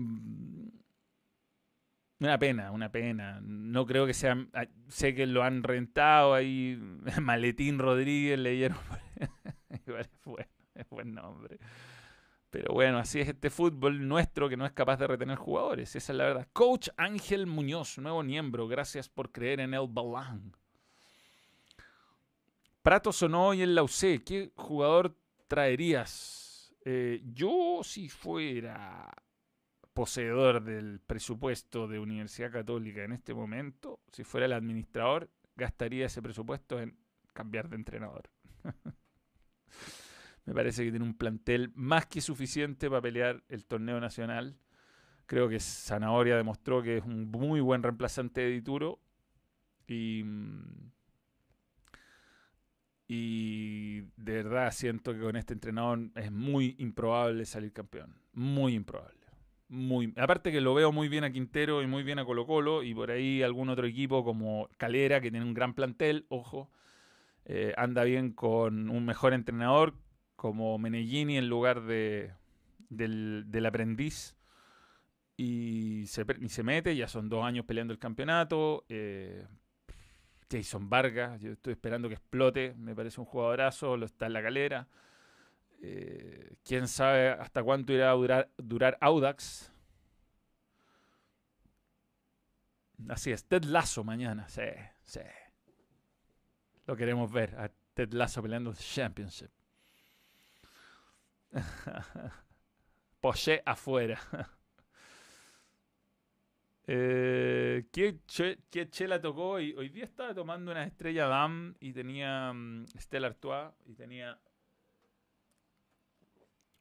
una 2.19 2.39
pena, 2.39 2.71
una 2.71 2.91
pena. 2.91 3.41
No 3.43 3.85
creo 3.87 4.07
que 4.07 4.15
sea. 4.15 4.37
Ah, 4.55 4.67
sé 4.89 5.15
que 5.15 5.27
lo 5.27 5.43
han 5.43 5.63
rentado 5.63 6.33
ahí. 6.33 6.79
Maletín 7.21 7.79
Rodríguez 7.79 8.39
leyeron. 8.39 8.79
Igual 9.87 10.09
es 10.13 10.25
bueno, 10.25 10.51
es 10.75 10.89
buen 10.89 11.15
nombre. 11.15 11.59
Pero 12.49 12.73
bueno, 12.73 12.99
así 12.99 13.21
es 13.21 13.29
este 13.29 13.51
fútbol 13.51 14.09
nuestro 14.09 14.49
que 14.49 14.57
no 14.57 14.65
es 14.65 14.73
capaz 14.73 14.97
de 14.97 15.07
retener 15.07 15.37
jugadores. 15.37 15.95
Esa 15.95 16.13
es 16.13 16.17
la 16.17 16.25
verdad. 16.25 16.49
Coach 16.55 16.89
Ángel 16.97 17.47
Muñoz, 17.47 17.99
nuevo 17.99 18.23
miembro. 18.23 18.67
Gracias 18.67 19.11
por 19.11 19.31
creer 19.31 19.61
en 19.61 19.75
el 19.75 19.87
Balán. 19.89 20.57
Prato 22.87 23.11
sonó 23.11 23.49
hoy 23.49 23.63
en 23.63 23.75
la 23.75 23.83
UC. 23.83 24.23
¿Qué 24.25 24.53
jugador 24.55 25.19
traerías? 25.49 26.73
Eh, 26.85 27.21
yo, 27.35 27.81
si 27.83 28.09
fuera 28.09 29.13
poseedor 29.93 30.63
del 30.63 31.01
presupuesto 31.01 31.89
de 31.89 31.99
Universidad 31.99 32.53
Católica 32.53 33.03
en 33.03 33.11
este 33.11 33.35
momento, 33.35 33.99
si 34.13 34.23
fuera 34.23 34.47
el 34.47 34.53
administrador, 34.53 35.29
gastaría 35.57 36.07
ese 36.07 36.23
presupuesto 36.23 36.79
en 36.79 36.97
cambiar 37.33 37.69
de 37.69 37.75
entrenador. 37.75 38.31
Me 40.45 40.55
parece 40.55 40.85
que 40.85 40.91
tiene 40.91 41.07
un 41.07 41.19
plantel 41.19 41.73
más 41.75 42.07
que 42.07 42.21
suficiente 42.21 42.89
para 42.89 43.03
pelear 43.03 43.43
el 43.49 43.67
torneo 43.67 43.99
nacional. 43.99 44.61
Creo 45.27 45.49
que 45.49 45.59
Zanahoria 45.59 46.37
demostró 46.37 46.85
que 46.85 46.99
es 46.99 47.05
un 47.05 47.33
muy 47.33 47.59
buen 47.59 47.83
reemplazante 47.83 48.43
de 48.43 48.51
Dituro. 48.51 49.01
Y, 49.89 50.23
y 53.09 54.01
de 54.17 54.43
verdad 54.43 54.73
siento 54.73 55.13
que 55.13 55.21
con 55.21 55.37
este 55.37 55.55
entrenador 55.55 56.11
es 56.17 56.33
muy 56.33 56.75
improbable 56.79 57.45
salir 57.45 57.73
campeón. 57.73 58.17
Muy 58.33 58.75
improbable 58.75 59.27
muy. 59.69 60.13
Aparte 60.17 60.53
que 60.53 60.61
lo 60.61 60.75
veo 60.75 60.93
muy 60.93 61.09
bien 61.09 61.25
a 61.25 61.33
Quintero 61.33 61.83
y 61.83 61.87
muy 61.87 62.03
bien 62.03 62.19
a 62.19 62.25
Colo 62.25 62.47
Colo 62.47 62.83
y 62.83 62.95
por 62.95 63.11
ahí 63.11 63.43
algún 63.43 63.69
otro 63.69 63.87
equipo 63.87 64.25
como 64.25 64.69
Calera, 64.77 65.21
que 65.21 65.31
tiene 65.31 65.47
un 65.47 65.55
gran 65.55 65.75
plantel, 65.75 66.27
ojo, 66.29 66.71
eh, 67.45 67.75
anda 67.77 68.05
bien 68.05 68.33
con 68.33 68.91
un 68.91 69.05
mejor 69.05 69.33
entrenador 69.33 69.95
como 70.37 70.79
Menellini 70.79 71.39
en 71.39 71.49
lugar 71.49 71.83
de, 71.83 72.33
del, 72.89 73.67
aprendiz. 73.67 74.37
Y 75.39 76.07
se, 76.07 76.25
se 76.49 76.63
mete, 76.63 76.97
ya 76.97 77.09
son 77.09 77.29
dos 77.29 77.45
años 77.45 77.67
peleando 77.67 77.93
el 77.93 77.99
campeonato. 77.99 78.85
Eh, 78.89 79.47
Jason 80.51 80.89
Vargas, 80.89 81.41
yo 81.41 81.53
estoy 81.53 81.73
esperando 81.73 82.09
que 82.09 82.15
explote, 82.15 82.75
me 82.75 82.95
parece 82.95 83.21
un 83.21 83.27
jugadorazo, 83.27 83.97
lo 83.97 84.07
está 84.07 84.27
en 84.27 84.33
la 84.33 84.43
calera. 84.43 84.89
Eh, 85.83 86.57
quién 86.65 86.89
sabe 86.89 87.31
hasta 87.31 87.63
cuánto 87.63 87.93
irá 87.93 88.13
a 88.13 88.47
durar, 88.57 88.99
Audax. 89.01 89.73
Así 93.09 93.31
es, 93.31 93.45
Ted 93.45 93.65
Lasso 93.65 94.05
mañana, 94.05 94.49
sí, 94.49 94.63
sí. 95.03 95.21
Lo 96.87 96.97
queremos 96.97 97.31
ver, 97.31 97.55
a 97.57 97.71
Ted 97.95 98.13
Lasso 98.13 98.43
peleando 98.43 98.71
el 98.71 98.77
Championship. 98.77 99.51
Poché 103.21 103.63
afuera. 103.65 104.19
Eh, 106.89 107.89
¿qué, 107.91 108.21
chela 108.91 109.21
tocó 109.21 109.51
hoy? 109.51 109.75
Hoy 109.77 109.89
día 109.89 110.05
estaba 110.05 110.33
tomando 110.35 110.71
una 110.71 110.85
estrella 110.85 111.27
DAM 111.27 111.75
y 111.81 111.93
tenía 111.93 112.51
um, 112.53 112.87
Stella 112.97 113.27
Artois 113.27 113.73
y 113.87 113.95
tenía 113.95 114.39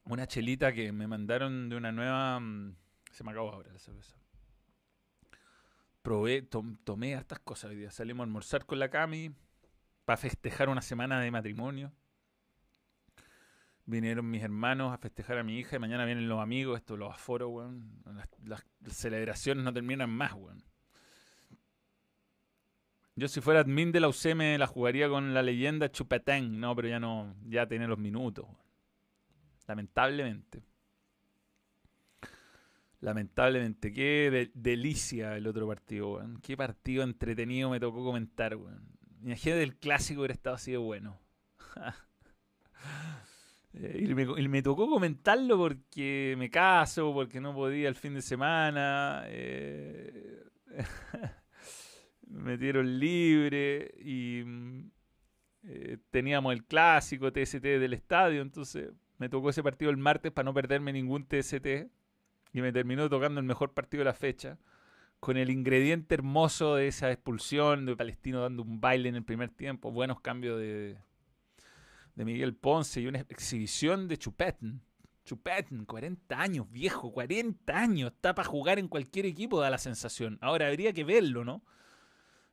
una 0.04 0.28
chelita 0.28 0.72
que 0.72 0.92
me 0.92 1.08
mandaron 1.08 1.68
de 1.68 1.76
una 1.76 1.90
nueva. 1.90 2.38
Mm, 2.38 2.76
se 3.10 3.24
me 3.24 3.32
acabó 3.32 3.50
ahora 3.50 3.72
la 3.72 3.78
cerveza. 3.80 4.16
Probé, 6.02 6.42
tomé 6.42 7.16
hartas 7.16 7.40
cosas 7.40 7.70
hoy 7.70 7.76
día. 7.78 7.90
Salimos 7.90 8.20
a 8.20 8.26
almorzar 8.26 8.64
con 8.64 8.78
la 8.78 8.90
Cami 8.90 9.34
para 10.04 10.16
festejar 10.16 10.68
una 10.68 10.82
semana 10.82 11.20
de 11.20 11.32
matrimonio. 11.32 11.92
Vinieron 13.88 14.28
mis 14.28 14.42
hermanos 14.42 14.92
a 14.92 14.98
festejar 14.98 15.38
a 15.38 15.44
mi 15.44 15.58
hija 15.58 15.76
y 15.76 15.78
mañana 15.78 16.04
vienen 16.04 16.28
los 16.28 16.40
amigos, 16.40 16.76
esto, 16.78 16.96
los 16.96 17.14
aforos, 17.14 17.50
weón. 17.52 18.02
Las, 18.44 18.66
celebraciones 18.90 19.64
no 19.64 19.72
terminan 19.72 20.10
más, 20.10 20.34
weón. 20.34 20.64
Yo 23.14 23.28
si 23.28 23.40
fuera 23.40 23.60
admin 23.60 23.92
de 23.92 24.00
la 24.00 24.08
UCM 24.08 24.58
la 24.58 24.66
jugaría 24.66 25.08
con 25.08 25.32
la 25.32 25.42
leyenda 25.42 25.90
Chupetén, 25.90 26.60
no, 26.60 26.74
pero 26.74 26.88
ya 26.88 26.98
no, 26.98 27.34
ya 27.46 27.66
tiene 27.66 27.86
los 27.86 27.98
minutos. 27.98 28.46
Lamentablemente. 29.68 30.64
Lamentablemente. 33.00 33.92
Qué 33.92 34.50
delicia 34.52 35.36
el 35.36 35.46
otro 35.46 35.68
partido, 35.68 36.14
weón. 36.14 36.40
Qué 36.42 36.56
partido 36.56 37.04
entretenido 37.04 37.70
me 37.70 37.78
tocó 37.78 38.04
comentar, 38.04 38.56
weón. 38.56 38.96
Imagínate 39.22 39.62
el 39.62 39.76
clásico 39.76 40.20
hubiera 40.20 40.34
estado 40.34 40.56
así 40.56 40.72
de 40.72 40.78
bueno. 40.78 41.20
Eh, 43.78 44.06
y, 44.08 44.48
me, 44.48 44.62
tocó 44.62 44.88
comentarlo 44.88 45.58
porque 45.58 46.34
me 46.38 46.50
caso, 46.50 47.12
porque 47.12 47.40
no 47.40 47.54
podía 47.54 47.88
el 47.88 47.94
fin 47.94 48.14
de 48.14 48.22
semana. 48.22 49.24
Eh, 49.26 50.44
me 52.28 52.52
metieron 52.52 52.98
libre 52.98 53.94
y 53.98 54.42
mm, 54.44 54.90
eh, 55.64 55.98
teníamos 56.10 56.54
el 56.54 56.64
clásico 56.64 57.32
TST 57.32 57.62
del 57.62 57.92
estadio, 57.92 58.40
entonces 58.40 58.92
me 59.18 59.28
tocó 59.28 59.50
ese 59.50 59.62
partido 59.62 59.90
el 59.90 59.98
martes 59.98 60.32
para 60.32 60.44
no 60.44 60.54
perderme 60.54 60.92
ningún 60.92 61.26
TST. 61.26 61.66
Y 62.52 62.62
me 62.62 62.72
terminó 62.72 63.10
tocando 63.10 63.40
el 63.40 63.46
mejor 63.46 63.74
partido 63.74 64.00
de 64.00 64.06
la 64.06 64.14
fecha. 64.14 64.58
Con 65.20 65.36
el 65.36 65.50
ingrediente 65.50 66.14
hermoso 66.14 66.76
de 66.76 66.88
esa 66.88 67.10
expulsión, 67.12 67.84
de 67.84 67.96
Palestino 67.96 68.40
dando 68.40 68.62
un 68.62 68.80
baile 68.80 69.10
en 69.10 69.16
el 69.16 69.24
primer 69.24 69.50
tiempo. 69.50 69.90
Buenos 69.90 70.20
cambios 70.20 70.58
de, 70.58 70.96
de 72.16 72.24
Miguel 72.24 72.54
Ponce 72.54 73.00
y 73.00 73.06
una 73.06 73.20
exhibición 73.20 74.08
de 74.08 74.16
Chupetin. 74.16 74.80
Chupetin, 75.24 75.84
40 75.84 76.40
años, 76.40 76.70
viejo, 76.70 77.12
40 77.12 77.76
años. 77.76 78.12
Está 78.12 78.34
para 78.34 78.48
jugar 78.48 78.78
en 78.78 78.88
cualquier 78.88 79.26
equipo, 79.26 79.60
da 79.60 79.70
la 79.70 79.78
sensación. 79.78 80.38
Ahora 80.40 80.68
habría 80.68 80.92
que 80.92 81.04
verlo, 81.04 81.44
¿no? 81.44 81.62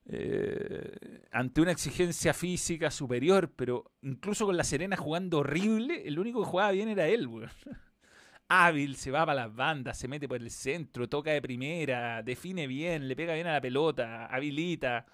Eh, 0.06 1.28
ante 1.32 1.62
una 1.62 1.72
exigencia 1.72 2.34
física 2.34 2.92
superior, 2.92 3.54
pero 3.56 3.92
incluso 4.02 4.46
con 4.46 4.58
la 4.58 4.66
Serena 4.66 4.98
jugando 4.98 5.40
horrible, 5.40 6.04
el 6.06 6.20
único 6.20 6.42
que 6.42 6.50
jugaba 6.50 6.72
bien 6.72 6.90
era 6.90 7.08
él, 7.08 7.30
Hábil, 8.50 8.98
se 8.98 9.12
va 9.12 9.26
para 9.26 9.46
las 9.46 9.56
bandas, 9.56 9.98
se 9.98 10.10
mete 10.10 10.28
por 10.28 10.42
el 10.42 10.52
centro, 10.52 11.08
toca 11.08 11.32
de 11.32 11.42
primera, 11.42 12.22
define 12.22 12.68
bien, 12.68 13.08
le 13.08 13.16
pega 13.16 13.34
bien 13.34 13.48
a 13.48 13.54
la 13.54 13.62
pelota, 13.62 14.26
habilita. 14.26 15.06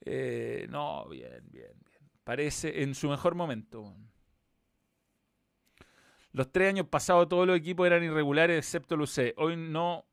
Eh, 0.00 0.66
no, 0.70 1.08
bien, 1.08 1.42
bien, 1.50 1.72
bien. 1.84 1.93
Parece 2.24 2.82
en 2.82 2.94
su 2.94 3.08
mejor 3.08 3.34
momento. 3.34 3.94
Los 6.32 6.50
tres 6.50 6.70
años 6.70 6.88
pasados 6.88 7.28
todos 7.28 7.46
los 7.46 7.56
equipos 7.56 7.86
eran 7.86 8.02
irregulares 8.02 8.58
excepto 8.58 8.96
Lucé. 8.96 9.34
Hoy 9.36 9.56
no, 9.56 10.04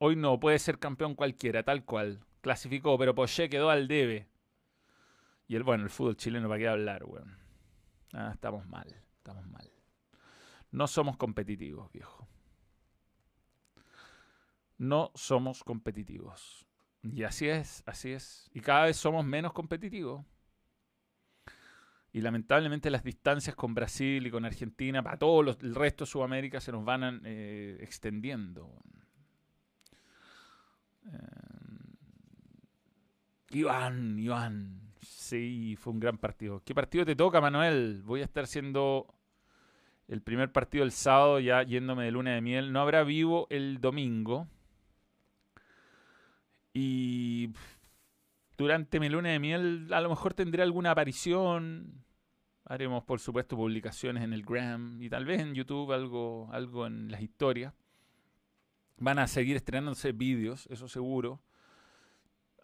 hoy 0.00 0.16
no, 0.16 0.40
puede 0.40 0.58
ser 0.58 0.78
campeón 0.78 1.14
cualquiera, 1.14 1.62
tal 1.62 1.84
cual 1.84 2.20
clasificó, 2.40 2.98
pero 2.98 3.14
Poché 3.14 3.48
quedó 3.48 3.70
al 3.70 3.86
debe. 3.86 4.26
Y 5.46 5.56
el, 5.56 5.62
bueno, 5.62 5.84
el 5.84 5.90
fútbol 5.90 6.16
chileno, 6.16 6.48
¿para 6.48 6.58
qué 6.58 6.68
hablar, 6.68 7.04
weón? 7.04 7.38
Ah, 8.12 8.30
estamos 8.32 8.66
mal, 8.66 8.88
estamos 9.18 9.46
mal. 9.46 9.70
No 10.70 10.86
somos 10.86 11.16
competitivos, 11.16 11.90
viejo. 11.92 12.26
No 14.78 15.10
somos 15.14 15.64
competitivos. 15.64 16.66
Y 17.02 17.22
así 17.22 17.48
es, 17.48 17.82
así 17.86 18.12
es. 18.12 18.50
Y 18.52 18.60
cada 18.60 18.86
vez 18.86 18.96
somos 18.96 19.24
menos 19.24 19.52
competitivos. 19.52 20.24
Y 22.12 22.20
lamentablemente 22.20 22.90
las 22.90 23.04
distancias 23.04 23.54
con 23.54 23.74
Brasil 23.74 24.26
y 24.26 24.30
con 24.30 24.44
Argentina, 24.44 25.02
para 25.02 25.18
todo 25.18 25.40
el 25.42 25.74
resto 25.74 26.04
de 26.04 26.10
Sudamérica, 26.10 26.60
se 26.60 26.72
nos 26.72 26.84
van 26.84 27.20
eh, 27.24 27.78
extendiendo. 27.80 28.72
Eh, 31.06 31.58
Iván, 33.50 34.18
Iván. 34.18 34.80
Sí, 35.00 35.76
fue 35.78 35.92
un 35.92 36.00
gran 36.00 36.18
partido. 36.18 36.62
¿Qué 36.64 36.74
partido 36.74 37.04
te 37.04 37.14
toca, 37.14 37.40
Manuel? 37.40 38.02
Voy 38.04 38.20
a 38.20 38.24
estar 38.24 38.46
siendo 38.46 39.14
el 40.08 40.22
primer 40.22 40.50
partido 40.52 40.84
el 40.84 40.92
sábado, 40.92 41.38
ya 41.40 41.62
yéndome 41.62 42.04
de 42.04 42.10
luna 42.10 42.34
de 42.34 42.40
miel. 42.40 42.72
No 42.72 42.80
habrá 42.80 43.04
vivo 43.04 43.46
el 43.50 43.80
domingo. 43.80 44.48
Y 46.72 47.50
durante 48.58 48.98
mi 48.98 49.08
luna 49.08 49.30
de 49.30 49.38
miel 49.38 49.88
a 49.92 50.00
lo 50.00 50.10
mejor 50.10 50.34
tendré 50.34 50.62
alguna 50.64 50.90
aparición. 50.90 52.04
Haremos, 52.64 53.04
por 53.04 53.20
supuesto, 53.20 53.56
publicaciones 53.56 54.24
en 54.24 54.32
el 54.32 54.42
Gram 54.42 55.00
y 55.00 55.08
tal 55.08 55.24
vez 55.24 55.40
en 55.40 55.54
YouTube 55.54 55.92
algo, 55.92 56.50
algo 56.52 56.86
en 56.86 57.10
las 57.10 57.22
historias. 57.22 57.72
Van 58.98 59.20
a 59.20 59.28
seguir 59.28 59.56
estrenándose 59.56 60.10
vídeos, 60.12 60.66
eso 60.70 60.88
seguro. 60.88 61.40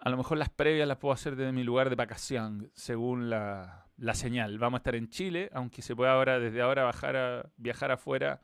A 0.01 0.11
lo 0.11 0.17
mejor 0.17 0.37
las 0.37 0.51
previas 0.51 0.87
las 0.87 0.99
puedo 0.99 1.15
hacer 1.15 1.37
desde 1.37 1.53
mi 1.53 1.63
lugar 1.63 1.89
de 1.89 1.97
vacación, 1.97 2.71
según 2.75 3.31
la, 3.31 3.87
la 3.97 4.15
señal. 4.15 4.59
Vamos 4.59 4.79
a 4.79 4.81
estar 4.81 4.97
en 4.97 5.09
Chile, 5.09 5.49
aunque 5.55 5.81
se 5.81 5.95
puede 5.95 6.11
ahora, 6.11 6.41
desde 6.41 6.61
ahora 6.61 6.83
bajar 6.83 7.17
a, 7.17 7.51
viajar 7.57 7.93
afuera. 7.93 8.43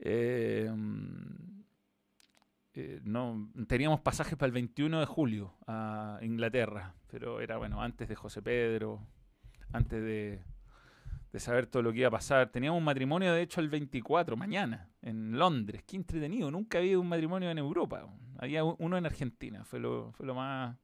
Eh, 0.00 0.70
eh, 2.78 3.00
no, 3.04 3.50
teníamos 3.66 4.00
pasajes 4.00 4.36
para 4.36 4.48
el 4.48 4.52
21 4.52 5.00
de 5.00 5.06
julio 5.06 5.54
a 5.66 6.18
Inglaterra, 6.20 6.94
pero 7.06 7.40
era 7.40 7.56
bueno, 7.56 7.82
antes 7.82 8.06
de 8.06 8.14
José 8.14 8.42
Pedro, 8.42 9.00
antes 9.72 10.02
de, 10.02 10.42
de 11.32 11.40
saber 11.40 11.68
todo 11.68 11.82
lo 11.82 11.90
que 11.90 12.00
iba 12.00 12.08
a 12.08 12.10
pasar. 12.10 12.50
Teníamos 12.50 12.76
un 12.78 12.84
matrimonio, 12.84 13.32
de 13.32 13.40
hecho, 13.40 13.62
el 13.62 13.70
24, 13.70 14.36
mañana, 14.36 14.90
en 15.00 15.38
Londres. 15.38 15.84
Qué 15.86 15.96
entretenido, 15.96 16.50
nunca 16.50 16.76
había 16.76 16.98
un 16.98 17.08
matrimonio 17.08 17.50
en 17.50 17.56
Europa. 17.56 18.06
Había 18.38 18.62
uno 18.62 18.98
en 18.98 19.06
Argentina, 19.06 19.64
fue 19.64 19.80
lo, 19.80 20.12
fue 20.12 20.26
lo 20.26 20.34
más 20.34 20.76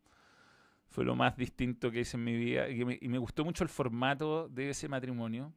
fue 0.89 1.05
lo 1.07 1.15
más 1.15 1.37
distinto 1.37 1.91
que 1.91 2.01
hice 2.01 2.19
en 2.19 2.25
mi 2.25 2.37
vida 2.37 2.69
y 2.69 2.85
me, 2.85 2.99
y 3.01 3.09
me 3.09 3.17
gustó 3.17 3.47
mucho 3.47 3.65
el 3.65 3.71
formato 3.71 4.51
de 4.51 4.69
ese 4.69 4.89
matrimonio 4.89 5.55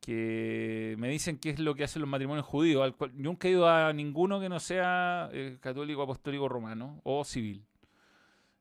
que 0.00 0.94
me 0.98 1.08
dicen 1.08 1.38
qué 1.38 1.50
es 1.50 1.58
lo 1.58 1.74
que 1.74 1.84
hacen 1.84 2.02
los 2.02 2.08
matrimonios 2.08 2.46
judíos. 2.46 2.82
Al 2.82 3.12
nunca 3.14 3.48
he 3.48 3.52
ido 3.52 3.68
a 3.68 3.92
ninguno 3.92 4.40
que 4.40 4.48
no 4.48 4.60
sea 4.60 5.28
eh, 5.32 5.58
católico, 5.60 6.02
apostólico, 6.02 6.48
romano 6.48 7.00
o 7.04 7.24
civil, 7.24 7.64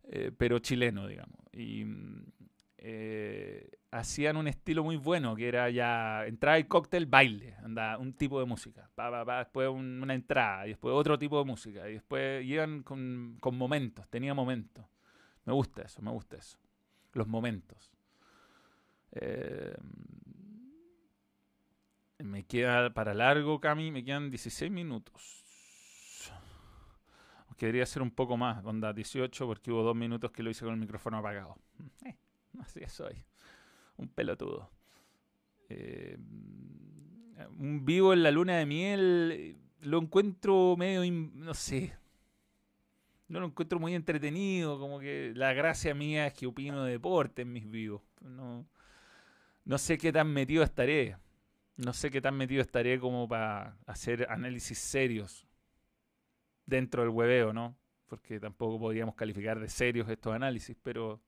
eh, 0.03 0.31
pero 0.37 0.59
chileno, 0.59 1.07
digamos. 1.07 1.39
Y 1.53 1.85
eh, 2.79 3.69
hacían 3.91 4.37
un 4.37 4.47
estilo 4.47 4.83
muy 4.83 4.97
bueno, 4.97 5.35
que 5.35 5.47
era 5.47 5.69
ya 5.69 6.25
entrada 6.25 6.59
y 6.59 6.65
cóctel, 6.65 7.05
baile, 7.05 7.55
anda, 7.63 7.97
un 7.97 8.13
tipo 8.13 8.39
de 8.39 8.45
música. 8.45 8.89
Pa, 8.95 9.25
pa, 9.25 9.39
después 9.39 9.69
una 9.69 10.13
entrada, 10.13 10.65
y 10.65 10.69
después 10.69 10.93
otro 10.93 11.17
tipo 11.17 11.37
de 11.39 11.45
música, 11.45 11.89
y 11.89 11.93
después 11.93 12.45
iban 12.45 12.83
con, 12.83 13.37
con 13.39 13.57
momentos, 13.57 14.07
tenía 14.09 14.33
momentos. 14.33 14.85
Me 15.45 15.53
gusta 15.53 15.83
eso, 15.83 16.01
me 16.01 16.11
gusta 16.11 16.37
eso. 16.37 16.57
Los 17.13 17.27
momentos. 17.27 17.91
Eh, 19.13 19.75
me 22.19 22.45
queda 22.45 22.93
para 22.93 23.13
largo, 23.13 23.59
Cami, 23.59 23.91
me 23.91 24.03
quedan 24.03 24.29
16 24.29 24.71
minutos. 24.71 25.43
Quería 27.57 27.85
ser 27.87 28.03
un 28.03 28.11
poco 28.11 28.37
más, 28.37 28.63
onda 28.65 28.93
18, 28.93 29.47
porque 29.47 29.71
hubo 29.71 29.81
dos 29.81 29.95
minutos 29.95 30.31
que 30.31 30.43
lo 30.43 30.51
hice 30.51 30.63
con 30.63 30.75
el 30.75 30.79
micrófono 30.79 31.17
apagado. 31.17 31.57
Eh, 32.05 32.15
así 32.59 32.81
soy. 32.87 33.23
Un 33.97 34.09
pelotudo. 34.09 34.69
Eh, 35.69 36.17
un 37.57 37.83
vivo 37.83 38.13
en 38.13 38.23
la 38.23 38.31
luna 38.31 38.57
de 38.57 38.65
miel 38.65 39.31
eh, 39.33 39.55
lo 39.81 39.99
encuentro 39.99 40.75
medio, 40.77 41.11
no 41.11 41.53
sé, 41.53 41.93
no 43.27 43.39
lo 43.39 43.47
encuentro 43.47 43.79
muy 43.79 43.93
entretenido, 43.93 44.79
como 44.79 44.99
que 44.99 45.33
la 45.35 45.53
gracia 45.53 45.93
mía 45.93 46.27
es 46.27 46.33
que 46.33 46.47
opino 46.47 46.83
de 46.83 46.93
deporte 46.93 47.41
en 47.41 47.51
mis 47.51 47.69
vivos. 47.69 48.01
No, 48.21 48.65
no 49.65 49.77
sé 49.77 49.97
qué 49.97 50.11
tan 50.13 50.31
metido 50.31 50.63
estaré. 50.63 51.17
No 51.77 51.93
sé 51.93 52.09
qué 52.11 52.21
tan 52.21 52.35
metido 52.35 52.61
estaré 52.61 52.99
como 52.99 53.27
para 53.27 53.77
hacer 53.85 54.27
análisis 54.29 54.77
serios 54.77 55.47
dentro 56.65 57.03
del 57.03 57.11
hueveo, 57.11 57.53
¿no? 57.53 57.77
Porque 58.07 58.39
tampoco 58.39 58.79
podríamos 58.79 59.15
calificar 59.15 59.59
de 59.59 59.69
serios 59.69 60.09
estos 60.09 60.33
análisis, 60.33 60.75
pero 60.81 61.21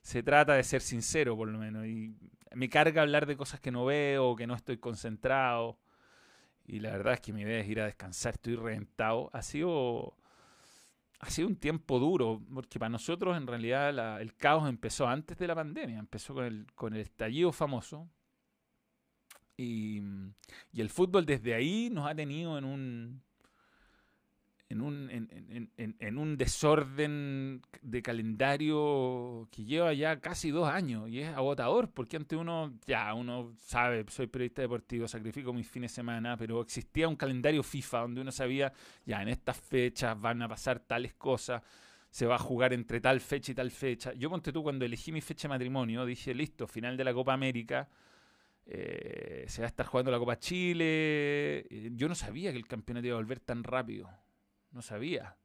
se 0.00 0.22
trata 0.22 0.54
de 0.54 0.62
ser 0.62 0.82
sincero 0.82 1.36
por 1.36 1.48
lo 1.48 1.58
menos. 1.58 1.86
Y 1.86 2.14
me 2.54 2.68
carga 2.68 3.02
hablar 3.02 3.26
de 3.26 3.36
cosas 3.36 3.60
que 3.60 3.70
no 3.70 3.84
veo, 3.84 4.36
que 4.36 4.46
no 4.46 4.54
estoy 4.54 4.78
concentrado. 4.78 5.78
Y 6.66 6.80
la 6.80 6.90
verdad 6.92 7.14
es 7.14 7.20
que 7.20 7.32
mi 7.32 7.42
idea 7.42 7.60
es 7.60 7.68
ir 7.68 7.80
a 7.80 7.86
descansar, 7.86 8.34
estoy 8.34 8.56
reventado. 8.56 9.30
Ha 9.32 9.42
sido, 9.42 10.16
ha 11.20 11.30
sido 11.30 11.48
un 11.48 11.56
tiempo 11.56 11.98
duro, 11.98 12.42
porque 12.52 12.78
para 12.78 12.90
nosotros 12.90 13.36
en 13.36 13.46
realidad 13.46 14.20
el 14.20 14.34
caos 14.34 14.68
empezó 14.68 15.06
antes 15.06 15.38
de 15.38 15.46
la 15.46 15.54
pandemia, 15.54 15.98
empezó 15.98 16.34
con 16.34 16.44
el, 16.44 16.66
con 16.74 16.94
el 16.94 17.00
estallido 17.00 17.52
famoso, 17.52 18.08
y, 19.56 20.02
el 20.74 20.90
fútbol 20.90 21.24
desde 21.26 21.54
ahí 21.54 21.88
nos 21.90 22.08
ha 22.08 22.14
tenido 22.14 22.58
en 22.58 22.64
un, 22.64 23.22
en 24.68 24.80
un, 24.80 25.08
en, 25.76 26.18
un 26.18 26.36
desorden 26.36 27.62
de 27.80 28.02
calendario 28.02 29.48
que 29.52 29.64
lleva 29.64 29.92
ya 29.92 30.20
casi 30.20 30.50
dos 30.50 30.68
años 30.68 31.08
y 31.08 31.20
es 31.20 31.28
agotador 31.28 31.90
porque 31.90 32.16
antes 32.16 32.36
uno, 32.36 32.74
ya, 32.86 33.14
uno 33.14 33.54
sabe, 33.60 34.04
soy 34.08 34.26
periodista 34.26 34.62
deportivo, 34.62 35.06
sacrifico 35.06 35.52
mis 35.52 35.68
fines 35.68 35.92
de 35.92 35.96
semana, 35.96 36.36
pero 36.36 36.60
existía 36.60 37.06
un 37.06 37.16
calendario 37.16 37.62
FIFA 37.62 38.00
donde 38.00 38.20
uno 38.22 38.32
sabía, 38.32 38.72
ya, 39.06 39.22
en 39.22 39.28
estas 39.28 39.56
fechas 39.56 40.20
van 40.20 40.42
a 40.42 40.48
pasar 40.48 40.80
tales 40.80 41.14
cosas, 41.14 41.62
se 42.10 42.26
va 42.26 42.36
a 42.36 42.38
jugar 42.38 42.72
entre 42.72 43.00
tal 43.00 43.20
fecha 43.20 43.52
y 43.52 43.54
tal 43.54 43.70
fecha. 43.70 44.12
Yo 44.14 44.30
ponte 44.30 44.52
tú 44.52 44.62
cuando 44.62 44.84
elegí 44.84 45.12
mi 45.12 45.20
fecha 45.20 45.48
de 45.48 45.54
matrimonio, 45.54 46.04
dije, 46.04 46.34
listo, 46.34 46.66
final 46.66 46.96
de 46.96 47.04
la 47.04 47.12
Copa 47.12 47.32
América 47.32 47.88
eh, 48.66 49.44
se 49.48 49.60
va 49.62 49.66
a 49.66 49.68
estar 49.68 49.86
jugando 49.86 50.10
la 50.10 50.18
Copa 50.18 50.38
Chile. 50.38 51.66
Eh, 51.70 51.90
yo 51.92 52.08
no 52.08 52.14
sabía 52.14 52.50
que 52.50 52.58
el 52.58 52.66
campeonato 52.66 53.06
iba 53.06 53.16
a 53.16 53.20
volver 53.20 53.40
tan 53.40 53.64
rápido. 53.64 54.10
No 54.72 54.82
sabía. 54.82 55.36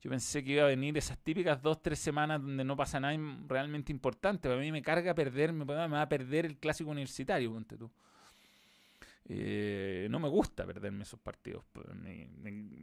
Yo 0.00 0.10
pensé 0.10 0.44
que 0.44 0.52
iba 0.52 0.64
a 0.64 0.68
venir 0.68 0.96
esas 0.98 1.18
típicas 1.18 1.60
dos, 1.62 1.82
tres 1.82 1.98
semanas 1.98 2.40
donde 2.40 2.64
no 2.64 2.76
pasa 2.76 3.00
nada 3.00 3.16
realmente 3.48 3.92
importante. 3.92 4.48
Para 4.48 4.60
mí 4.60 4.70
me 4.70 4.82
carga 4.82 5.14
perderme, 5.14 5.64
me 5.64 5.74
va 5.74 6.02
a 6.02 6.08
perder 6.08 6.46
el 6.46 6.58
clásico 6.58 6.90
universitario, 6.90 7.52
ponte 7.52 7.76
tú. 7.76 7.90
Eh, 9.28 10.06
no 10.08 10.20
me 10.20 10.28
gusta 10.28 10.64
perderme 10.64 11.02
esos 11.02 11.18
partidos. 11.18 11.64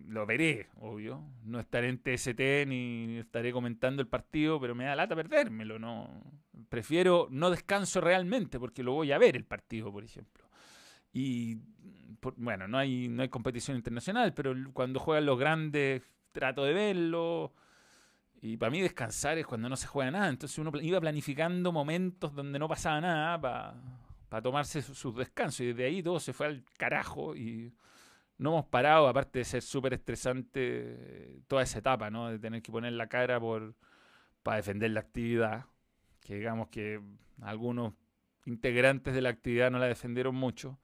Lo 0.07 0.25
veré, 0.25 0.67
obvio. 0.79 1.23
No 1.45 1.59
estaré 1.59 1.87
en 1.87 1.99
TST 1.99 2.67
ni 2.67 3.17
estaré 3.17 3.53
comentando 3.53 4.01
el 4.01 4.07
partido, 4.07 4.59
pero 4.59 4.75
me 4.75 4.85
da 4.85 4.95
lata 4.95 5.15
perdérmelo. 5.15 5.79
No. 5.79 6.23
Prefiero 6.67 7.27
no 7.31 7.49
descanso 7.49 8.01
realmente 8.01 8.59
porque 8.59 8.83
lo 8.83 8.93
voy 8.93 9.11
a 9.13 9.17
ver 9.17 9.37
el 9.37 9.45
partido, 9.45 9.91
por 9.91 10.03
ejemplo. 10.03 10.43
Y 11.13 11.59
bueno, 12.35 12.67
no 12.67 12.77
hay, 12.77 13.07
no 13.07 13.21
hay 13.21 13.29
competición 13.29 13.77
internacional, 13.77 14.33
pero 14.33 14.53
cuando 14.73 14.99
juegan 14.99 15.25
los 15.25 15.39
grandes 15.39 16.01
trato 16.33 16.65
de 16.65 16.73
verlo. 16.73 17.53
Y 18.41 18.57
para 18.57 18.69
mí 18.69 18.81
descansar 18.81 19.37
es 19.37 19.45
cuando 19.45 19.69
no 19.69 19.77
se 19.77 19.87
juega 19.87 20.11
nada. 20.11 20.27
Entonces 20.27 20.57
uno 20.57 20.71
iba 20.81 20.99
planificando 20.99 21.71
momentos 21.71 22.35
donde 22.35 22.59
no 22.59 22.67
pasaba 22.67 22.99
nada 22.99 23.39
para 23.39 23.75
para 24.33 24.41
tomarse 24.41 24.81
sus 24.81 25.15
descansos. 25.15 25.59
Y 25.59 25.67
desde 25.67 25.85
ahí 25.85 26.01
todo 26.01 26.19
se 26.19 26.33
fue 26.33 26.47
al 26.47 26.63
carajo 26.79 27.35
y 27.35 27.71
no 28.39 28.49
hemos 28.49 28.65
parado, 28.65 29.07
aparte 29.07 29.37
de 29.37 29.45
ser 29.45 29.61
súper 29.61 29.93
estresante 29.93 31.43
toda 31.47 31.61
esa 31.61 31.77
etapa, 31.77 32.09
¿no? 32.09 32.29
De 32.29 32.39
tener 32.39 32.63
que 32.63 32.71
poner 32.71 32.93
la 32.93 33.05
cara 33.05 33.39
por 33.39 33.75
para 34.41 34.57
defender 34.57 34.89
la 34.89 35.01
actividad, 35.01 35.65
que 36.19 36.37
digamos 36.37 36.69
que 36.69 36.99
algunos 37.43 37.93
integrantes 38.47 39.13
de 39.13 39.21
la 39.21 39.29
actividad 39.29 39.69
no 39.69 39.77
la 39.77 39.85
defendieron 39.85 40.33
mucho. 40.33 40.79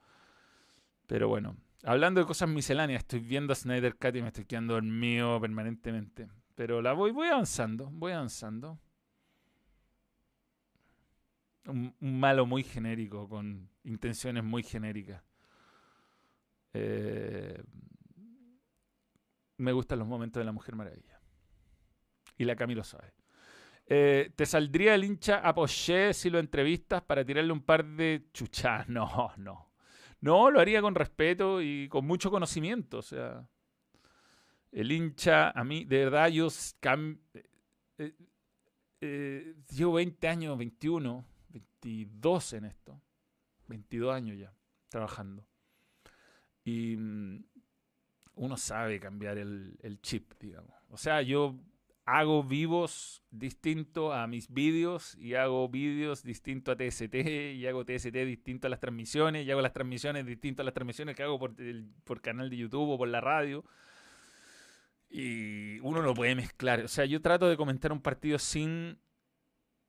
Pero 1.08 1.28
bueno, 1.28 1.58
hablando 1.84 2.22
de 2.22 2.28
cosas 2.28 2.50
misceláneas, 2.50 3.00
estoy 3.00 3.20
viendo 3.20 3.54
a 3.54 3.56
Snyder 3.56 3.96
Cut 3.96 4.16
y 4.16 4.22
me 4.22 4.28
estoy 4.28 4.46
quedando 4.46 4.76
dormido 4.76 5.42
permanentemente. 5.42 6.30
Pero 6.54 6.84
la 6.84 6.94
voy, 6.94 7.10
voy 7.10 7.30
avanzando, 7.30 7.90
voy 7.92 8.12
avanzando 8.12 8.78
un, 11.70 11.96
malo 12.00 12.46
muy 12.46 12.64
genérico, 12.64 13.28
con 13.28 13.70
intenciones 13.84 14.44
muy 14.44 14.64
genéricas. 14.64 15.24
Eh, 16.74 17.62
me 19.58 19.72
gustan 19.72 20.00
los 20.00 20.08
momentos 20.08 20.40
de 20.42 20.46
la 20.46 20.52
Mujer 20.52 20.76
Maravilla. 20.76 21.20
Y 22.38 22.46
la 22.46 22.56
Camilo 22.56 22.84
sabe. 22.84 23.14
Eh, 23.86 24.32
¿Te 24.36 24.46
saldría 24.46 24.94
el 24.94 25.04
hincha 25.04 25.38
a 25.38 25.54
Poché 25.54 26.14
si 26.14 26.30
lo 26.30 26.40
entrevistas 26.40 27.02
para 27.02 27.26
tirarle 27.26 27.52
un 27.52 27.62
par 27.62 27.86
de 27.86 28.28
chuchas? 28.34 28.88
No, 28.90 29.32
no. 29.38 29.70
No, 30.22 30.52
lo 30.52 30.60
haría 30.60 30.82
con 30.82 30.96
respeto 30.96 31.62
y 31.62 31.88
con 31.88 32.06
mucho 32.06 32.30
conocimiento. 32.30 32.98
O 32.98 33.02
sea, 33.02 33.48
el 34.72 34.92
hincha, 34.92 35.50
a 35.52 35.64
mí, 35.64 35.86
de 35.86 35.98
verdad, 36.06 36.28
yo 36.28 36.50
eh, 39.02 39.56
llevo 39.72 39.94
20 39.94 40.28
años, 40.28 40.58
21, 40.58 41.26
22 41.50 42.54
en 42.54 42.66
esto. 42.66 43.02
22 43.68 44.14
años 44.14 44.38
ya 44.38 44.54
trabajando. 44.90 45.46
Y 46.64 46.96
mm, 46.98 47.44
uno 48.36 48.58
sabe 48.58 49.00
cambiar 49.00 49.38
el, 49.38 50.00
chip, 50.02 50.34
digamos. 50.40 50.74
O 50.90 50.98
sea, 50.98 51.22
yo 51.22 51.60
hago 52.06 52.44
vivos 52.44 53.24
distintos 53.30 54.16
a 54.16 54.26
mis 54.26 54.52
vídeos 54.52 55.16
y 55.18 55.36
hago 55.36 55.70
vídeos 55.70 56.24
distintos 56.24 56.74
a 56.74 56.78
TST 56.78 57.14
y 57.54 57.68
hago 57.68 57.86
TST 57.86 58.16
distinto 58.26 58.68
a 58.68 58.70
las 58.70 58.80
transmisiones 58.80 59.46
y 59.46 59.52
hago 59.52 59.62
las 59.62 59.74
transmisiones 59.74 60.26
distintas 60.26 60.64
a 60.64 60.66
las 60.66 60.74
transmisiones 60.74 61.16
que 61.16 61.24
hago 61.24 61.38
por 61.38 62.22
canal 62.22 62.50
de 62.50 62.58
YouTube 62.58 62.90
o 62.90 62.98
por 62.98 63.08
la 63.08 63.22
radio. 63.22 63.64
Y 65.10 65.80
uno 65.80 66.02
no 66.04 66.14
puede 66.14 66.36
mezclar. 66.36 66.82
O 66.82 66.88
sea, 66.88 67.06
yo 67.06 67.22
trato 67.22 67.50
de 67.50 67.58
comentar 67.58 67.92
un 67.92 68.02
partido 68.02 68.38
sin 68.40 69.00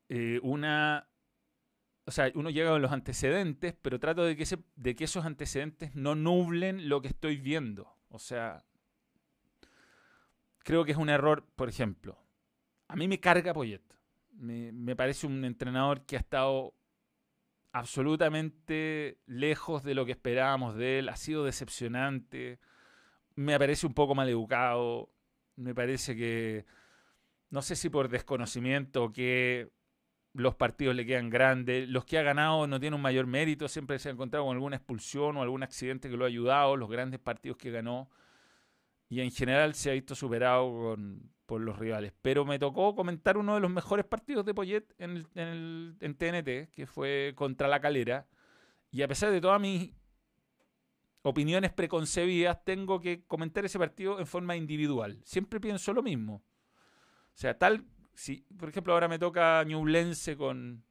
eh, 0.08 0.40
una... 0.42 1.06
O 2.06 2.10
sea, 2.10 2.30
uno 2.34 2.50
llega 2.50 2.70
con 2.70 2.82
los 2.82 2.92
antecedentes, 2.92 3.74
pero 3.80 4.00
trato 4.00 4.24
de 4.24 4.36
que, 4.36 5.04
esos 5.04 5.24
antecedentes 5.24 5.94
no 5.94 6.14
nublen 6.14 6.88
lo 6.88 7.02
que 7.02 7.08
estoy 7.08 7.36
viendo. 7.36 7.94
O 8.08 8.18
sea, 8.18 8.64
creo 10.58 10.84
que 10.84 10.92
es 10.92 10.98
un 10.98 11.08
error, 11.08 11.46
por 11.56 11.68
ejemplo. 11.68 12.18
A 12.88 12.96
mí 12.96 13.06
me 13.06 13.20
carga 13.20 13.54
Poyet. 13.54 13.82
Me, 14.32 14.96
parece 14.96 15.26
un 15.26 15.44
entrenador 15.44 16.04
que 16.06 16.16
ha 16.16 16.20
estado 16.20 16.74
absolutamente 17.72 19.18
lejos 19.26 19.84
de 19.84 19.94
lo 19.94 20.06
que 20.06 20.12
esperábamos 20.12 20.74
de 20.74 21.00
él. 21.00 21.08
Ha 21.08 21.16
sido 21.16 21.44
decepcionante 21.44 22.58
me 23.40 23.58
parece 23.58 23.86
un 23.86 23.94
poco 23.94 24.14
mal 24.14 24.28
educado, 24.28 25.10
me 25.56 25.74
parece 25.74 26.14
que, 26.16 26.66
no 27.48 27.62
sé 27.62 27.76
si 27.76 27.88
por 27.88 28.08
desconocimiento 28.08 29.04
o 29.04 29.12
que 29.12 29.70
los 30.32 30.54
partidos 30.54 30.94
le 30.94 31.04
quedan 31.04 31.30
grandes, 31.30 31.88
los 31.88 32.04
que 32.04 32.18
ha 32.18 32.22
ganado 32.22 32.66
no 32.66 32.78
tienen 32.78 32.94
un 32.94 33.02
mayor 33.02 33.26
mérito, 33.26 33.68
siempre 33.68 33.98
se 33.98 34.08
ha 34.08 34.12
encontrado 34.12 34.46
con 34.46 34.54
alguna 34.54 34.76
expulsión 34.76 35.36
o 35.36 35.42
algún 35.42 35.62
accidente 35.62 36.08
que 36.08 36.16
lo 36.16 36.24
ha 36.24 36.28
ayudado, 36.28 36.76
los 36.76 36.88
grandes 36.88 37.20
partidos 37.20 37.58
que 37.58 37.70
ganó, 37.70 38.08
y 39.08 39.20
en 39.20 39.32
general 39.32 39.74
se 39.74 39.90
ha 39.90 39.94
visto 39.94 40.14
superado 40.14 40.96
por 41.46 41.60
los 41.60 41.78
rivales. 41.78 42.12
Pero 42.22 42.44
me 42.44 42.60
tocó 42.60 42.94
comentar 42.94 43.36
uno 43.36 43.54
de 43.54 43.60
los 43.60 43.70
mejores 43.70 44.06
partidos 44.06 44.46
de 44.46 44.54
Poyet 44.54 44.94
en, 44.98 45.26
en 45.34 46.14
TNT, 46.14 46.70
que 46.70 46.86
fue 46.86 47.32
contra 47.34 47.66
la 47.66 47.80
calera, 47.80 48.28
y 48.92 49.02
a 49.02 49.08
pesar 49.08 49.32
de 49.32 49.40
todas 49.40 49.60
mis 49.60 49.92
opiniones 51.22 51.72
preconcebidas, 51.72 52.64
tengo 52.64 53.00
que 53.00 53.24
comentar 53.26 53.64
ese 53.64 53.78
partido 53.78 54.20
en 54.20 54.26
forma 54.26 54.56
individual. 54.56 55.20
Siempre 55.24 55.60
pienso 55.60 55.92
lo 55.92 56.02
mismo. 56.02 56.42
O 57.34 57.36
sea, 57.40 57.58
tal, 57.58 57.84
si, 58.14 58.46
por 58.58 58.68
ejemplo, 58.68 58.92
ahora 58.92 59.08
me 59.08 59.18
toca 59.18 59.62
Ñublense 59.64 60.36
con, 60.36 60.84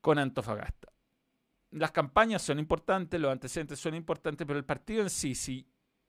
con 0.00 0.18
Antofagasta. 0.18 0.92
Las 1.70 1.90
campañas 1.90 2.42
son 2.42 2.58
importantes, 2.58 3.20
los 3.20 3.32
antecedentes 3.32 3.78
son 3.78 3.94
importantes, 3.94 4.46
pero 4.46 4.58
el 4.58 4.64
partido 4.64 5.02
en 5.02 5.10
sí, 5.10 5.34
si, 5.34 5.66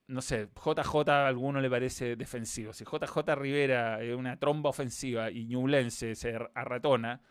no 0.07 0.21
sé, 0.21 0.49
JJ 0.55 1.09
a 1.09 1.27
alguno 1.27 1.61
le 1.61 1.69
parece 1.69 2.15
defensivo, 2.15 2.73
si 2.73 2.83
JJ 2.83 3.35
Rivera 3.35 4.01
es 4.01 4.15
una 4.15 4.37
tromba 4.37 4.69
ofensiva 4.69 5.31
y 5.31 5.45
Ñublense 5.45 6.15
se 6.15 6.35
arratona, 6.53 7.21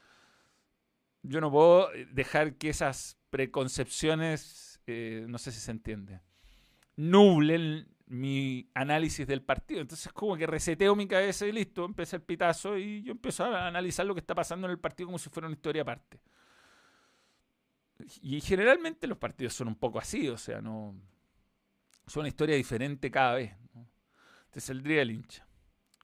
yo 1.22 1.40
no 1.40 1.50
puedo 1.50 1.90
dejar 2.10 2.54
que 2.54 2.70
esas 2.70 3.18
preconcepciones 3.30 4.72
eh, 4.86 5.24
no 5.28 5.38
sé 5.38 5.52
si 5.52 5.60
se 5.60 5.70
entiende, 5.70 6.20
nublen 6.96 7.88
mi 8.12 8.68
análisis 8.74 9.26
del 9.26 9.42
partido. 9.42 9.80
Entonces, 9.80 10.12
como 10.12 10.36
que 10.36 10.46
reseteo 10.46 10.94
mi 10.94 11.08
cabeza 11.08 11.46
y 11.46 11.52
listo, 11.52 11.84
empieza 11.84 12.16
el 12.16 12.22
pitazo 12.22 12.76
y 12.76 13.02
yo 13.02 13.12
empiezo 13.12 13.44
a 13.44 13.66
analizar 13.66 14.04
lo 14.04 14.14
que 14.14 14.20
está 14.20 14.34
pasando 14.34 14.66
en 14.66 14.72
el 14.72 14.78
partido 14.78 15.06
como 15.06 15.18
si 15.18 15.30
fuera 15.30 15.46
una 15.46 15.54
historia 15.54 15.82
aparte. 15.82 16.20
Y 18.20 18.40
generalmente 18.40 19.06
los 19.06 19.16
partidos 19.16 19.54
son 19.54 19.68
un 19.68 19.76
poco 19.76 19.98
así, 19.98 20.28
o 20.28 20.36
sea, 20.36 20.60
no. 20.60 20.94
Son 22.06 22.20
una 22.20 22.28
historia 22.28 22.54
diferente 22.54 23.10
cada 23.10 23.34
vez. 23.34 23.56
Te 24.50 24.60
saldría 24.60 25.02
el 25.02 25.12
hincha. 25.12 25.46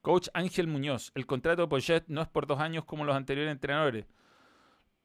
Coach 0.00 0.28
Ángel 0.32 0.66
Muñoz, 0.66 1.12
el 1.14 1.26
contrato 1.26 1.62
de 1.62 1.68
Poyet 1.68 2.04
no 2.06 2.22
es 2.22 2.28
por 2.28 2.46
dos 2.46 2.60
años 2.60 2.84
como 2.84 3.04
los 3.04 3.16
anteriores 3.16 3.52
entrenadores 3.52 4.06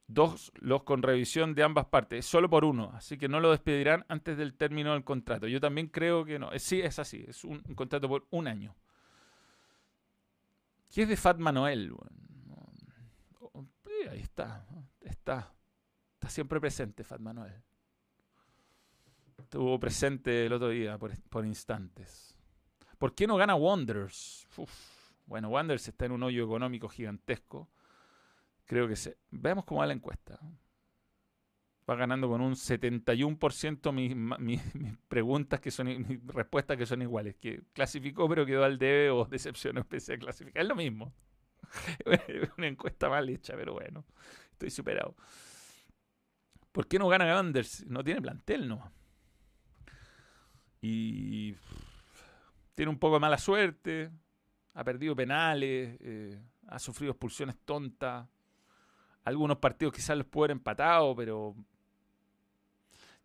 dos 0.08 0.52
los 0.56 0.84
con 0.84 1.02
revisión 1.02 1.56
de 1.56 1.64
ambas 1.64 1.86
partes, 1.86 2.26
solo 2.26 2.50
por 2.50 2.66
uno, 2.66 2.92
así 2.94 3.18
que 3.18 3.28
no 3.28 3.40
lo 3.40 3.52
despedirán 3.52 4.06
antes 4.08 4.38
del 4.38 4.54
término 4.54 4.94
del 4.94 5.04
contrato. 5.04 5.48
Yo 5.48 5.60
también 5.60 5.88
creo 5.88 6.26
que 6.26 6.40
no. 6.40 6.52
Eh, 6.52 6.60
sí, 6.60 6.82
es 6.82 7.00
así, 7.00 7.24
es 7.28 7.44
un, 7.44 7.60
contrato 7.76 8.08
por 8.08 8.28
un 8.32 8.48
año. 8.48 8.76
¿Qué 10.92 11.04
es 11.04 11.10
de 11.10 11.18
Fat 11.18 11.38
Manuel? 11.38 11.94
ahí 14.10 14.20
está, 14.20 14.66
está. 15.02 15.54
Está 16.14 16.30
siempre 16.30 16.60
presente 16.60 17.04
Fat 17.04 17.20
Manuel. 17.20 17.54
Estuvo 19.38 19.80
presente 19.80 20.46
el 20.46 20.54
otro 20.54 20.70
día 20.70 20.98
por, 20.98 21.46
instantes. 21.46 22.38
¿Por 22.98 23.14
qué 23.14 23.28
no 23.28 23.36
gana 23.36 23.56
Wonders? 23.56 24.48
Bueno, 25.26 25.50
Wonders 25.50 25.88
está 25.88 26.06
en 26.06 26.14
un 26.14 26.24
hoyo 26.24 26.46
económico 26.46 26.88
gigantesco 26.88 27.70
Creo 28.66 28.88
que 28.88 28.96
se. 28.96 29.18
Veamos 29.30 29.66
cómo 29.66 29.82
va 29.82 29.88
la 29.88 29.94
encuesta. 29.94 30.40
Va 31.90 31.96
ganando 31.96 32.30
con 32.30 32.40
un 32.40 32.54
71% 32.54 33.92
mis, 33.92 34.16
mis, 34.40 34.62
preguntas 35.08 35.60
que 35.60 35.70
son 35.70 35.88
mis 35.88 36.26
respuestas 36.28 36.78
que 36.78 36.86
son 36.86 37.02
iguales. 37.02 37.36
Que 37.36 37.64
clasificó 37.74 38.30
pero 38.30 38.46
quedó 38.46 38.64
al 38.64 38.78
debe 38.78 39.10
o 39.10 39.26
decepcionó 39.26 39.84
pese 39.84 40.14
a 40.14 40.18
clasificar. 40.18 40.64
Es 40.64 40.70
lo 40.70 40.76
mismo. 40.76 41.14
Una 42.58 42.68
encuesta 42.68 43.10
mal 43.10 43.28
hecha, 43.30 43.56
pero 43.56 43.74
bueno. 43.74 44.06
Estoy 44.52 44.70
superado. 44.70 45.16
¿Por 46.72 46.88
qué 46.88 46.98
no 46.98 47.08
gana 47.08 47.26
Ganders? 47.26 47.86
No 47.86 48.04
tiene 48.04 48.22
plantel, 48.22 48.68
no. 48.68 48.92
Y 50.82 51.56
tiene 52.76 52.90
un 52.90 53.00
poco 53.00 53.16
de 53.16 53.20
mala 53.20 53.38
suerte. 53.38 54.12
Ha 54.74 54.84
perdido 54.84 55.16
penales. 55.16 55.98
Eh, 56.02 56.42
ha 56.68 56.80
sufrido 56.80 57.12
expulsiones 57.12 57.58
tontas. 57.64 58.28
Algunos 59.24 59.58
partidos 59.58 59.94
quizás 59.94 60.18
los 60.18 60.28
pueden 60.28 60.58
empatado, 60.58 61.16
pero 61.16 61.56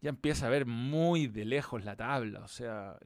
ya 0.01 0.11
empieza 0.11 0.47
a 0.47 0.51
ver 0.51 0.65
muy 0.67 1.27
de 1.27 1.45
lejos 1.45 1.85
la 1.85 1.97
tabla. 1.97 2.41
O 2.41 2.49
sea, 2.49 2.97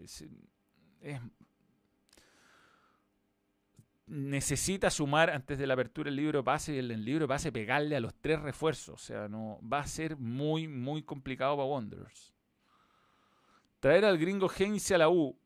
necesita 4.07 4.91
sumar 4.91 5.31
antes 5.31 5.59
de 5.59 5.67
la 5.67 5.75
apertura 5.75 6.11
el 6.11 6.17
libro 6.17 6.41
de 6.41 6.45
pase 6.45 6.75
y 6.75 6.79
el, 6.79 7.05
libro 7.05 7.25
de 7.25 7.29
pase 7.29 7.51
pegarle 7.51 7.97
a 7.97 8.01
los 8.01 8.15
tres 8.15 8.41
refuerzos. 8.41 8.95
O 8.95 9.05
sea, 9.05 9.29
no 9.29 9.59
va 9.63 9.81
a 9.81 9.87
ser 9.87 10.17
muy, 10.17 10.69
muy 10.69 11.03
complicado 11.03 11.57
para 11.57 11.69
Wanderers. 11.69 12.35
Traer 13.81 14.05
al 14.05 14.19
gringo 14.19 14.51
Heinze 14.51 14.95
a 14.95 14.99
la 14.99 15.09
U. 15.09 15.37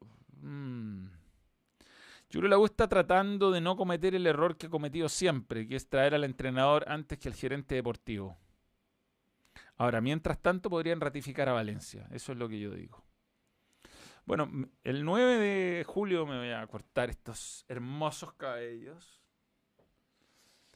Mm. 0.42 1.15
Yo 2.28 2.40
creo 2.40 2.64
está 2.64 2.88
tratando 2.88 3.50
de 3.50 3.60
no 3.60 3.76
cometer 3.76 4.14
el 4.14 4.26
error 4.26 4.56
que 4.56 4.66
ha 4.66 4.70
cometido 4.70 5.08
siempre, 5.08 5.68
que 5.68 5.76
es 5.76 5.88
traer 5.88 6.14
al 6.14 6.24
entrenador 6.24 6.84
antes 6.88 7.18
que 7.18 7.28
al 7.28 7.34
gerente 7.34 7.76
deportivo. 7.76 8.36
Ahora, 9.76 10.00
mientras 10.00 10.40
tanto, 10.40 10.68
podrían 10.68 11.00
ratificar 11.00 11.48
a 11.48 11.52
Valencia. 11.52 12.08
Eso 12.10 12.32
es 12.32 12.38
lo 12.38 12.48
que 12.48 12.58
yo 12.58 12.72
digo. 12.72 13.04
Bueno, 14.24 14.50
el 14.82 15.04
9 15.04 15.38
de 15.38 15.84
julio 15.84 16.26
me 16.26 16.38
voy 16.38 16.50
a 16.50 16.66
cortar 16.66 17.10
estos 17.10 17.64
hermosos 17.68 18.32
cabellos. 18.32 19.22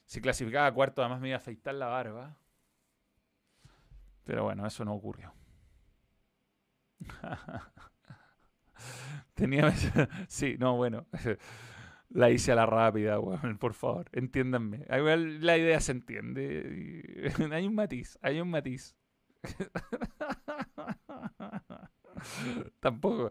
Si 0.05 0.20
clasificaba 0.20 0.66
a 0.66 0.72
cuarto, 0.72 1.03
además 1.03 1.20
me 1.20 1.28
iba 1.28 1.36
a 1.36 1.40
afeitar 1.40 1.74
la 1.74 1.86
barba. 1.86 2.36
Pero 4.24 4.44
bueno, 4.44 4.64
eso 4.66 4.84
no 4.84 4.94
ocurrió. 4.94 5.34
Tenía. 9.35 9.72
sí, 10.28 10.57
no, 10.59 10.76
bueno. 10.76 11.07
La 12.12 12.28
hice 12.28 12.51
a 12.51 12.57
la 12.57 12.66
rápida, 12.66 13.20
por 13.61 13.72
favor, 13.72 14.09
entiéndanme. 14.11 14.85
Igual 14.91 15.47
la 15.47 15.57
idea 15.57 15.78
se 15.78 15.93
entiende. 15.93 17.33
Hay 17.53 17.68
un 17.68 17.76
matiz, 17.76 18.18
hay 18.20 18.41
un 18.41 18.51
matiz. 18.51 18.97
Tampoco, 22.81 23.31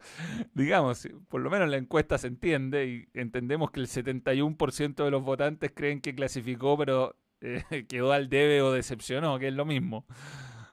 digamos, 0.53 1.09
por 1.27 1.41
lo 1.41 1.49
menos 1.49 1.67
la 1.67 1.75
encuesta 1.75 2.17
se 2.17 2.27
entiende 2.27 2.87
y 2.87 3.09
entendemos 3.19 3.69
que 3.71 3.81
el 3.81 3.87
71% 3.87 5.03
de 5.03 5.11
los 5.11 5.23
votantes 5.23 5.73
creen 5.75 5.99
que 5.99 6.15
clasificó, 6.15 6.77
pero 6.77 7.17
eh, 7.41 7.85
quedó 7.87 8.11
al 8.13 8.29
debe 8.29 8.61
o 8.61 8.71
decepcionó, 8.71 9.37
que 9.39 9.49
es 9.49 9.53
lo 9.53 9.65
mismo. 9.65 10.05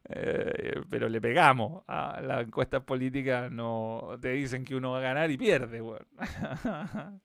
Eh, 0.09 0.83
pero 0.89 1.09
le 1.09 1.21
pegamos. 1.21 1.83
A 1.87 2.21
las 2.21 2.47
encuestas 2.47 2.83
políticas 2.83 3.51
no 3.51 4.17
te 4.21 4.31
dicen 4.31 4.65
que 4.65 4.75
uno 4.77 4.93
va 4.93 4.99
a 4.99 5.03
ganar 5.03 5.31
y 5.31 5.37
pierde. 5.37 5.83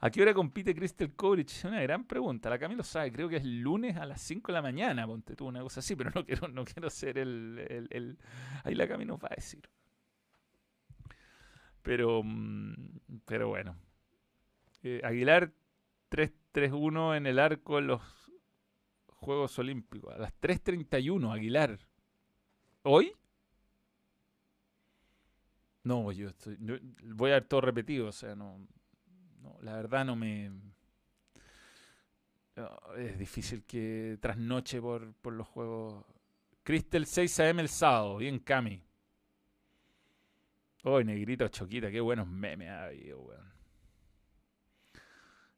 ¿A 0.00 0.10
qué 0.10 0.22
hora 0.22 0.32
compite 0.32 0.74
Crystal 0.74 1.12
Courage? 1.14 1.66
Una 1.68 1.82
gran 1.82 2.04
pregunta. 2.04 2.48
La 2.48 2.58
Camilo 2.58 2.82
sabe, 2.82 3.12
creo 3.12 3.28
que 3.28 3.36
es 3.36 3.44
lunes 3.44 3.96
a 3.96 4.06
las 4.06 4.20
5 4.22 4.48
de 4.48 4.52
la 4.54 4.62
mañana, 4.62 5.06
ponte 5.06 5.36
tú 5.36 5.46
una 5.46 5.60
cosa 5.60 5.80
así, 5.80 5.96
pero 5.96 6.10
no 6.14 6.24
quiero, 6.26 6.48
no 6.48 6.64
quiero 6.64 6.90
ser 6.90 7.18
el, 7.18 7.88
el, 7.90 8.18
Ahí 8.64 8.74
la 8.74 8.88
Camilo 8.88 9.18
va 9.18 9.28
a 9.30 9.34
decir. 9.34 9.68
Pero, 11.82 12.22
mm, 12.22 13.20
pero 13.24 13.48
bueno. 13.48 13.76
Eh, 14.82 15.00
Aguilar 15.04 15.52
3-3-1 16.10 17.16
en 17.16 17.26
el 17.26 17.38
arco 17.38 17.78
en 17.78 17.86
los 17.88 18.02
Juegos 19.06 19.58
Olímpicos. 19.58 20.14
A 20.14 20.18
las 20.18 20.32
3.31, 20.40 21.34
Aguilar. 21.34 21.78
¿Hoy? 22.82 23.12
No, 25.84 26.12
yo 26.12 26.28
estoy. 26.28 26.56
voy 27.14 27.30
a 27.30 27.34
ver 27.34 27.44
todo 27.48 27.60
repetido, 27.62 28.08
o 28.08 28.12
sea, 28.12 28.34
no, 28.34 28.66
La 29.62 29.76
verdad 29.76 30.04
no 30.04 30.16
me. 30.16 30.50
es 32.98 33.18
difícil 33.18 33.64
que 33.64 34.18
trasnoche 34.20 34.80
por, 34.80 35.14
por 35.14 35.32
los 35.32 35.46
juegos. 35.48 36.04
Crystal 36.62 37.06
6 37.06 37.40
AM 37.40 37.60
el 37.60 37.68
sábado, 37.68 38.18
bien 38.18 38.38
Cami. 38.38 38.82
Oh, 40.84 41.02
negrito 41.02 41.48
choquita, 41.48 41.90
qué 41.90 42.00
buenos 42.00 42.26
memes 42.26 42.68
ha 42.70 42.84
habido. 42.84 43.28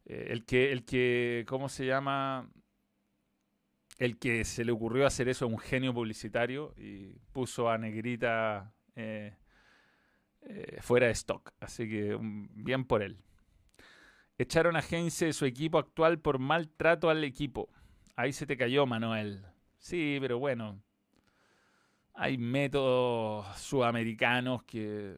Eh, 0.05 0.29
el 0.31 0.45
que, 0.45 0.73
el 0.73 0.85
que, 0.85 1.45
¿cómo 1.49 1.69
se 1.69 1.87
llama? 1.87 2.51
El 4.03 4.19
que 4.19 4.45
se 4.45 4.65
le 4.65 4.73
ocurrió 4.73 5.07
hacer 5.07 5.29
eso 5.29 5.47
es 5.47 5.53
un 5.53 5.61
genio 5.61 5.95
publicitario 5.95 6.75
y 6.77 7.13
puso 7.33 7.71
a 7.71 7.79
Negrita 7.79 8.75
eh, 8.97 9.37
eh, 10.41 10.79
fuera 10.81 11.07
de 11.07 11.13
stock. 11.13 11.53
Así 11.61 11.89
que 11.89 12.19
bien 12.21 12.85
por 12.85 13.05
él. 13.05 13.21
Echaron 14.39 14.75
a 14.75 14.81
Heinze 14.81 15.27
de 15.27 15.33
su 15.33 15.45
equipo 15.45 15.79
actual 15.79 16.19
por 16.19 16.41
maltrato 16.41 17.11
al 17.11 17.23
equipo. 17.23 17.69
Ahí 18.17 18.33
se 18.33 18.45
te 18.45 18.57
cayó, 18.57 18.87
Manuel. 18.87 19.47
Sí, 19.79 20.19
pero 20.21 20.41
bueno. 20.41 20.83
Hay 22.13 22.39
métodos 22.39 23.57
sudamericanos 23.57 24.65
que 24.65 25.17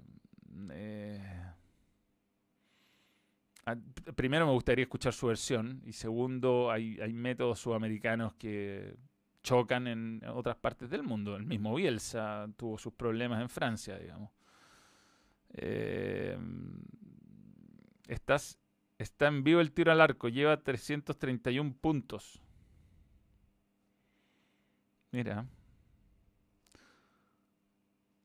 primero 4.14 4.46
me 4.46 4.52
gustaría 4.52 4.84
escuchar 4.84 5.12
su 5.12 5.26
versión 5.26 5.82
y 5.84 5.92
segundo, 5.92 6.70
hay, 6.70 7.12
métodos 7.12 7.60
sudamericanos 7.60 8.34
que 8.34 8.96
chocan 9.42 9.86
en 9.86 10.22
otras 10.26 10.56
partes 10.56 10.90
del 10.90 11.02
mundo. 11.02 11.36
El 11.36 11.44
mismo 11.44 11.74
Bielsa 11.74 12.46
tuvo 12.56 12.78
sus 12.78 12.92
problemas 12.92 13.40
en 13.40 13.48
Francia, 13.48 13.98
digamos. 13.98 14.30
Eh, 15.54 16.36
estás, 18.08 18.58
está 18.98 19.28
en 19.28 19.44
vivo 19.44 19.60
el 19.60 19.72
tiro 19.72 19.92
al 19.92 20.00
arco, 20.00 20.28
lleva 20.28 20.62
331 20.62 21.74
puntos. 21.80 22.40
Mira. 25.12 25.46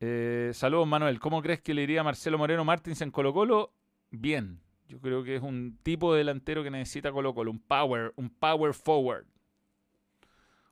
Eh, 0.01 0.51
saludos 0.53 0.87
Manuel, 0.87 1.19
¿cómo 1.19 1.41
crees 1.41 1.61
que 1.61 1.73
le 1.73 1.83
iría 1.83 2.01
a 2.01 2.05
Marcelo 2.05 2.37
Moreno 2.37 2.63
Martins 2.63 3.01
en 3.01 3.11
Colo 3.11 3.33
Colo? 3.33 3.73
Bien, 4.11 4.61
yo 4.89 4.99
creo 4.99 5.23
que 5.23 5.35
es 5.35 5.41
un 5.43 5.77
tipo 5.83 6.11
de 6.11 6.19
delantero 6.19 6.63
que 6.63 6.71
necesita 6.71 7.11
Colo 7.11 7.35
Colo, 7.35 7.51
un 7.51 7.59
power, 7.59 8.11
un 8.15 8.29
power 8.29 8.73
forward, 8.73 9.25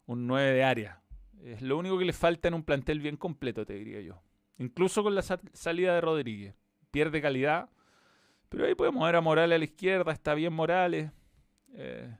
un 0.08 0.26
9 0.26 0.54
de 0.54 0.64
área. 0.64 1.02
Es 1.44 1.62
lo 1.62 1.78
único 1.78 2.00
que 2.00 2.06
le 2.06 2.14
falta 2.14 2.48
en 2.48 2.56
un 2.56 2.64
plantel 2.64 3.00
bien 3.00 3.16
completo, 3.16 3.64
te 3.64 3.74
diría 3.74 4.02
yo. 4.02 4.20
Incluso 4.58 5.04
con 5.04 5.14
la 5.14 5.22
salida 5.22 5.94
de 5.94 6.02
Rodríguez. 6.02 6.56
Pierde 6.90 7.22
calidad, 7.22 7.70
pero 8.50 8.66
ahí 8.66 8.74
podemos 8.74 9.06
ver 9.06 9.16
a 9.16 9.22
Morales 9.22 9.56
a 9.56 9.60
la 9.60 9.66
izquierda, 9.66 10.12
está 10.12 10.34
bien 10.34 10.52
Morales. 10.52 11.12
Eh, 11.76 12.18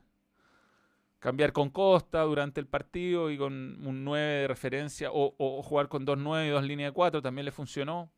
cambiar 1.18 1.52
con 1.52 1.68
Costa 1.68 2.22
durante 2.22 2.60
el 2.60 2.68
partido 2.68 3.28
y 3.28 3.36
con 3.36 3.84
un 3.84 4.04
9 4.04 4.24
de 4.24 4.46
referencia, 4.46 5.10
o, 5.10 5.34
o 5.36 5.62
jugar 5.64 5.88
con 5.88 6.04
dos 6.04 6.16
9 6.16 6.46
y 6.46 6.50
dos 6.50 6.62
líneas 6.62 6.90
de 6.90 6.94
4 6.94 7.22
también 7.22 7.44
le 7.44 7.50
funcionó. 7.50 8.12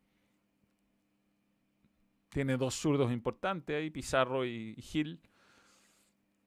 Tiene 2.31 2.55
dos 2.55 2.75
zurdos 2.75 3.11
importantes 3.11 3.75
ahí, 3.75 3.89
Pizarro 3.89 4.45
y, 4.45 4.75
Gil. 4.75 5.19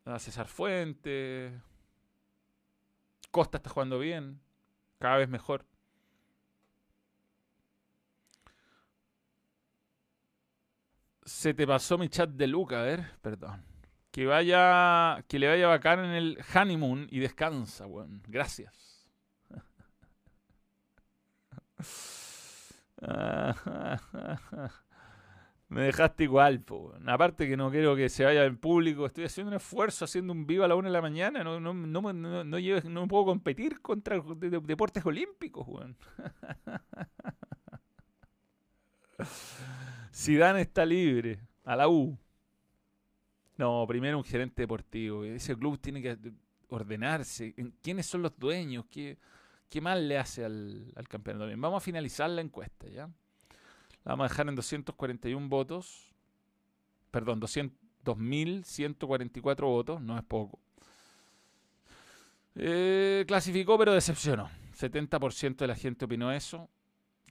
A 0.06 0.18
César 0.18 0.48
Fuente. 0.48 1.52
Costa 3.30 3.58
está 3.58 3.68
jugando 3.68 3.98
bien. 3.98 4.40
Cada 4.98 5.18
vez 5.18 5.28
mejor. 5.28 5.66
Se 11.26 11.52
te 11.52 11.66
pasó 11.66 11.98
mi 11.98 12.08
chat 12.08 12.30
de 12.30 12.46
Luca, 12.46 12.80
a 12.80 12.84
ver, 12.84 13.04
perdón. 13.20 13.62
Que 14.10 14.24
vaya, 14.24 15.22
que 15.28 15.38
le 15.38 15.48
vaya 15.48 15.66
bacán 15.68 16.02
en 16.02 16.12
el 16.12 16.38
honeymoon 16.54 17.08
y 17.10 17.18
descansa, 17.18 17.86
weón. 17.86 18.22
Gracias. 18.26 19.06
Me 25.74 25.82
dejaste 25.82 26.22
igual, 26.22 26.60
po. 26.60 26.94
Aparte 27.04 27.48
que 27.48 27.56
no 27.56 27.68
quiero 27.68 27.96
que 27.96 28.08
se 28.08 28.24
vaya 28.24 28.44
en 28.44 28.56
público. 28.58 29.06
Estoy 29.06 29.24
haciendo 29.24 29.50
un 29.50 29.56
esfuerzo, 29.56 30.04
haciendo 30.04 30.32
un 30.32 30.46
vivo 30.46 30.62
a 30.62 30.68
la 30.68 30.76
una 30.76 30.88
de 30.88 30.92
la 30.92 31.02
mañana. 31.02 31.42
No, 31.42 31.58
no, 31.58 31.74
no, 31.74 32.12
no, 32.12 32.44
no 32.44 33.08
puedo 33.08 33.24
competir 33.24 33.80
contra 33.80 34.22
deportes 34.62 35.04
olímpicos, 35.04 35.66
weón. 35.66 35.96
Zidane 40.14 40.60
está 40.60 40.86
libre. 40.86 41.40
A 41.64 41.74
la 41.74 41.88
U. 41.88 42.16
No, 43.56 43.84
primero 43.88 44.16
un 44.16 44.24
gerente 44.24 44.62
deportivo. 44.62 45.24
Ese 45.24 45.56
club 45.56 45.80
tiene 45.80 46.00
que 46.00 46.16
ordenarse. 46.68 47.52
¿Quiénes 47.82 48.06
son 48.06 48.22
los 48.22 48.38
dueños? 48.38 48.84
¿Qué, 48.88 49.18
qué 49.68 49.80
mal 49.80 50.06
le 50.06 50.18
hace 50.18 50.44
al, 50.44 50.92
al 50.94 51.08
campeonato? 51.08 51.50
vamos 51.56 51.78
a 51.78 51.84
finalizar 51.84 52.30
la 52.30 52.42
encuesta, 52.42 52.86
¿ya? 52.86 53.10
La 54.04 54.12
vamos 54.12 54.26
a 54.26 54.28
dejar 54.28 54.48
en 54.48 54.54
241 54.54 55.48
votos. 55.48 56.14
Perdón, 57.10 57.40
2.144 57.40 59.60
votos, 59.62 60.00
no 60.00 60.16
es 60.18 60.24
poco. 60.24 60.60
Eh, 62.54 63.24
clasificó, 63.26 63.76
pero 63.78 63.94
decepcionó. 63.94 64.50
70% 64.78 65.56
de 65.56 65.66
la 65.66 65.74
gente 65.74 66.04
opinó 66.04 66.30
eso. 66.32 66.68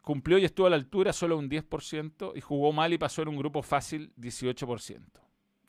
Cumplió 0.02 0.38
y 0.38 0.44
estuvo 0.46 0.68
a 0.68 0.70
la 0.70 0.76
altura 0.76 1.14
solo 1.14 1.38
un 1.38 1.50
10%. 1.50 2.34
Y 2.36 2.42
jugó 2.42 2.74
mal 2.74 2.92
y 2.92 2.98
pasó 2.98 3.22
en 3.22 3.30
un 3.30 3.38
grupo 3.38 3.62
fácil 3.62 4.12
18%. 4.18 5.00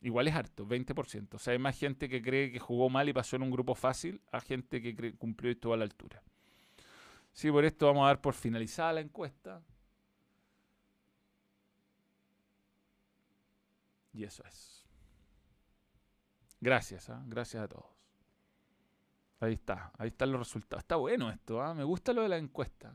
Igual 0.01 0.27
es 0.27 0.35
harto, 0.35 0.67
20%. 0.67 1.35
O 1.35 1.39
sea, 1.39 1.53
hay 1.53 1.59
más 1.59 1.77
gente 1.77 2.09
que 2.09 2.21
cree 2.21 2.51
que 2.51 2.59
jugó 2.59 2.89
mal 2.89 3.07
y 3.09 3.13
pasó 3.13 3.35
en 3.35 3.43
un 3.43 3.51
grupo 3.51 3.75
fácil 3.75 4.21
a 4.31 4.39
gente 4.39 4.81
que 4.81 5.13
cumplió 5.15 5.51
y 5.51 5.53
estuvo 5.53 5.73
a 5.73 5.77
la 5.77 5.83
altura. 5.83 6.23
Sí, 7.31 7.51
por 7.51 7.65
esto 7.65 7.87
vamos 7.87 8.03
a 8.03 8.07
dar 8.07 8.21
por 8.21 8.33
finalizada 8.33 8.93
la 8.93 9.01
encuesta. 9.01 9.61
Y 14.15 14.23
eso 14.23 14.43
es. 14.45 14.85
Gracias, 16.61 17.09
¿ah? 17.09 17.21
gracias 17.27 17.63
a 17.63 17.67
todos. 17.67 17.85
Ahí 19.41 19.53
está, 19.53 19.91
ahí 19.97 20.07
están 20.07 20.31
los 20.31 20.39
resultados. 20.39 20.83
Está 20.83 20.95
bueno 20.95 21.29
esto, 21.29 21.61
¿ah? 21.61 21.73
me 21.73 21.83
gusta 21.83 22.13
lo 22.13 22.21
de 22.21 22.29
la 22.29 22.37
encuesta. 22.37 22.93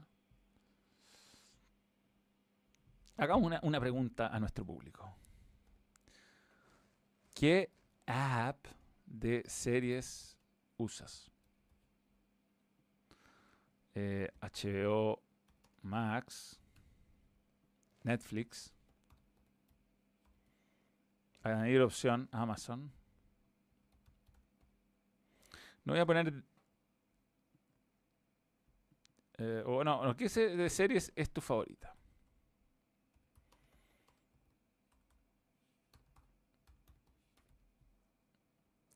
Hagamos 3.18 3.44
una, 3.44 3.60
una 3.62 3.78
pregunta 3.78 4.28
a 4.28 4.40
nuestro 4.40 4.64
público. 4.64 5.14
¿Qué 7.34 7.70
app 8.06 8.66
de 9.04 9.44
series 9.46 10.38
usas? 10.78 11.30
HBO 13.94 15.18
eh, 15.18 15.22
Max, 15.82 16.58
Netflix, 18.04 18.72
Añadir 21.42 21.80
opción 21.80 22.28
Amazon. 22.32 22.92
No 25.84 25.92
voy 25.92 26.00
a 26.00 26.06
poner... 26.06 26.44
Eh, 29.38 29.62
o 29.66 29.82
no, 29.82 30.14
¿qué 30.16 30.28
de 30.28 30.68
series 30.68 31.12
es 31.16 31.30
tu 31.30 31.40
favorita? 31.40 31.94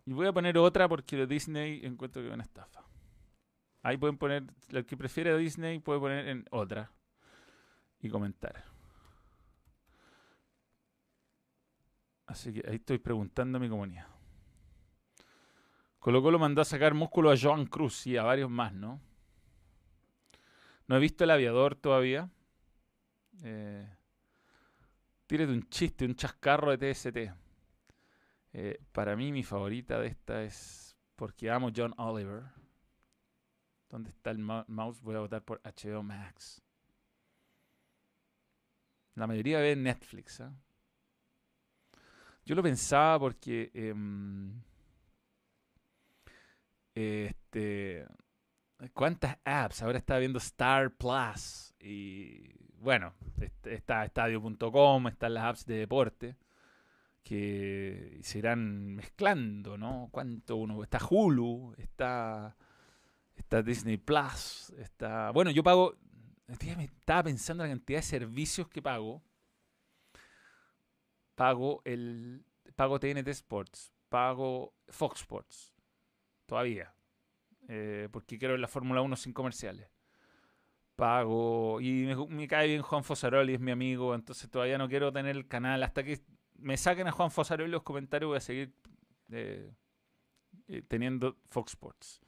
Y 0.06 0.12
voy 0.12 0.26
a 0.26 0.32
poner 0.32 0.58
otra 0.58 0.86
porque 0.86 1.16
de 1.16 1.26
Disney 1.26 1.80
encuentro 1.84 2.20
que 2.20 2.28
es 2.28 2.34
una 2.34 2.42
estafa. 2.42 2.84
Ahí 3.82 3.96
pueden 3.96 4.18
poner, 4.18 4.44
el 4.70 4.84
que 4.84 4.96
prefiere 4.96 5.36
Disney 5.36 5.78
puede 5.78 6.00
poner 6.00 6.28
en 6.28 6.44
otra 6.50 6.90
y 8.00 8.10
comentar. 8.10 8.73
Así 12.34 12.52
que 12.52 12.68
ahí 12.68 12.74
estoy 12.74 12.98
preguntando 12.98 13.58
a 13.58 13.60
mi 13.60 13.68
comunidad. 13.68 14.08
Colo 16.00 16.20
Colo 16.20 16.36
mandó 16.40 16.62
a 16.62 16.64
sacar 16.64 16.92
músculo 16.92 17.30
a 17.30 17.36
Joan 17.40 17.64
Cruz 17.64 18.08
y 18.08 18.16
a 18.16 18.24
varios 18.24 18.50
más, 18.50 18.74
¿no? 18.74 19.00
No 20.88 20.96
he 20.96 20.98
visto 20.98 21.22
el 21.22 21.30
aviador 21.30 21.76
todavía. 21.76 22.28
Eh, 23.44 23.88
tírate 25.28 25.52
un 25.52 25.68
chiste, 25.68 26.04
un 26.04 26.16
chascarro 26.16 26.76
de 26.76 26.92
TST. 26.92 27.16
Eh, 28.52 28.80
para 28.90 29.14
mí 29.14 29.30
mi 29.30 29.44
favorita 29.44 30.00
de 30.00 30.08
esta 30.08 30.42
es 30.42 30.96
porque 31.14 31.52
amo 31.52 31.70
John 31.72 31.94
Oliver. 31.98 32.42
¿Dónde 33.88 34.10
está 34.10 34.32
el 34.32 34.38
mouse? 34.38 35.00
Voy 35.02 35.14
a 35.14 35.20
votar 35.20 35.44
por 35.44 35.60
HBO 35.62 36.02
Max. 36.02 36.60
La 39.14 39.28
mayoría 39.28 39.60
ve 39.60 39.76
Netflix. 39.76 40.40
¿eh? 40.40 40.50
Yo 42.44 42.54
lo 42.54 42.62
pensaba 42.62 43.18
porque 43.18 43.70
em, 43.72 44.60
este, 46.94 48.06
¿cuántas 48.92 49.38
apps? 49.44 49.82
Ahora 49.82 49.98
estaba 49.98 50.20
viendo 50.20 50.38
Star 50.38 50.90
Plus 50.94 51.74
y 51.80 52.52
bueno, 52.78 53.14
está 53.64 54.04
estadio.com, 54.04 55.08
están 55.08 55.34
las 55.34 55.44
apps 55.44 55.66
de 55.66 55.76
deporte 55.76 56.36
que 57.22 58.20
se 58.22 58.38
irán 58.38 58.94
mezclando, 58.94 59.78
¿no? 59.78 60.08
¿Cuánto 60.12 60.56
uno? 60.56 60.82
Está 60.82 60.98
Hulu, 61.08 61.74
está, 61.78 62.54
está 63.34 63.62
Disney 63.62 63.96
Plus, 63.96 64.70
está... 64.78 65.30
Bueno, 65.30 65.50
yo 65.50 65.62
pago... 65.62 65.96
Estaba 66.46 67.22
pensando 67.22 67.64
en 67.64 67.70
la 67.70 67.74
cantidad 67.74 68.00
de 68.00 68.02
servicios 68.02 68.68
que 68.68 68.82
pago 68.82 69.22
pago 71.34 71.82
el 71.84 72.44
pago 72.76 72.98
TNT 72.98 73.28
Sports, 73.28 73.92
pago 74.08 74.74
Fox 74.88 75.20
Sports. 75.20 75.74
Todavía. 76.46 76.94
Eh, 77.68 78.08
porque 78.12 78.38
quiero 78.38 78.52
ver 78.52 78.60
la 78.60 78.68
Fórmula 78.68 79.00
1 79.00 79.16
sin 79.16 79.32
comerciales. 79.32 79.88
Pago. 80.96 81.80
Y 81.80 82.06
me, 82.28 82.46
cae 82.46 82.68
bien 82.68 82.82
Juan 82.82 83.04
Fosaroli, 83.04 83.54
es 83.54 83.60
mi 83.60 83.70
amigo. 83.70 84.14
Entonces 84.14 84.50
todavía 84.50 84.78
no 84.78 84.88
quiero 84.88 85.12
tener 85.12 85.36
el 85.36 85.48
canal. 85.48 85.82
Hasta 85.82 86.04
que 86.04 86.20
me 86.56 86.76
saquen 86.76 87.08
a 87.08 87.12
Juan 87.12 87.30
Fosaroli 87.30 87.70
los 87.70 87.82
comentarios, 87.82 88.28
voy 88.28 88.36
a 88.36 88.40
seguir 88.40 88.74
eh, 89.30 89.72
eh, 90.68 90.82
teniendo 90.86 91.38
Fox 91.48 91.72
Sports. 91.72 92.20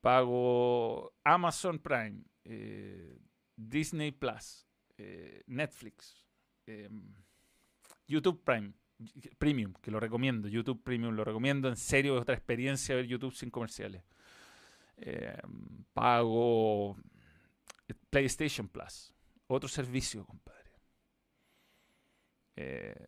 Pago 0.00 1.12
Amazon 1.24 1.80
Prime, 1.80 2.22
Disney 3.56 4.12
Plus, 4.12 4.68
Netflix, 5.46 6.24
YouTube 8.08 8.42
Prime. 8.42 8.72
Premium, 9.38 9.74
que 9.80 9.92
lo 9.92 10.00
recomiendo. 10.00 10.48
YouTube 10.48 10.82
Premium, 10.82 11.14
lo 11.14 11.24
recomiendo. 11.24 11.68
En 11.68 11.76
serio, 11.76 12.16
es 12.16 12.22
otra 12.22 12.34
experiencia 12.34 12.96
ver 12.96 13.06
YouTube 13.06 13.34
sin 13.34 13.50
comerciales. 13.50 14.02
Eh, 14.96 15.40
pago 15.92 16.96
PlayStation 18.10 18.68
Plus. 18.68 19.14
Otro 19.46 19.68
servicio, 19.68 20.24
compadre. 20.24 20.70
Eh, 22.56 23.06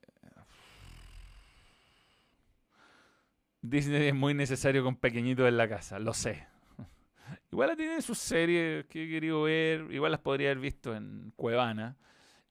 Disney 3.62 4.09
es 4.09 4.14
muy 4.14 4.32
necesario 4.32 4.82
con 4.82 4.96
pequeñitos 4.96 5.48
en 5.48 5.57
la 5.57 5.68
casa, 5.68 5.98
lo 5.98 6.14
sé. 6.14 6.46
Igual 7.53 7.76
tiene 7.76 8.01
sus 8.01 8.18
series 8.18 8.86
que 8.86 9.05
he 9.05 9.09
querido 9.09 9.42
ver, 9.42 9.92
igual 9.92 10.12
las 10.12 10.20
podría 10.20 10.48
haber 10.48 10.61
visto 10.61 10.94
en 10.94 11.32
Cuevana. 11.36 11.96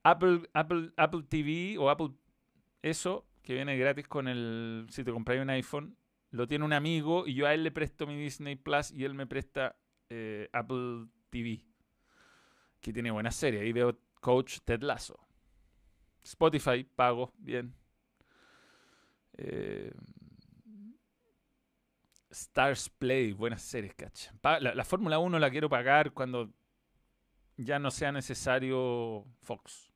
Apple, 0.03 0.41
Apple, 0.53 0.91
Apple 0.97 1.23
TV 1.27 1.77
o 1.77 1.89
Apple, 1.89 2.11
eso 2.81 3.27
que 3.41 3.53
viene 3.53 3.77
gratis 3.77 4.07
con 4.07 4.27
el. 4.27 4.87
Si 4.89 5.03
te 5.03 5.11
compras 5.11 5.39
un 5.39 5.49
iPhone, 5.49 5.97
lo 6.31 6.47
tiene 6.47 6.65
un 6.65 6.73
amigo 6.73 7.27
y 7.27 7.33
yo 7.33 7.47
a 7.47 7.53
él 7.53 7.63
le 7.63 7.71
presto 7.71 8.05
mi 8.05 8.15
Disney 8.15 8.55
Plus 8.55 8.91
y 8.91 9.03
él 9.03 9.13
me 9.13 9.25
presta 9.25 9.75
eh, 10.09 10.49
Apple 10.53 11.07
TV, 11.29 11.65
que 12.81 12.93
tiene 12.93 13.11
buena 13.11 13.31
serie. 13.31 13.61
Ahí 13.61 13.71
veo 13.71 13.99
Coach 14.21 14.59
Ted 14.63 14.81
Lasso. 14.83 15.19
Spotify, 16.23 16.83
pago, 16.83 17.33
bien. 17.37 17.73
Eh, 19.37 19.91
Stars 22.29 22.89
Play, 22.89 23.33
buenas 23.33 23.63
series, 23.63 23.95
cacha. 23.95 24.33
La, 24.43 24.75
la 24.75 24.85
Fórmula 24.85 25.17
1 25.17 25.39
la 25.39 25.49
quiero 25.49 25.69
pagar 25.69 26.11
cuando 26.11 26.53
ya 27.57 27.79
no 27.79 27.89
sea 27.89 28.11
necesario 28.11 29.25
Fox. 29.41 29.88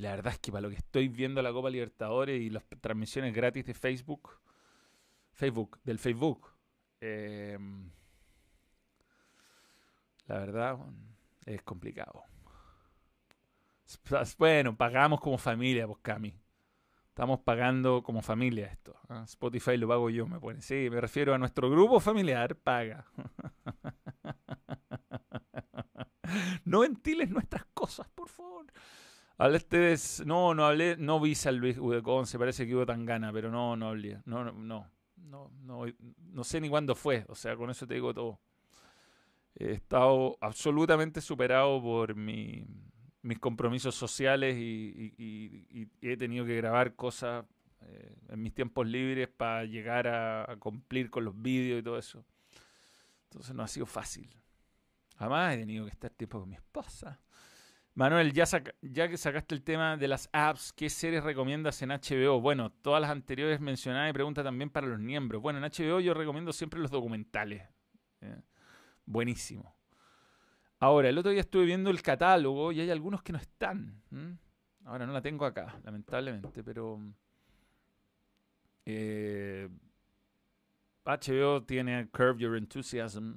La 0.00 0.10
verdad 0.10 0.32
es 0.32 0.38
que 0.38 0.50
para 0.50 0.62
lo 0.62 0.70
que 0.70 0.76
estoy 0.76 1.08
viendo 1.08 1.42
la 1.42 1.52
Copa 1.52 1.70
Libertadores 1.70 2.40
y 2.40 2.50
las 2.50 2.64
transmisiones 2.80 3.34
gratis 3.34 3.66
de 3.66 3.74
Facebook, 3.74 4.38
Facebook, 5.32 5.78
del 5.84 5.98
Facebook, 5.98 6.48
em, 7.00 7.90
la 10.26 10.38
verdad 10.38 10.78
es 11.44 11.62
complicado. 11.62 12.24
Bueno, 14.38 14.76
pagamos 14.76 15.20
como 15.20 15.36
familia, 15.36 15.86
pues 15.86 15.98
Cami. 16.02 16.34
Estamos 17.08 17.40
pagando 17.40 18.02
como 18.02 18.22
familia 18.22 18.66
esto. 18.66 18.96
Spotify 19.24 19.76
lo 19.76 19.88
pago 19.88 20.08
yo, 20.10 20.26
me 20.26 20.38
pone. 20.38 20.62
Sí, 20.62 20.88
me 20.90 21.00
refiero 21.00 21.34
a 21.34 21.38
nuestro 21.38 21.68
grupo 21.68 22.00
familiar, 22.00 22.56
paga. 22.56 23.04
no 26.64 26.80
ventiles 26.80 27.28
nuestras 27.28 27.66
cosas, 27.74 28.08
por 28.14 28.28
favor. 28.28 28.66
Hablaste 29.40 29.96
No, 30.26 30.54
no 30.54 30.66
hablé. 30.66 30.96
No 30.98 31.18
vi 31.18 31.34
San 31.34 31.56
Luis 31.56 31.78
se 32.24 32.38
parece 32.38 32.66
que 32.66 32.74
hubo 32.74 32.84
tan 32.84 33.06
gana, 33.06 33.32
pero 33.32 33.50
no, 33.50 33.74
no 33.74 33.88
hablé. 33.88 34.20
No, 34.26 34.44
no, 34.44 34.52
no. 34.52 34.86
No, 35.16 35.50
no, 35.62 36.44
sé 36.44 36.60
ni 36.60 36.68
cuándo 36.68 36.94
fue. 36.94 37.24
O 37.28 37.34
sea, 37.34 37.56
con 37.56 37.70
eso 37.70 37.86
te 37.86 37.94
digo 37.94 38.12
todo. 38.12 38.38
He 39.54 39.72
estado 39.72 40.36
absolutamente 40.40 41.20
superado 41.22 41.80
por 41.80 42.14
mi, 42.14 42.66
mis 43.22 43.38
compromisos 43.38 43.94
sociales 43.94 44.56
y, 44.58 45.88
he 46.02 46.16
tenido 46.18 46.44
que 46.44 46.56
grabar 46.56 46.94
cosas 46.94 47.46
eh, 47.82 48.16
en 48.28 48.42
mis 48.42 48.54
tiempos 48.54 48.86
libres 48.86 49.28
para 49.28 49.64
llegar 49.64 50.06
a, 50.06 50.54
cumplir 50.58 51.10
con 51.10 51.24
los 51.24 51.40
vídeos 51.40 51.80
y 51.80 51.82
todo 51.82 51.96
eso. 51.96 52.24
Entonces 53.24 53.54
no 53.54 53.62
ha 53.62 53.68
sido 53.68 53.86
fácil. 53.86 54.28
Además 55.16 55.54
he 55.54 55.58
tenido 55.58 55.86
que 55.86 55.92
estar 55.92 56.10
tiempo 56.10 56.40
con 56.40 56.48
mi 56.48 56.56
esposa. 56.56 57.20
Manuel, 57.94 58.32
ya, 58.32 59.08
que 59.08 59.16
sacaste 59.16 59.54
el 59.54 59.62
tema 59.62 59.96
de 59.96 60.08
las 60.08 60.28
apps, 60.32 60.72
¿qué 60.72 60.88
series 60.88 61.24
recomiendas 61.24 61.82
en 61.82 61.90
HBO? 61.90 62.40
Bueno, 62.40 62.70
todas 62.70 63.00
las 63.00 63.10
anteriores 63.10 63.60
mencionadas 63.60 64.10
y 64.10 64.12
pregunta 64.12 64.44
también 64.44 64.70
para 64.70 64.86
los 64.86 64.98
miembros. 64.98 65.42
Bueno, 65.42 65.58
en 65.58 65.64
HBO 65.64 66.00
yo 66.00 66.14
recomiendo 66.14 66.52
siempre 66.52 66.80
los 66.80 66.90
documentales. 66.90 67.62
¿eh? 68.20 68.40
Buenísimo. 69.04 69.74
Ahora, 70.78 71.08
el 71.08 71.18
otro 71.18 71.30
día 71.30 71.40
estuve 71.40 71.64
viendo 71.64 71.90
el 71.90 72.00
catálogo 72.00 72.72
y 72.72 72.80
hay 72.80 72.90
algunos 72.90 73.22
que 73.22 73.32
no 73.32 73.38
están. 73.38 74.02
Ahora 74.84 75.06
no 75.06 75.12
la 75.12 75.20
tengo 75.20 75.44
acá, 75.44 75.78
lamentablemente, 75.84 76.62
pero... 76.62 77.00
Eh, 78.86 79.68
HBO 81.04 81.62
tiene 81.64 82.08
Curve 82.08 82.38
Your 82.38 82.56
Enthusiasm, 82.56 83.34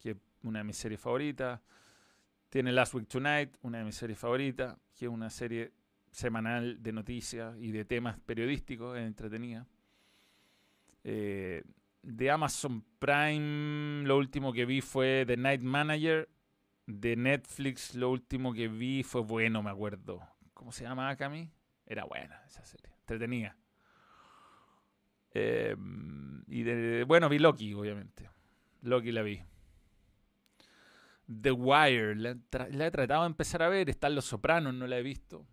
que 0.00 0.12
es 0.12 0.16
una 0.42 0.60
de 0.60 0.64
mis 0.64 0.76
series 0.76 1.00
favoritas. 1.00 1.60
Tiene 2.54 2.70
Last 2.70 2.94
Week 2.94 3.08
Tonight, 3.08 3.56
una 3.62 3.78
de 3.78 3.84
mis 3.84 3.96
series 3.96 4.16
favoritas, 4.16 4.78
que 4.96 5.06
es 5.06 5.10
una 5.10 5.28
serie 5.28 5.72
semanal 6.12 6.80
de 6.80 6.92
noticias 6.92 7.56
y 7.58 7.72
de 7.72 7.84
temas 7.84 8.16
periodísticos, 8.20 8.96
entretenida. 8.96 9.66
Eh, 11.02 11.64
de 12.02 12.30
Amazon 12.30 12.84
Prime, 13.00 14.04
lo 14.06 14.16
último 14.18 14.52
que 14.52 14.66
vi 14.66 14.80
fue 14.82 15.24
The 15.26 15.36
Night 15.36 15.62
Manager. 15.62 16.28
De 16.86 17.16
Netflix, 17.16 17.96
lo 17.96 18.10
último 18.10 18.54
que 18.54 18.68
vi 18.68 19.02
fue 19.02 19.22
bueno, 19.22 19.60
me 19.60 19.70
acuerdo. 19.70 20.20
¿Cómo 20.52 20.70
se 20.70 20.84
llamaba 20.84 21.16
Cami? 21.16 21.50
Era 21.84 22.04
buena 22.04 22.40
esa 22.46 22.64
serie, 22.64 22.92
entretenida. 23.00 23.58
Eh, 25.32 25.74
y 26.46 26.62
de, 26.62 27.02
bueno, 27.02 27.28
vi 27.28 27.40
Loki, 27.40 27.74
obviamente. 27.74 28.30
Loki 28.82 29.10
la 29.10 29.22
vi. 29.22 29.42
The 31.26 31.52
Wire, 31.52 32.14
la, 32.16 32.30
he 32.30 32.90
tratado 32.90 33.22
de 33.22 33.28
empezar 33.28 33.62
a 33.62 33.68
ver. 33.68 33.88
Están 33.88 34.14
Los 34.14 34.26
Sopranos, 34.26 34.74
no 34.74 34.86
la 34.86 34.98
he 34.98 35.02
visto. 35.02 35.46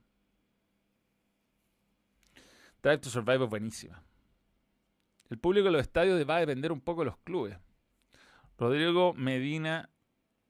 Drive 2.82 3.00
to 3.00 3.10
Survive 3.10 3.44
es 3.44 3.50
buenísima. 3.50 4.04
El 5.30 5.38
público 5.38 5.66
de 5.66 5.72
los 5.72 5.82
estadios 5.82 6.28
va 6.30 6.38
a 6.38 6.40
depender 6.40 6.72
un 6.72 6.82
poco 6.82 7.02
de 7.02 7.06
los 7.06 7.18
clubes. 7.20 7.58
Rodrigo 8.58 9.14
Medina 9.14 9.90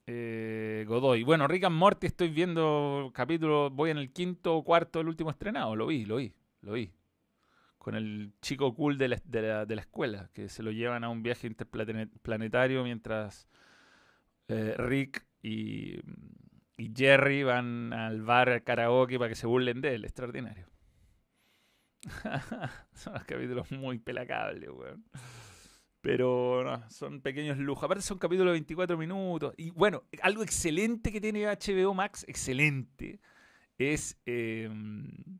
eh, 0.07 0.85
Godoy. 0.87 1.23
Bueno, 1.23 1.47
Rick 1.47 1.65
and 1.65 1.75
Morty 1.75 2.07
estoy 2.07 2.29
viendo 2.29 3.11
capítulo, 3.13 3.69
voy 3.69 3.91
en 3.91 3.97
el 3.97 4.11
quinto 4.11 4.55
o 4.55 4.63
cuarto 4.63 4.99
del 4.99 5.07
último 5.07 5.29
estrenado. 5.29 5.75
Lo 5.75 5.87
vi, 5.87 6.05
lo 6.05 6.17
vi, 6.17 6.33
lo 6.61 6.73
vi. 6.73 6.91
Con 7.77 7.95
el 7.95 8.33
chico 8.41 8.73
cool 8.75 8.97
de 8.97 9.07
la, 9.07 9.17
de 9.25 9.75
la 9.75 9.81
escuela, 9.81 10.29
que 10.33 10.49
se 10.49 10.63
lo 10.63 10.71
llevan 10.71 11.03
a 11.03 11.09
un 11.09 11.23
viaje 11.23 11.47
interplanetario 11.47 12.83
mientras 12.83 13.47
eh, 14.51 14.75
Rick 14.77 15.25
y, 15.41 15.99
Jerry 16.95 17.43
van 17.43 17.93
al 17.93 18.23
bar 18.23 18.49
al 18.49 18.63
karaoke 18.63 19.19
para 19.19 19.29
que 19.29 19.35
se 19.35 19.45
burlen 19.45 19.81
de 19.81 19.95
él. 19.95 20.03
Extraordinario. 20.03 20.67
son 22.93 23.13
capítulos 23.27 23.69
muy 23.71 23.99
pelacables, 23.99 24.69
weón. 24.69 25.05
Pero 26.01 26.81
son 26.89 27.21
pequeños 27.21 27.59
lujos. 27.59 27.83
Aparte 27.83 28.01
son 28.01 28.17
capítulos 28.17 28.47
de 28.47 28.53
24 28.53 28.97
minutos. 28.97 29.53
Y 29.57 29.69
bueno, 29.69 30.03
algo 30.23 30.41
excelente 30.41 31.11
que 31.11 31.21
tiene 31.21 31.45
HBO 31.45 31.93
Max, 31.93 32.25
excelente, 32.27 33.19
es 33.77 34.19
em, 34.25 35.39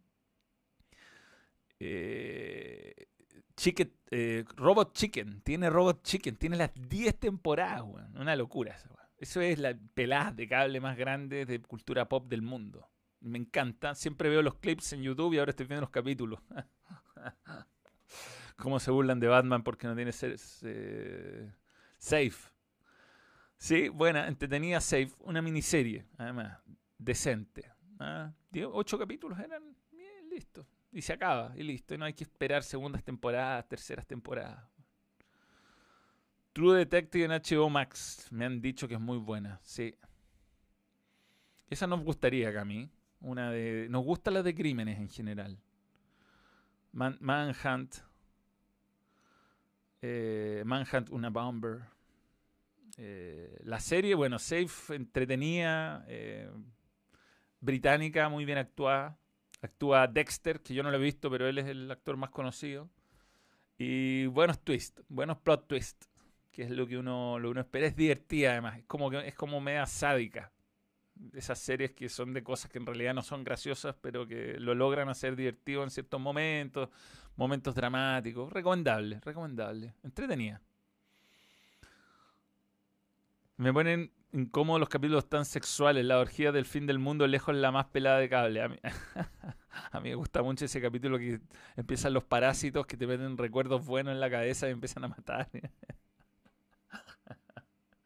eh, 1.80 3.08
Chicken, 3.56 3.92
eh, 4.12 4.46
Robot 4.56 4.94
Chicken. 4.94 5.42
Tiene 5.42 5.70
Robot 5.72 6.04
Chicken. 6.04 6.36
Tiene 6.36 6.58
las 6.58 6.72
10 6.76 7.20
temporadas, 7.20 7.82
weón. 7.82 8.16
Una 8.18 8.36
locura 8.36 8.76
esa, 8.76 8.90
eso 9.22 9.40
es 9.40 9.60
la 9.60 9.78
pelada 9.94 10.32
de 10.32 10.48
cable 10.48 10.82
más 10.82 10.98
grande 10.98 11.46
de 11.46 11.62
cultura 11.62 12.10
pop 12.10 12.28
del 12.28 12.42
mundo. 12.42 12.90
Me 13.20 13.38
encanta. 13.38 13.94
Siempre 13.94 14.30
veo 14.30 14.42
los 14.42 14.56
clips 14.56 14.94
en 14.94 15.04
YouTube 15.04 15.36
y 15.36 15.38
ahora 15.38 15.52
estoy 15.52 15.68
viendo 15.68 15.82
los 15.82 15.92
capítulos. 15.92 16.40
Cómo 18.58 18.80
se 18.80 18.90
burlan 18.90 19.20
de 19.20 19.28
Batman 19.28 19.64
porque 19.64 19.86
no 19.86 19.96
tiene 19.96 20.12
ser, 20.12 20.40
safe. 22.00 22.52
Sí, 23.58 23.90
buena, 23.90 24.28
entretenida 24.28 24.82
safe. 24.82 25.12
Una 25.20 25.44
miniserie, 25.44 26.08
además, 26.18 26.58
decente. 26.98 27.72
¿ah? 28.00 28.34
Ocho 28.72 28.98
capítulos 28.98 29.38
eran. 29.38 29.78
Bien, 29.92 30.30
listo. 30.32 30.66
Y 30.92 31.04
se 31.04 31.14
acaba, 31.14 31.54
y 31.56 31.62
listo. 31.62 31.94
Y 31.94 32.00
no 32.00 32.06
hay 32.06 32.16
que 32.16 32.24
esperar 32.24 32.64
segundas 32.64 33.04
temporadas, 33.04 33.70
terceras 33.70 34.08
temporadas. 34.08 34.68
True 36.54 36.78
Detective 36.78 37.26
en 37.26 37.32
HBO 37.32 37.70
Max. 37.70 38.28
Me 38.32 38.46
han 38.46 38.62
dicho 38.62 38.88
que 38.88 38.96
es 38.96 39.00
muy 39.00 39.18
buena, 39.18 39.60
sí. 39.64 39.96
Esa 41.70 41.88
nos 41.88 42.04
gustaría 42.04 42.60
a 42.60 42.66
mí. 42.66 42.90
Una 43.22 43.52
de. 43.52 43.88
Nos 43.90 44.04
gusta 44.04 44.32
la 44.32 44.44
de 44.44 44.54
crímenes 44.54 45.00
en 45.00 45.10
general. 45.10 45.58
Manhunt. 46.92 47.96
Eh, 50.02 50.64
Manhunt, 50.66 51.10
una 51.12 51.30
bomber. 51.30 51.84
Eh, 52.98 53.60
la 53.64 53.80
serie, 53.80 54.16
bueno, 54.16 54.38
safe, 54.38 54.96
entretenida, 54.96 56.04
eh, 56.08 56.50
británica, 57.62 58.28
muy 58.28 58.44
bien 58.44 58.58
actuada. 58.58 59.18
Actúa 59.62 60.08
Dexter, 60.08 60.62
que 60.62 60.74
yo 60.74 60.84
no 60.84 60.92
lo 60.92 60.98
he 60.98 61.02
visto, 61.02 61.30
pero 61.30 61.48
él 61.48 61.58
es 61.60 61.68
el 61.68 61.90
actor 61.90 62.18
más 62.18 62.32
conocido. 62.32 62.90
Y 63.78 64.26
buenos 64.26 64.60
twists, 64.60 65.02
buenos 65.08 65.38
plot 65.38 65.68
twists, 65.68 66.11
que 66.52 66.64
es 66.64 66.70
lo 66.70 66.86
que 66.86 66.98
uno, 66.98 67.40
lo 67.40 67.50
uno 67.50 67.62
espera. 67.62 67.88
Es 67.88 67.96
divertida 67.96 68.52
además, 68.52 68.80
es 68.80 68.86
como, 68.86 69.10
que, 69.10 69.28
es 69.28 69.36
como 69.36 69.62
media 69.62 69.86
sádica. 69.86 70.52
Esas 71.34 71.60
series 71.60 71.92
que 71.92 72.10
son 72.10 72.34
de 72.34 72.44
cosas 72.44 72.72
que 72.72 72.80
en 72.80 72.86
realidad 72.86 73.14
no 73.14 73.22
son 73.22 73.44
graciosas, 73.44 73.96
pero 74.02 74.28
que 74.28 74.60
lo 74.60 74.74
logran 74.74 75.10
hacer 75.10 75.36
divertido 75.36 75.84
en 75.84 75.90
ciertos 75.90 76.20
momentos, 76.20 76.90
momentos 77.36 77.76
dramáticos. 77.76 78.52
Recomendable, 78.52 79.20
recomendable. 79.24 79.94
Entretenida. 80.04 80.62
Me 83.58 83.72
ponen 83.72 84.12
incómodos 84.34 84.80
los 84.80 84.90
capítulos 84.90 85.30
tan 85.30 85.46
sexuales. 85.46 86.04
La 86.06 86.20
orgía 86.20 86.52
del 86.52 86.66
fin 86.66 86.88
del 86.88 87.00
mundo 87.00 87.28
lejos 87.28 87.56
la 87.56 87.72
más 87.72 87.86
pelada 87.86 88.18
de 88.18 88.30
cable. 88.30 88.62
A 88.64 88.70
mí, 88.70 88.78
a 89.92 90.00
mí 90.00 90.10
me 90.10 90.16
gusta 90.16 90.42
mucho 90.42 90.66
ese 90.66 90.82
capítulo 90.82 91.20
que 91.20 91.40
empiezan 91.76 92.14
los 92.14 92.24
parásitos 92.24 92.88
que 92.88 92.98
te 92.98 93.06
meten 93.06 93.38
recuerdos 93.38 93.86
buenos 93.86 94.14
en 94.14 94.20
la 94.20 94.30
cabeza 94.30 94.68
y 94.68 94.72
empiezan 94.72 95.04
a 95.04 95.10
matar. 95.10 95.50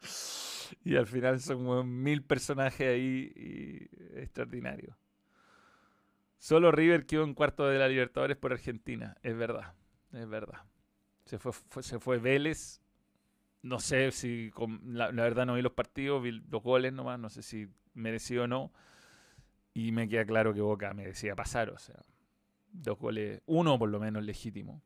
y 0.83 0.95
al 0.95 1.07
final 1.07 1.39
son 1.39 2.03
mil 2.03 2.23
personajes 2.23 2.87
ahí 2.87 3.31
y 3.35 4.19
extraordinarios. 4.19 4.95
Solo 6.37 6.71
River 6.71 7.05
quedó 7.05 7.23
en 7.23 7.33
cuarto 7.33 7.67
de 7.67 7.79
la 7.79 7.87
Libertadores 7.87 8.37
por 8.37 8.53
Argentina. 8.53 9.17
Es 9.23 9.35
verdad, 9.35 9.73
es 10.11 10.27
verdad. 10.27 10.63
Se 11.25 11.39
fue, 11.39 11.53
se 11.81 11.99
fue 11.99 12.19
Vélez 12.19 12.81
no 13.65 13.79
sé 13.79 14.11
si, 14.11 14.51
la, 14.83 15.09
verdad 15.09 15.47
no 15.47 15.55
vi 15.55 15.63
los 15.63 15.71
partidos, 15.71 16.21
vi 16.21 16.31
los 16.33 16.61
goles 16.61 16.93
nomás, 16.93 17.19
no 17.19 17.31
sé 17.31 17.41
si 17.41 17.67
mereció 17.95 18.43
o 18.43 18.47
no. 18.47 18.71
Y 19.73 19.91
me 19.91 20.07
queda 20.07 20.23
claro 20.23 20.53
que 20.53 20.61
Boca 20.61 20.93
merecía 20.93 21.35
pasar, 21.35 21.71
o 21.71 21.79
sea, 21.79 21.95
dos 22.71 22.99
goles, 22.99 23.41
uno 23.47 23.79
por 23.79 23.89
lo 23.89 23.99
menos 23.99 24.23
legítimo. 24.23 24.83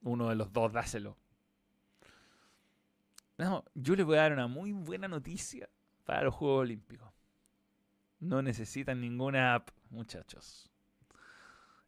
Uno 0.00 0.30
de 0.30 0.34
los 0.34 0.50
dos, 0.50 0.72
dáselo. 0.72 1.18
No, 3.38 3.64
yo 3.74 3.94
les 3.96 4.06
voy 4.06 4.16
a 4.16 4.22
dar 4.22 4.32
una 4.32 4.46
muy 4.46 4.72
buena 4.72 5.08
noticia 5.08 5.68
para 6.04 6.24
los 6.24 6.34
Juegos 6.34 6.62
Olímpicos. 6.62 7.12
No 8.18 8.40
necesitan 8.40 9.00
ninguna 9.00 9.54
app, 9.54 9.70
muchachos. 9.90 10.70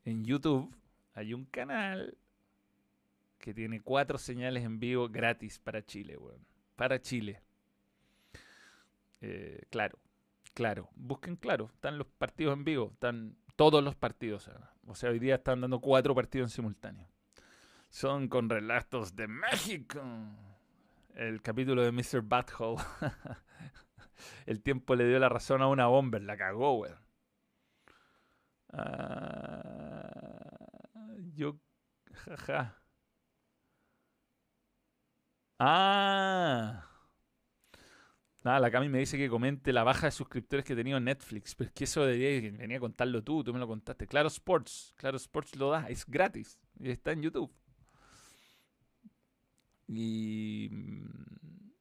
En 0.05 0.24
YouTube 0.24 0.74
hay 1.14 1.32
un 1.32 1.46
canal 1.46 2.18
que 3.38 3.55
tiene 3.55 3.80
cuatro 3.80 4.18
señales 4.18 4.64
en 4.64 4.78
vivo 4.78 5.09
gratis 5.09 5.59
para 5.59 5.84
Chile, 5.84 6.16
weón. 6.18 6.44
Para 6.76 7.01
Chile. 7.01 7.42
Eh, 9.20 9.62
claro, 9.70 9.99
claro. 10.55 10.90
Busquen 10.94 11.36
claro. 11.36 11.70
Están 11.74 11.99
los 11.99 12.07
partidos 12.07 12.53
en 12.53 12.64
vivo. 12.64 12.90
Están 12.92 13.36
todos 13.57 13.82
los 13.82 13.96
partidos. 13.96 14.51
O 14.86 14.94
sea, 14.94 15.11
hoy 15.11 15.18
día 15.18 15.36
están 15.36 15.61
dando 15.61 15.80
cuatro 15.80 16.14
partidos 16.14 16.51
en 16.51 16.57
simultáneo. 16.57 17.09
Son 17.88 18.28
con 18.28 18.51
relatos 18.51 19.16
de 19.16 19.28
México. 19.28 20.03
El 21.19 21.43
capítulo 21.43 21.83
de 21.83 21.91
Mr. 21.91 22.21
Butthole. 22.23 22.81
El 24.47 24.62
tiempo 24.62 24.95
le 24.95 25.05
dio 25.05 25.19
la 25.19 25.29
razón 25.29 25.62
a 25.62 25.66
una 25.66 25.89
bomber. 25.89 26.23
La 26.23 26.37
cagó, 26.37 26.79
weón. 26.79 26.97
Ah, 28.73 30.09
yo, 31.35 31.59
jaja. 32.12 32.81
Ah. 35.59 36.85
Nada, 38.45 38.61
la 38.61 38.71
Cami 38.71 38.89
me 38.89 39.01
dice 39.01 39.19
que 39.19 39.29
comente 39.29 39.73
la 39.73 39.83
baja 39.83 40.07
de 40.07 40.12
suscriptores 40.12 40.64
que 40.64 40.75
he 40.75 40.77
tenido 40.77 40.99
en 40.99 41.05
Netflix. 41.05 41.57
Pero 41.57 41.69
es 41.69 41.75
que 41.75 41.85
eso 41.85 42.07
debería 42.07 42.53
venía 42.57 42.77
a 42.77 42.81
contarlo 42.81 43.25
tú, 43.25 43.43
tú 43.43 43.53
me 43.53 43.59
lo 43.59 43.66
contaste. 43.66 44.07
Claro 44.07 44.29
Sports, 44.29 44.95
Claro 44.97 45.16
Sports 45.16 45.57
lo 45.57 45.71
da, 45.71 45.89
es 45.89 46.07
gratis. 46.07 46.61
Y 46.79 46.91
está 46.91 47.11
en 47.11 47.23
YouTube. 47.23 47.53
Y. 49.89 50.68
Mm, 50.70 51.72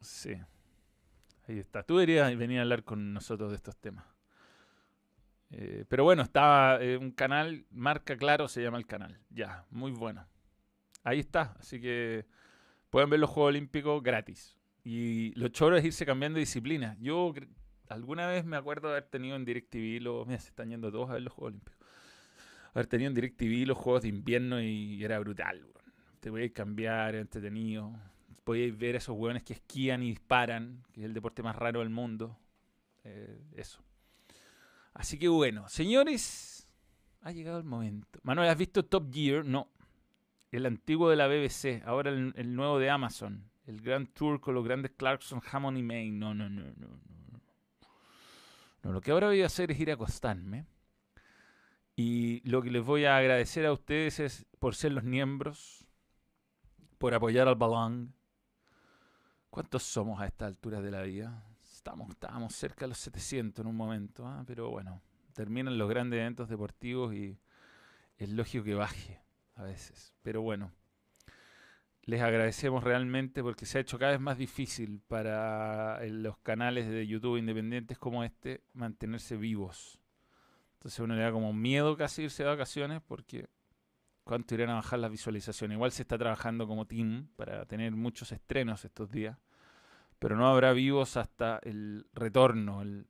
sí. 0.00 0.36
Ahí 1.48 1.58
está. 1.58 1.82
Tú 1.82 1.96
deberías 1.98 2.36
venir 2.36 2.58
a 2.58 2.62
hablar 2.62 2.84
con 2.84 3.12
nosotros 3.12 3.50
de 3.50 3.56
estos 3.56 3.76
temas. 3.76 4.04
Eh, 5.50 5.84
pero 5.88 6.04
bueno, 6.04 6.22
está 6.22 6.82
eh, 6.82 6.96
un 6.96 7.10
canal, 7.12 7.66
marca 7.70 8.16
claro, 8.16 8.48
se 8.48 8.62
llama 8.62 8.78
el 8.78 8.86
canal. 8.86 9.20
Ya, 9.30 9.66
muy 9.70 9.92
bueno. 9.92 10.26
Ahí 11.04 11.20
está, 11.20 11.54
así 11.60 11.80
que 11.80 12.26
pueden 12.90 13.10
ver 13.10 13.20
los 13.20 13.30
Juegos 13.30 13.50
Olímpicos 13.50 14.02
gratis. 14.02 14.58
Y 14.84 15.32
lo 15.38 15.48
choro 15.48 15.76
es 15.76 15.84
irse 15.84 16.06
cambiando 16.06 16.38
disciplina. 16.38 16.96
Yo 17.00 17.32
alguna 17.88 18.26
vez 18.26 18.44
me 18.44 18.56
acuerdo 18.56 18.90
haber 18.90 19.04
tenido 19.04 19.36
en 19.36 19.44
DirecTV 19.44 20.02
los... 20.02 20.26
Mira, 20.26 20.40
se 20.40 20.48
están 20.48 20.70
yendo 20.70 20.90
todos 20.90 21.10
a 21.10 21.14
ver 21.14 21.22
los 21.22 21.32
Juegos 21.32 21.52
Olímpicos. 21.52 21.78
Haber 22.72 22.86
tenido 22.86 23.08
en 23.08 23.14
DirecTV 23.14 23.66
los 23.66 23.78
Juegos 23.78 24.02
de 24.02 24.08
Invierno 24.08 24.60
y 24.60 25.02
era 25.04 25.18
brutal. 25.18 25.66
Te 26.20 26.30
voy 26.30 26.44
a 26.44 26.52
cambiar, 26.52 27.14
entretenido. 27.14 27.92
Podíais 28.44 28.76
ver 28.76 28.94
a 28.94 28.98
esos 28.98 29.16
hueones 29.16 29.42
que 29.42 29.52
esquían 29.54 30.02
y 30.02 30.08
disparan, 30.08 30.82
que 30.92 31.00
es 31.00 31.06
el 31.06 31.14
deporte 31.14 31.42
más 31.42 31.56
raro 31.56 31.80
del 31.80 31.90
mundo. 31.90 32.38
Eh, 33.04 33.38
eso. 33.56 33.82
Así 34.94 35.18
que 35.18 35.28
bueno, 35.28 35.68
señores, 35.68 36.66
ha 37.20 37.32
llegado 37.32 37.58
el 37.58 37.64
momento. 37.64 38.20
Manuel, 38.22 38.48
¿has 38.48 38.56
visto 38.56 38.84
Top 38.84 39.12
Gear? 39.12 39.44
No. 39.44 39.68
El 40.50 40.66
antiguo 40.66 41.10
de 41.10 41.16
la 41.16 41.26
BBC, 41.26 41.82
ahora 41.84 42.10
el, 42.10 42.54
nuevo 42.54 42.78
de 42.78 42.90
Amazon. 42.90 43.50
El 43.66 43.80
Grand 43.80 44.12
Tour 44.12 44.40
con 44.40 44.54
los 44.54 44.64
grandes 44.64 44.92
Clarkson, 44.92 45.40
Hammond 45.50 45.78
y 45.78 45.82
Maine. 45.82 46.16
No, 46.16 46.34
no, 46.34 46.48
no, 46.48 46.62
no, 46.62 46.86
no. 46.86 47.23
No, 48.84 48.92
lo 48.92 49.00
que 49.00 49.10
ahora 49.10 49.28
voy 49.28 49.42
a 49.42 49.46
hacer 49.46 49.70
es 49.70 49.80
ir 49.80 49.90
a 49.90 49.94
acostarme. 49.94 50.66
Y 51.96 52.46
lo 52.48 52.60
que 52.62 52.70
les 52.70 52.84
voy 52.84 53.06
a 53.06 53.16
agradecer 53.16 53.64
a 53.66 53.72
ustedes 53.72 54.20
es 54.20 54.46
por 54.58 54.74
ser 54.74 54.92
los 54.92 55.04
miembros, 55.04 55.86
por 56.98 57.14
apoyar 57.14 57.48
al 57.48 57.54
balón. 57.54 58.14
¿Cuántos 59.48 59.84
somos 59.84 60.20
a 60.20 60.26
esta 60.26 60.46
altura 60.46 60.82
de 60.82 60.90
la 60.90 61.02
vida? 61.02 61.46
Estamos, 61.62 62.10
estábamos 62.10 62.54
cerca 62.54 62.84
de 62.84 62.88
los 62.88 62.98
700 62.98 63.64
en 63.64 63.68
un 63.68 63.76
momento, 63.76 64.26
¿ah? 64.26 64.44
pero 64.46 64.70
bueno, 64.70 65.00
terminan 65.32 65.78
los 65.78 65.88
grandes 65.88 66.20
eventos 66.20 66.48
deportivos 66.48 67.14
y 67.14 67.38
es 68.18 68.28
lógico 68.30 68.64
que 68.64 68.74
baje 68.74 69.20
a 69.54 69.62
veces. 69.62 70.12
Pero 70.22 70.42
bueno, 70.42 70.72
les 72.04 72.20
agradecemos 72.20 72.84
realmente 72.84 73.42
porque 73.42 73.66
se 73.66 73.78
ha 73.78 73.80
hecho 73.80 73.98
cada 73.98 74.12
vez 74.12 74.20
más 74.20 74.38
difícil 74.38 75.00
para 75.08 76.04
eh, 76.04 76.10
los 76.10 76.38
canales 76.38 76.88
de 76.88 77.06
YouTube 77.06 77.38
independientes 77.38 77.98
como 77.98 78.24
este 78.24 78.62
mantenerse 78.72 79.36
vivos. 79.36 80.00
Entonces 80.74 81.00
uno 81.00 81.14
le 81.14 81.22
da 81.22 81.32
como 81.32 81.52
miedo 81.52 81.96
casi 81.96 82.22
irse 82.22 82.42
de 82.42 82.50
vacaciones 82.50 83.00
porque 83.06 83.48
cuánto 84.22 84.54
irán 84.54 84.70
a 84.70 84.74
bajar 84.74 84.98
las 84.98 85.10
visualizaciones. 85.10 85.76
Igual 85.76 85.92
se 85.92 86.02
está 86.02 86.18
trabajando 86.18 86.66
como 86.66 86.86
team 86.86 87.28
para 87.36 87.64
tener 87.66 87.92
muchos 87.92 88.32
estrenos 88.32 88.84
estos 88.84 89.10
días 89.10 89.38
pero 90.24 90.36
no 90.36 90.46
habrá 90.48 90.72
vivos 90.72 91.18
hasta 91.18 91.60
el 91.64 92.06
retorno, 92.14 92.80
el 92.80 93.06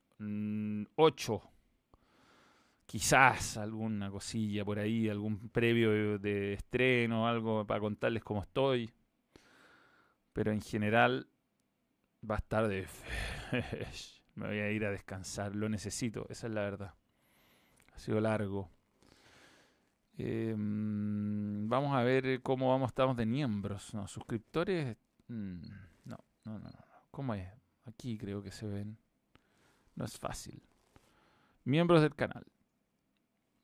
8. 0.96 1.42
Quizás 2.86 3.56
alguna 3.56 4.10
cosilla 4.10 4.64
por 4.64 4.78
ahí, 4.78 5.08
algún 5.08 5.48
previo 5.48 6.18
de 6.18 6.54
estreno, 6.54 7.26
algo 7.26 7.66
para 7.66 7.80
contarles 7.80 8.22
cómo 8.22 8.42
estoy. 8.42 8.90
Pero 10.32 10.52
en 10.52 10.60
general 10.60 11.28
va 12.28 12.36
a 12.36 12.38
estar 12.38 12.68
de... 12.68 12.86
Me 14.34 14.48
voy 14.48 14.58
a 14.58 14.70
ir 14.70 14.84
a 14.84 14.90
descansar, 14.90 15.54
lo 15.54 15.68
necesito, 15.68 16.26
esa 16.28 16.48
es 16.48 16.52
la 16.52 16.62
verdad. 16.62 16.94
Ha 17.94 17.98
sido 17.98 18.20
largo. 18.20 18.68
Em, 20.16 21.68
vamos 21.68 21.94
a 21.94 22.02
ver 22.02 22.42
cómo 22.42 22.70
vamos, 22.70 22.88
estamos 22.88 23.16
de 23.16 23.26
miembros. 23.26 23.94
No, 23.94 24.06
suscriptores. 24.08 24.96
Mm, 25.28 25.62
no, 26.04 26.18
no, 26.44 26.58
no. 26.58 26.70
¿Cómo 27.10 27.34
es? 27.34 27.48
Aquí 27.84 28.18
creo 28.18 28.42
que 28.42 28.50
se 28.50 28.66
ven. 28.66 28.98
No 29.94 30.04
es 30.04 30.18
fácil. 30.18 30.62
Miembros 31.64 32.02
del 32.02 32.14
canal. 32.14 32.44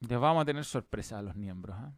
Les 0.01 0.19
vamos 0.19 0.43
a 0.43 0.45
tener 0.45 0.65
sorpresa 0.65 1.19
a 1.19 1.23
los 1.23 1.37
miembros. 1.37 1.77
¿ah? 1.79 1.93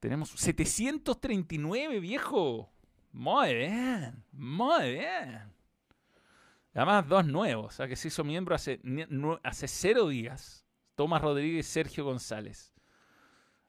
Tenemos 0.00 0.30
739, 0.30 2.00
viejo. 2.00 2.72
Muy 3.12 3.54
bien. 3.54 4.24
Muy 4.32 4.92
bien. 4.92 5.52
Además, 6.74 7.06
dos 7.06 7.26
nuevos. 7.26 7.66
O 7.66 7.70
sea, 7.76 7.86
que 7.86 7.96
se 7.96 8.08
hizo 8.08 8.24
miembro 8.24 8.54
hace, 8.54 8.80
hace 9.42 9.68
cero 9.68 10.08
días. 10.08 10.66
Tomás 10.94 11.22
Rodríguez 11.22 11.66
y 11.66 11.70
Sergio 11.70 12.04
González. 12.04 12.72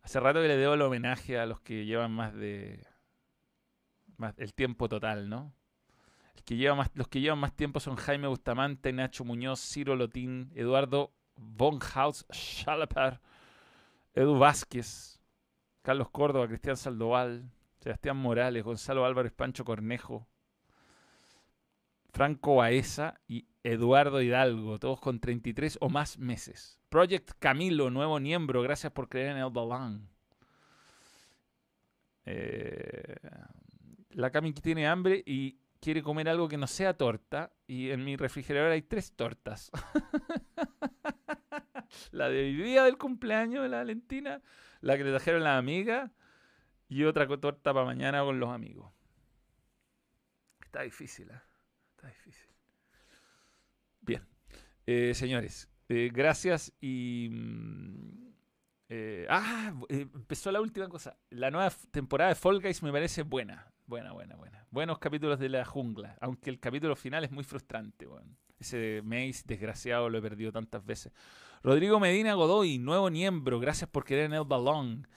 Hace 0.01 0.19
rato 0.19 0.41
que 0.41 0.47
le 0.47 0.57
debo 0.57 0.73
el 0.73 0.81
homenaje 0.81 1.37
a 1.39 1.45
los 1.45 1.61
que 1.61 1.85
llevan 1.85 2.11
más 2.11 2.33
de 2.33 2.85
el 4.37 4.53
tiempo 4.53 4.87
total, 4.87 5.29
¿no? 5.29 5.53
que 6.45 6.73
más, 6.73 6.91
los 6.95 7.07
que 7.07 7.21
llevan 7.21 7.39
más 7.39 7.55
tiempo 7.55 7.79
son 7.79 7.95
Jaime 7.95 8.27
Bustamante, 8.27 8.91
Nacho 8.91 9.23
Muñoz, 9.23 9.59
Ciro 9.61 9.95
Lotín, 9.95 10.51
Eduardo 10.55 11.13
Von 11.35 11.79
Haus, 11.95 12.25
Schalaper, 12.31 13.19
Edu 14.13 14.37
Vázquez, 14.37 15.19
Carlos 15.81 16.09
Córdoba, 16.09 16.47
Cristian 16.47 16.77
Saldoval, 16.77 17.49
Sebastián 17.79 18.17
Morales, 18.17 18.63
Gonzalo 18.63 19.05
Álvarez, 19.05 19.31
Pancho 19.33 19.65
Cornejo, 19.65 20.27
Franco 22.11 22.55
Baeza 22.55 23.19
y 23.27 23.47
Eduardo 23.63 24.21
Hidalgo, 24.21 24.79
todos 24.79 24.99
con 24.99 25.19
33 25.19 25.77
o 25.81 25.89
más 25.89 26.17
meses. 26.17 26.79
Project 26.89 27.31
Camilo, 27.39 27.89
nuevo 27.89 28.19
miembro, 28.19 28.61
gracias 28.61 28.91
por 28.93 29.09
creer 29.09 29.31
en 29.31 29.37
el 29.37 29.49
balón. 29.49 30.09
Eh, 32.25 33.15
la 34.11 34.31
Cami 34.31 34.53
tiene 34.53 34.87
hambre 34.87 35.23
y 35.25 35.57
quiere 35.79 36.01
comer 36.01 36.29
algo 36.29 36.47
que 36.47 36.57
no 36.57 36.67
sea 36.67 36.95
torta. 36.95 37.51
Y 37.67 37.89
en 37.89 38.03
mi 38.03 38.15
refrigerador 38.15 38.71
hay 38.71 38.83
tres 38.83 39.13
tortas. 39.13 39.71
la 42.11 42.29
de 42.29 42.39
hoy 42.39 42.53
día 42.55 42.83
del 42.83 42.97
cumpleaños 42.97 43.63
de 43.63 43.69
la 43.69 43.77
Valentina, 43.77 44.41
la 44.81 44.97
que 44.97 45.03
le 45.03 45.11
trajeron 45.11 45.43
la 45.43 45.57
amiga 45.57 46.11
y 46.89 47.03
otra 47.03 47.27
torta 47.27 47.73
para 47.73 47.85
mañana 47.85 48.23
con 48.23 48.39
los 48.39 48.49
amigos. 48.49 48.91
Está 50.63 50.81
difícil, 50.81 51.29
¿eh? 51.29 51.41
Está 51.95 52.07
difícil. 52.07 52.49
Bien, 54.01 54.25
eh, 54.85 55.13
señores, 55.13 55.69
eh, 55.89 56.09
gracias 56.13 56.73
y... 56.81 57.29
Mm, 57.31 58.23
eh, 58.95 59.25
ah, 59.27 59.73
empezó 59.89 60.51
la 60.51 60.61
última 60.61 60.87
cosa. 60.87 61.17
La 61.31 61.49
nueva 61.49 61.71
temporada 61.89 62.29
de 62.29 62.35
Fall 62.35 62.61
Guys 62.61 62.83
me 62.83 62.91
parece 62.91 63.23
buena. 63.23 63.73
Buena, 63.87 64.11
buena, 64.11 64.35
buena. 64.35 64.67
Buenos 64.69 64.99
capítulos 64.99 65.39
de 65.39 65.49
la 65.49 65.65
jungla. 65.65 66.15
Aunque 66.21 66.49
el 66.49 66.59
capítulo 66.59 66.95
final 66.95 67.23
es 67.23 67.31
muy 67.31 67.43
frustrante. 67.43 68.07
Ese 68.59 69.01
Maze 69.03 69.43
desgraciado 69.45 70.09
lo 70.09 70.17
he 70.19 70.21
perdido 70.21 70.51
tantas 70.51 70.85
veces. 70.85 71.11
Rodrigo 71.63 71.97
Medina 71.97 72.33
Godoy, 72.33 72.77
nuevo 72.77 73.09
miembro. 73.09 73.57
Gracias 73.57 73.89
por 73.89 74.03
querer 74.03 74.25
en 74.25 74.33
el 74.33 74.43
balón. 74.43 75.07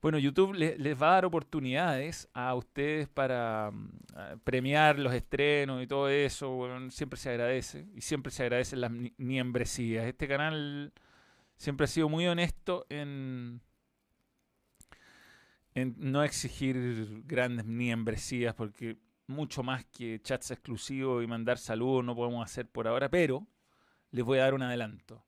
Bueno, 0.00 0.16
YouTube 0.18 0.54
les 0.54 1.02
va 1.02 1.10
a 1.10 1.14
dar 1.14 1.24
oportunidades 1.24 2.28
a 2.34 2.54
ustedes 2.54 3.08
para 3.08 3.72
mm, 3.72 4.38
premiar 4.44 4.96
los 4.96 5.12
estrenos 5.12 5.82
y 5.82 5.88
todo 5.88 6.08
eso. 6.08 6.68
siempre 6.90 7.18
se 7.18 7.30
agradece. 7.30 7.88
Y 7.96 8.02
siempre 8.02 8.30
se 8.30 8.44
agradecen 8.44 8.80
las 8.80 8.92
miembresías. 9.16 10.06
Este 10.06 10.28
canal 10.28 10.92
siempre 11.56 11.84
ha 11.84 11.88
sido 11.88 12.08
muy 12.08 12.28
honesto 12.28 12.86
en, 12.90 13.60
en 15.74 15.96
no 15.98 16.22
exigir 16.22 17.24
grandes 17.26 17.66
miembresías 17.66 18.54
porque 18.54 18.98
mucho 19.26 19.64
más 19.64 19.84
que 19.86 20.20
chats 20.22 20.52
exclusivos 20.52 21.24
y 21.24 21.26
mandar 21.26 21.58
saludos 21.58 22.04
no 22.04 22.14
podemos 22.14 22.44
hacer 22.44 22.68
por 22.68 22.86
ahora, 22.86 23.10
pero 23.10 23.48
les 24.12 24.24
voy 24.24 24.38
a 24.38 24.42
dar 24.42 24.54
un 24.54 24.62
adelanto. 24.62 25.24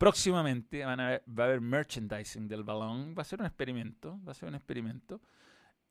Próximamente 0.00 0.82
va 0.82 0.94
a 0.94 1.44
haber 1.44 1.60
merchandising 1.60 2.48
del 2.48 2.64
balón. 2.64 3.14
Va 3.14 3.20
a 3.20 3.24
ser 3.26 3.38
un 3.38 3.44
experimento. 3.44 4.18
Va 4.26 4.32
a 4.32 4.34
ser 4.34 4.48
un 4.48 4.54
experimento. 4.54 5.20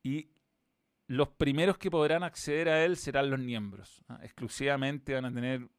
Y 0.02 0.32
los 1.06 1.28
primeros 1.28 1.78
que 1.78 1.92
podrán 1.92 2.24
acceder 2.24 2.70
a 2.70 2.84
él 2.84 2.98
serán 2.98 3.30
los 3.30 3.40
miembros. 3.40 4.04
¿ah? 4.08 4.18
Exclusivamente 4.24 5.14
van 5.14 5.26
a 5.26 5.32
tener 5.32 5.70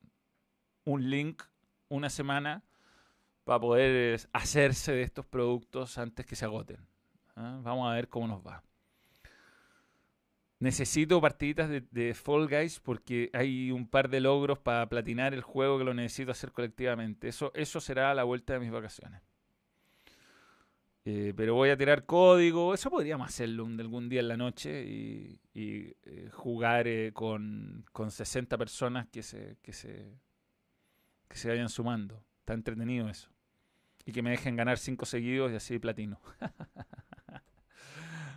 un 0.85 1.11
link 1.11 1.43
una 1.89 2.09
semana 2.09 2.62
para 3.43 3.59
poder 3.59 4.20
hacerse 4.32 4.93
de 4.93 5.02
estos 5.02 5.27
productos 5.27 5.98
antes 5.98 6.24
que 6.24 6.36
se 6.36 6.44
agoten. 6.44 6.86
¿ah? 7.35 7.59
Vamos 7.65 7.90
a 7.90 7.94
ver 7.94 8.09
cómo 8.09 8.28
nos 8.28 8.47
va. 8.47 8.62
Necesito 10.61 11.23
partiditas 11.23 11.70
de, 11.70 12.15
Fall 12.15 12.47
Guys 12.47 12.81
porque 12.81 13.31
hay 13.32 13.70
un 13.70 13.89
par 13.89 14.11
de 14.11 14.20
logros 14.20 14.59
para 14.59 14.87
platinar 14.91 15.32
el 15.32 15.41
juego 15.41 15.78
que 15.78 15.85
lo 15.85 15.95
necesito 15.95 16.32
hacer 16.32 16.53
colectivamente. 16.53 17.28
Eso, 17.28 17.51
eso 17.55 17.81
será 17.81 18.15
la 18.15 18.24
vuelta 18.24 18.53
de 18.53 18.61
mis 18.61 18.70
vacaciones. 18.70 19.23
Eh, 21.07 21.32
pero 21.35 21.55
voy 21.55 21.70
a 21.70 21.78
tirar 21.78 22.05
código. 22.05 22.74
Eso 22.74 22.91
podríamos 22.91 23.27
hacerlo 23.27 23.65
un, 23.65 23.81
algún 23.81 24.11
día 24.11 24.20
en 24.20 24.28
la 24.28 24.37
noche 24.37 24.85
y, 24.85 25.41
eh, 25.55 26.28
jugar 26.31 26.87
eh, 26.87 27.12
con, 27.15 27.87
con, 27.91 28.11
60 28.11 28.59
personas 28.59 29.09
que 29.09 29.23
se, 29.23 29.57
que, 29.62 29.73
se, 29.73 30.12
que 31.27 31.39
se 31.39 31.49
vayan 31.49 31.70
sumando. 31.70 32.23
Está 32.41 32.53
entretenido 32.53 33.09
eso. 33.09 33.31
Y 34.05 34.12
que 34.12 34.20
me 34.20 34.28
dejen 34.28 34.57
ganar 34.57 34.77
5 34.77 35.07
seguidos 35.07 35.53
y 35.53 35.55
así 35.55 35.78
platino. 35.78 36.20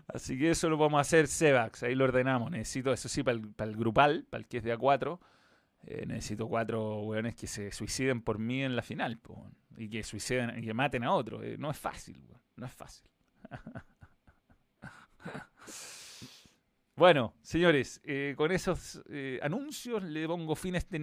Así 0.08 0.38
que 0.38 0.52
eso 0.52 0.70
lo 0.70 0.78
vamos 0.78 0.98
a 0.98 1.02
hacer 1.02 1.28
Sevax, 1.28 1.84
ahí 1.84 1.96
lo 1.96 2.06
ordenamos. 2.06 2.52
Necesito, 2.52 2.92
eso 2.92 3.08
sí, 3.08 3.24
para 3.24 3.38
el, 3.38 3.76
grupal, 3.76 4.26
para 4.30 4.42
el 4.42 4.48
que 4.48 4.58
es 4.58 4.64
de 4.64 4.78
A4, 4.78 5.20
eh, 5.86 6.06
necesito 6.06 6.48
cuatro 6.48 7.02
weones 7.02 7.36
que 7.36 7.48
se 7.48 7.72
suiciden 7.72 8.22
por 8.22 8.40
mí 8.40 8.64
en 8.64 8.76
la 8.76 8.82
final, 8.82 9.20
y 9.78 9.90
que 9.90 10.04
suiciden, 10.04 10.60
y 10.60 10.66
que 10.66 10.74
maten 10.74 11.04
a 11.04 11.14
otro. 11.14 11.44
Eh, 11.44 11.58
no 11.58 11.72
es 11.72 11.78
fácil, 11.78 12.22
no 12.56 12.66
es 12.66 12.74
fácil. 12.74 13.10
bueno, 16.96 17.34
señores, 17.42 18.02
eh, 18.04 18.34
con 18.38 18.52
esos 18.52 19.02
anuncios 19.42 20.04
le 20.04 20.28
pongo 20.28 20.56
fin 20.56 20.76
a 20.76 20.80
este, 20.80 20.98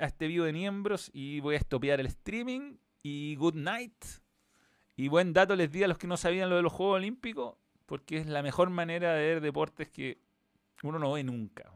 a 0.00 0.06
este 0.06 0.26
video 0.26 0.44
de 0.44 0.52
miembros 0.52 1.10
y 1.12 1.40
voy 1.40 1.56
a 1.56 1.58
estopear 1.58 2.00
el 2.00 2.06
streaming. 2.06 2.76
Y 3.06 3.36
good 3.36 3.54
night. 3.54 4.02
Y 4.96 5.08
buen 5.08 5.34
dato 5.34 5.54
les 5.56 5.70
di 5.70 5.82
a 5.82 5.88
los 5.88 5.98
que 5.98 6.06
no 6.06 6.16
sabían 6.16 6.48
lo 6.48 6.56
de 6.56 6.62
los 6.62 6.72
Juegos 6.72 6.96
Olímpicos 6.96 7.56
porque 7.86 8.18
es 8.18 8.26
la 8.26 8.42
mejor 8.42 8.70
manera 8.70 9.14
de 9.14 9.26
ver 9.26 9.40
deportes 9.40 9.88
que 9.88 10.18
uno 10.82 10.98
no 10.98 11.12
ve 11.12 11.24
nunca. 11.24 11.70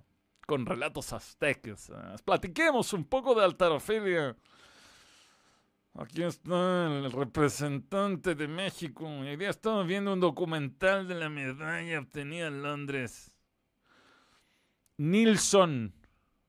Con 0.47 0.65
relatos 0.65 1.13
aztecas. 1.13 1.93
Platiquemos 2.25 2.93
un 2.93 3.05
poco 3.05 3.35
de 3.35 3.45
altarofilia. 3.45 4.35
Aquí 5.95 6.23
está 6.23 6.87
el 6.87 7.13
representante 7.13 8.35
de 8.35 8.49
México. 8.49 9.07
Hoy 9.07 9.37
día 9.37 9.51
estamos 9.51 9.87
viendo 9.87 10.13
un 10.13 10.21
documental 10.21 11.09
de 11.09 11.17
la 11.17 11.29
medalla 11.29 11.99
obtenida 11.99 12.47
en 12.47 12.63
Londres. 12.63 13.33
Nilsson, 14.97 15.93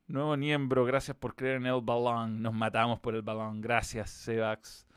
nuevo 0.07 0.37
miembro, 0.37 0.85
gracias 0.85 1.17
por 1.17 1.35
creer 1.35 1.57
en 1.57 1.65
el 1.65 1.81
balón. 1.81 2.41
Nos 2.41 2.53
matamos 2.53 2.99
por 2.99 3.15
el 3.15 3.21
balón. 3.21 3.59
Gracias, 3.59 4.11
Sebax. 4.11 4.88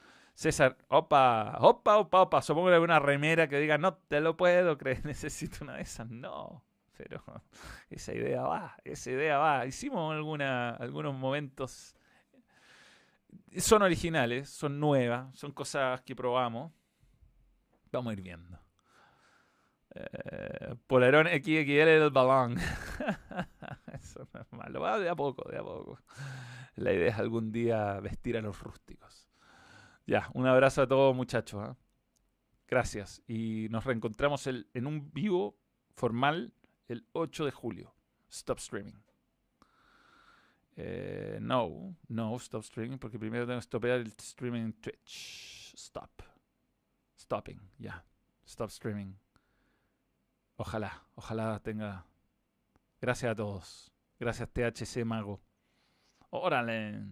César, 0.42 0.76
opa, 0.88 1.56
opa, 1.60 1.98
opa, 1.98 2.22
opa, 2.22 2.42
supongo 2.42 2.68
que 2.68 2.78
una 2.80 2.98
remera 2.98 3.48
que 3.48 3.60
diga, 3.60 3.78
no 3.78 3.94
te 3.94 4.20
lo 4.20 4.36
puedo 4.36 4.76
creer, 4.76 5.04
necesito 5.06 5.58
una 5.62 5.76
de 5.76 5.82
esas. 5.82 6.10
No, 6.10 6.64
pero 6.96 7.22
esa 7.90 8.12
idea 8.12 8.42
va, 8.42 8.76
esa 8.82 9.12
idea 9.12 9.38
va. 9.38 9.66
Hicimos 9.66 10.12
alguna, 10.12 10.70
algunos 10.70 11.14
momentos, 11.14 11.94
son 13.56 13.82
originales, 13.82 14.50
son 14.50 14.80
nuevas, 14.80 15.32
son 15.38 15.52
cosas 15.52 16.00
que 16.00 16.16
probamos. 16.16 16.72
Vamos 17.92 18.10
a 18.10 18.14
ir 18.14 18.22
viendo. 18.22 18.58
Eh, 19.94 20.74
Polerón 20.88 21.28
XXL 21.28 22.00
del 22.00 22.10
balón. 22.10 22.56
Eso 23.92 24.26
no 24.34 24.40
es 24.40 24.52
malo. 24.52 24.80
Va 24.80 24.98
de 24.98 25.08
a 25.08 25.14
poco, 25.14 25.48
de 25.48 25.58
a 25.58 25.62
poco. 25.62 26.00
La 26.74 26.92
idea 26.92 27.10
es 27.10 27.18
algún 27.20 27.52
día 27.52 28.00
vestir 28.00 28.36
a 28.36 28.40
los 28.40 28.58
rústicos. 28.58 29.31
Ya, 30.06 30.30
un 30.34 30.46
abrazo 30.46 30.82
a 30.82 30.88
todos 30.88 31.14
muchachos. 31.14 31.60
¿ah? 31.62 31.76
Gracias. 32.68 33.22
Y 33.26 33.68
nos 33.70 33.84
reencontramos 33.84 34.46
en 34.46 34.86
un 34.86 35.12
vivo 35.12 35.58
formal 35.94 36.52
el 36.88 37.06
8 37.12 37.44
de 37.44 37.50
julio. 37.50 37.94
Stop 38.28 38.58
streaming. 38.58 38.94
Eh, 40.76 41.38
no, 41.40 41.96
no, 42.08 42.36
stop 42.36 42.62
streaming, 42.62 42.98
porque 42.98 43.18
primero 43.18 43.46
tengo 43.46 43.58
que 43.58 43.62
stopear 43.62 44.00
el 44.00 44.14
streaming 44.18 44.62
en 44.62 44.72
Twitch. 44.74 45.74
Stop. 45.74 46.22
Stopping, 47.18 47.60
ya. 47.78 48.04
Stop 48.46 48.70
streaming. 48.70 49.14
Ojalá, 50.56 51.04
ojalá 51.14 51.60
tenga. 51.60 52.06
Gracias 53.00 53.32
a 53.32 53.34
todos. 53.34 53.92
Gracias 54.18 54.48
THC 54.48 55.04
Mago. 55.04 55.40
Órale. 56.30 57.02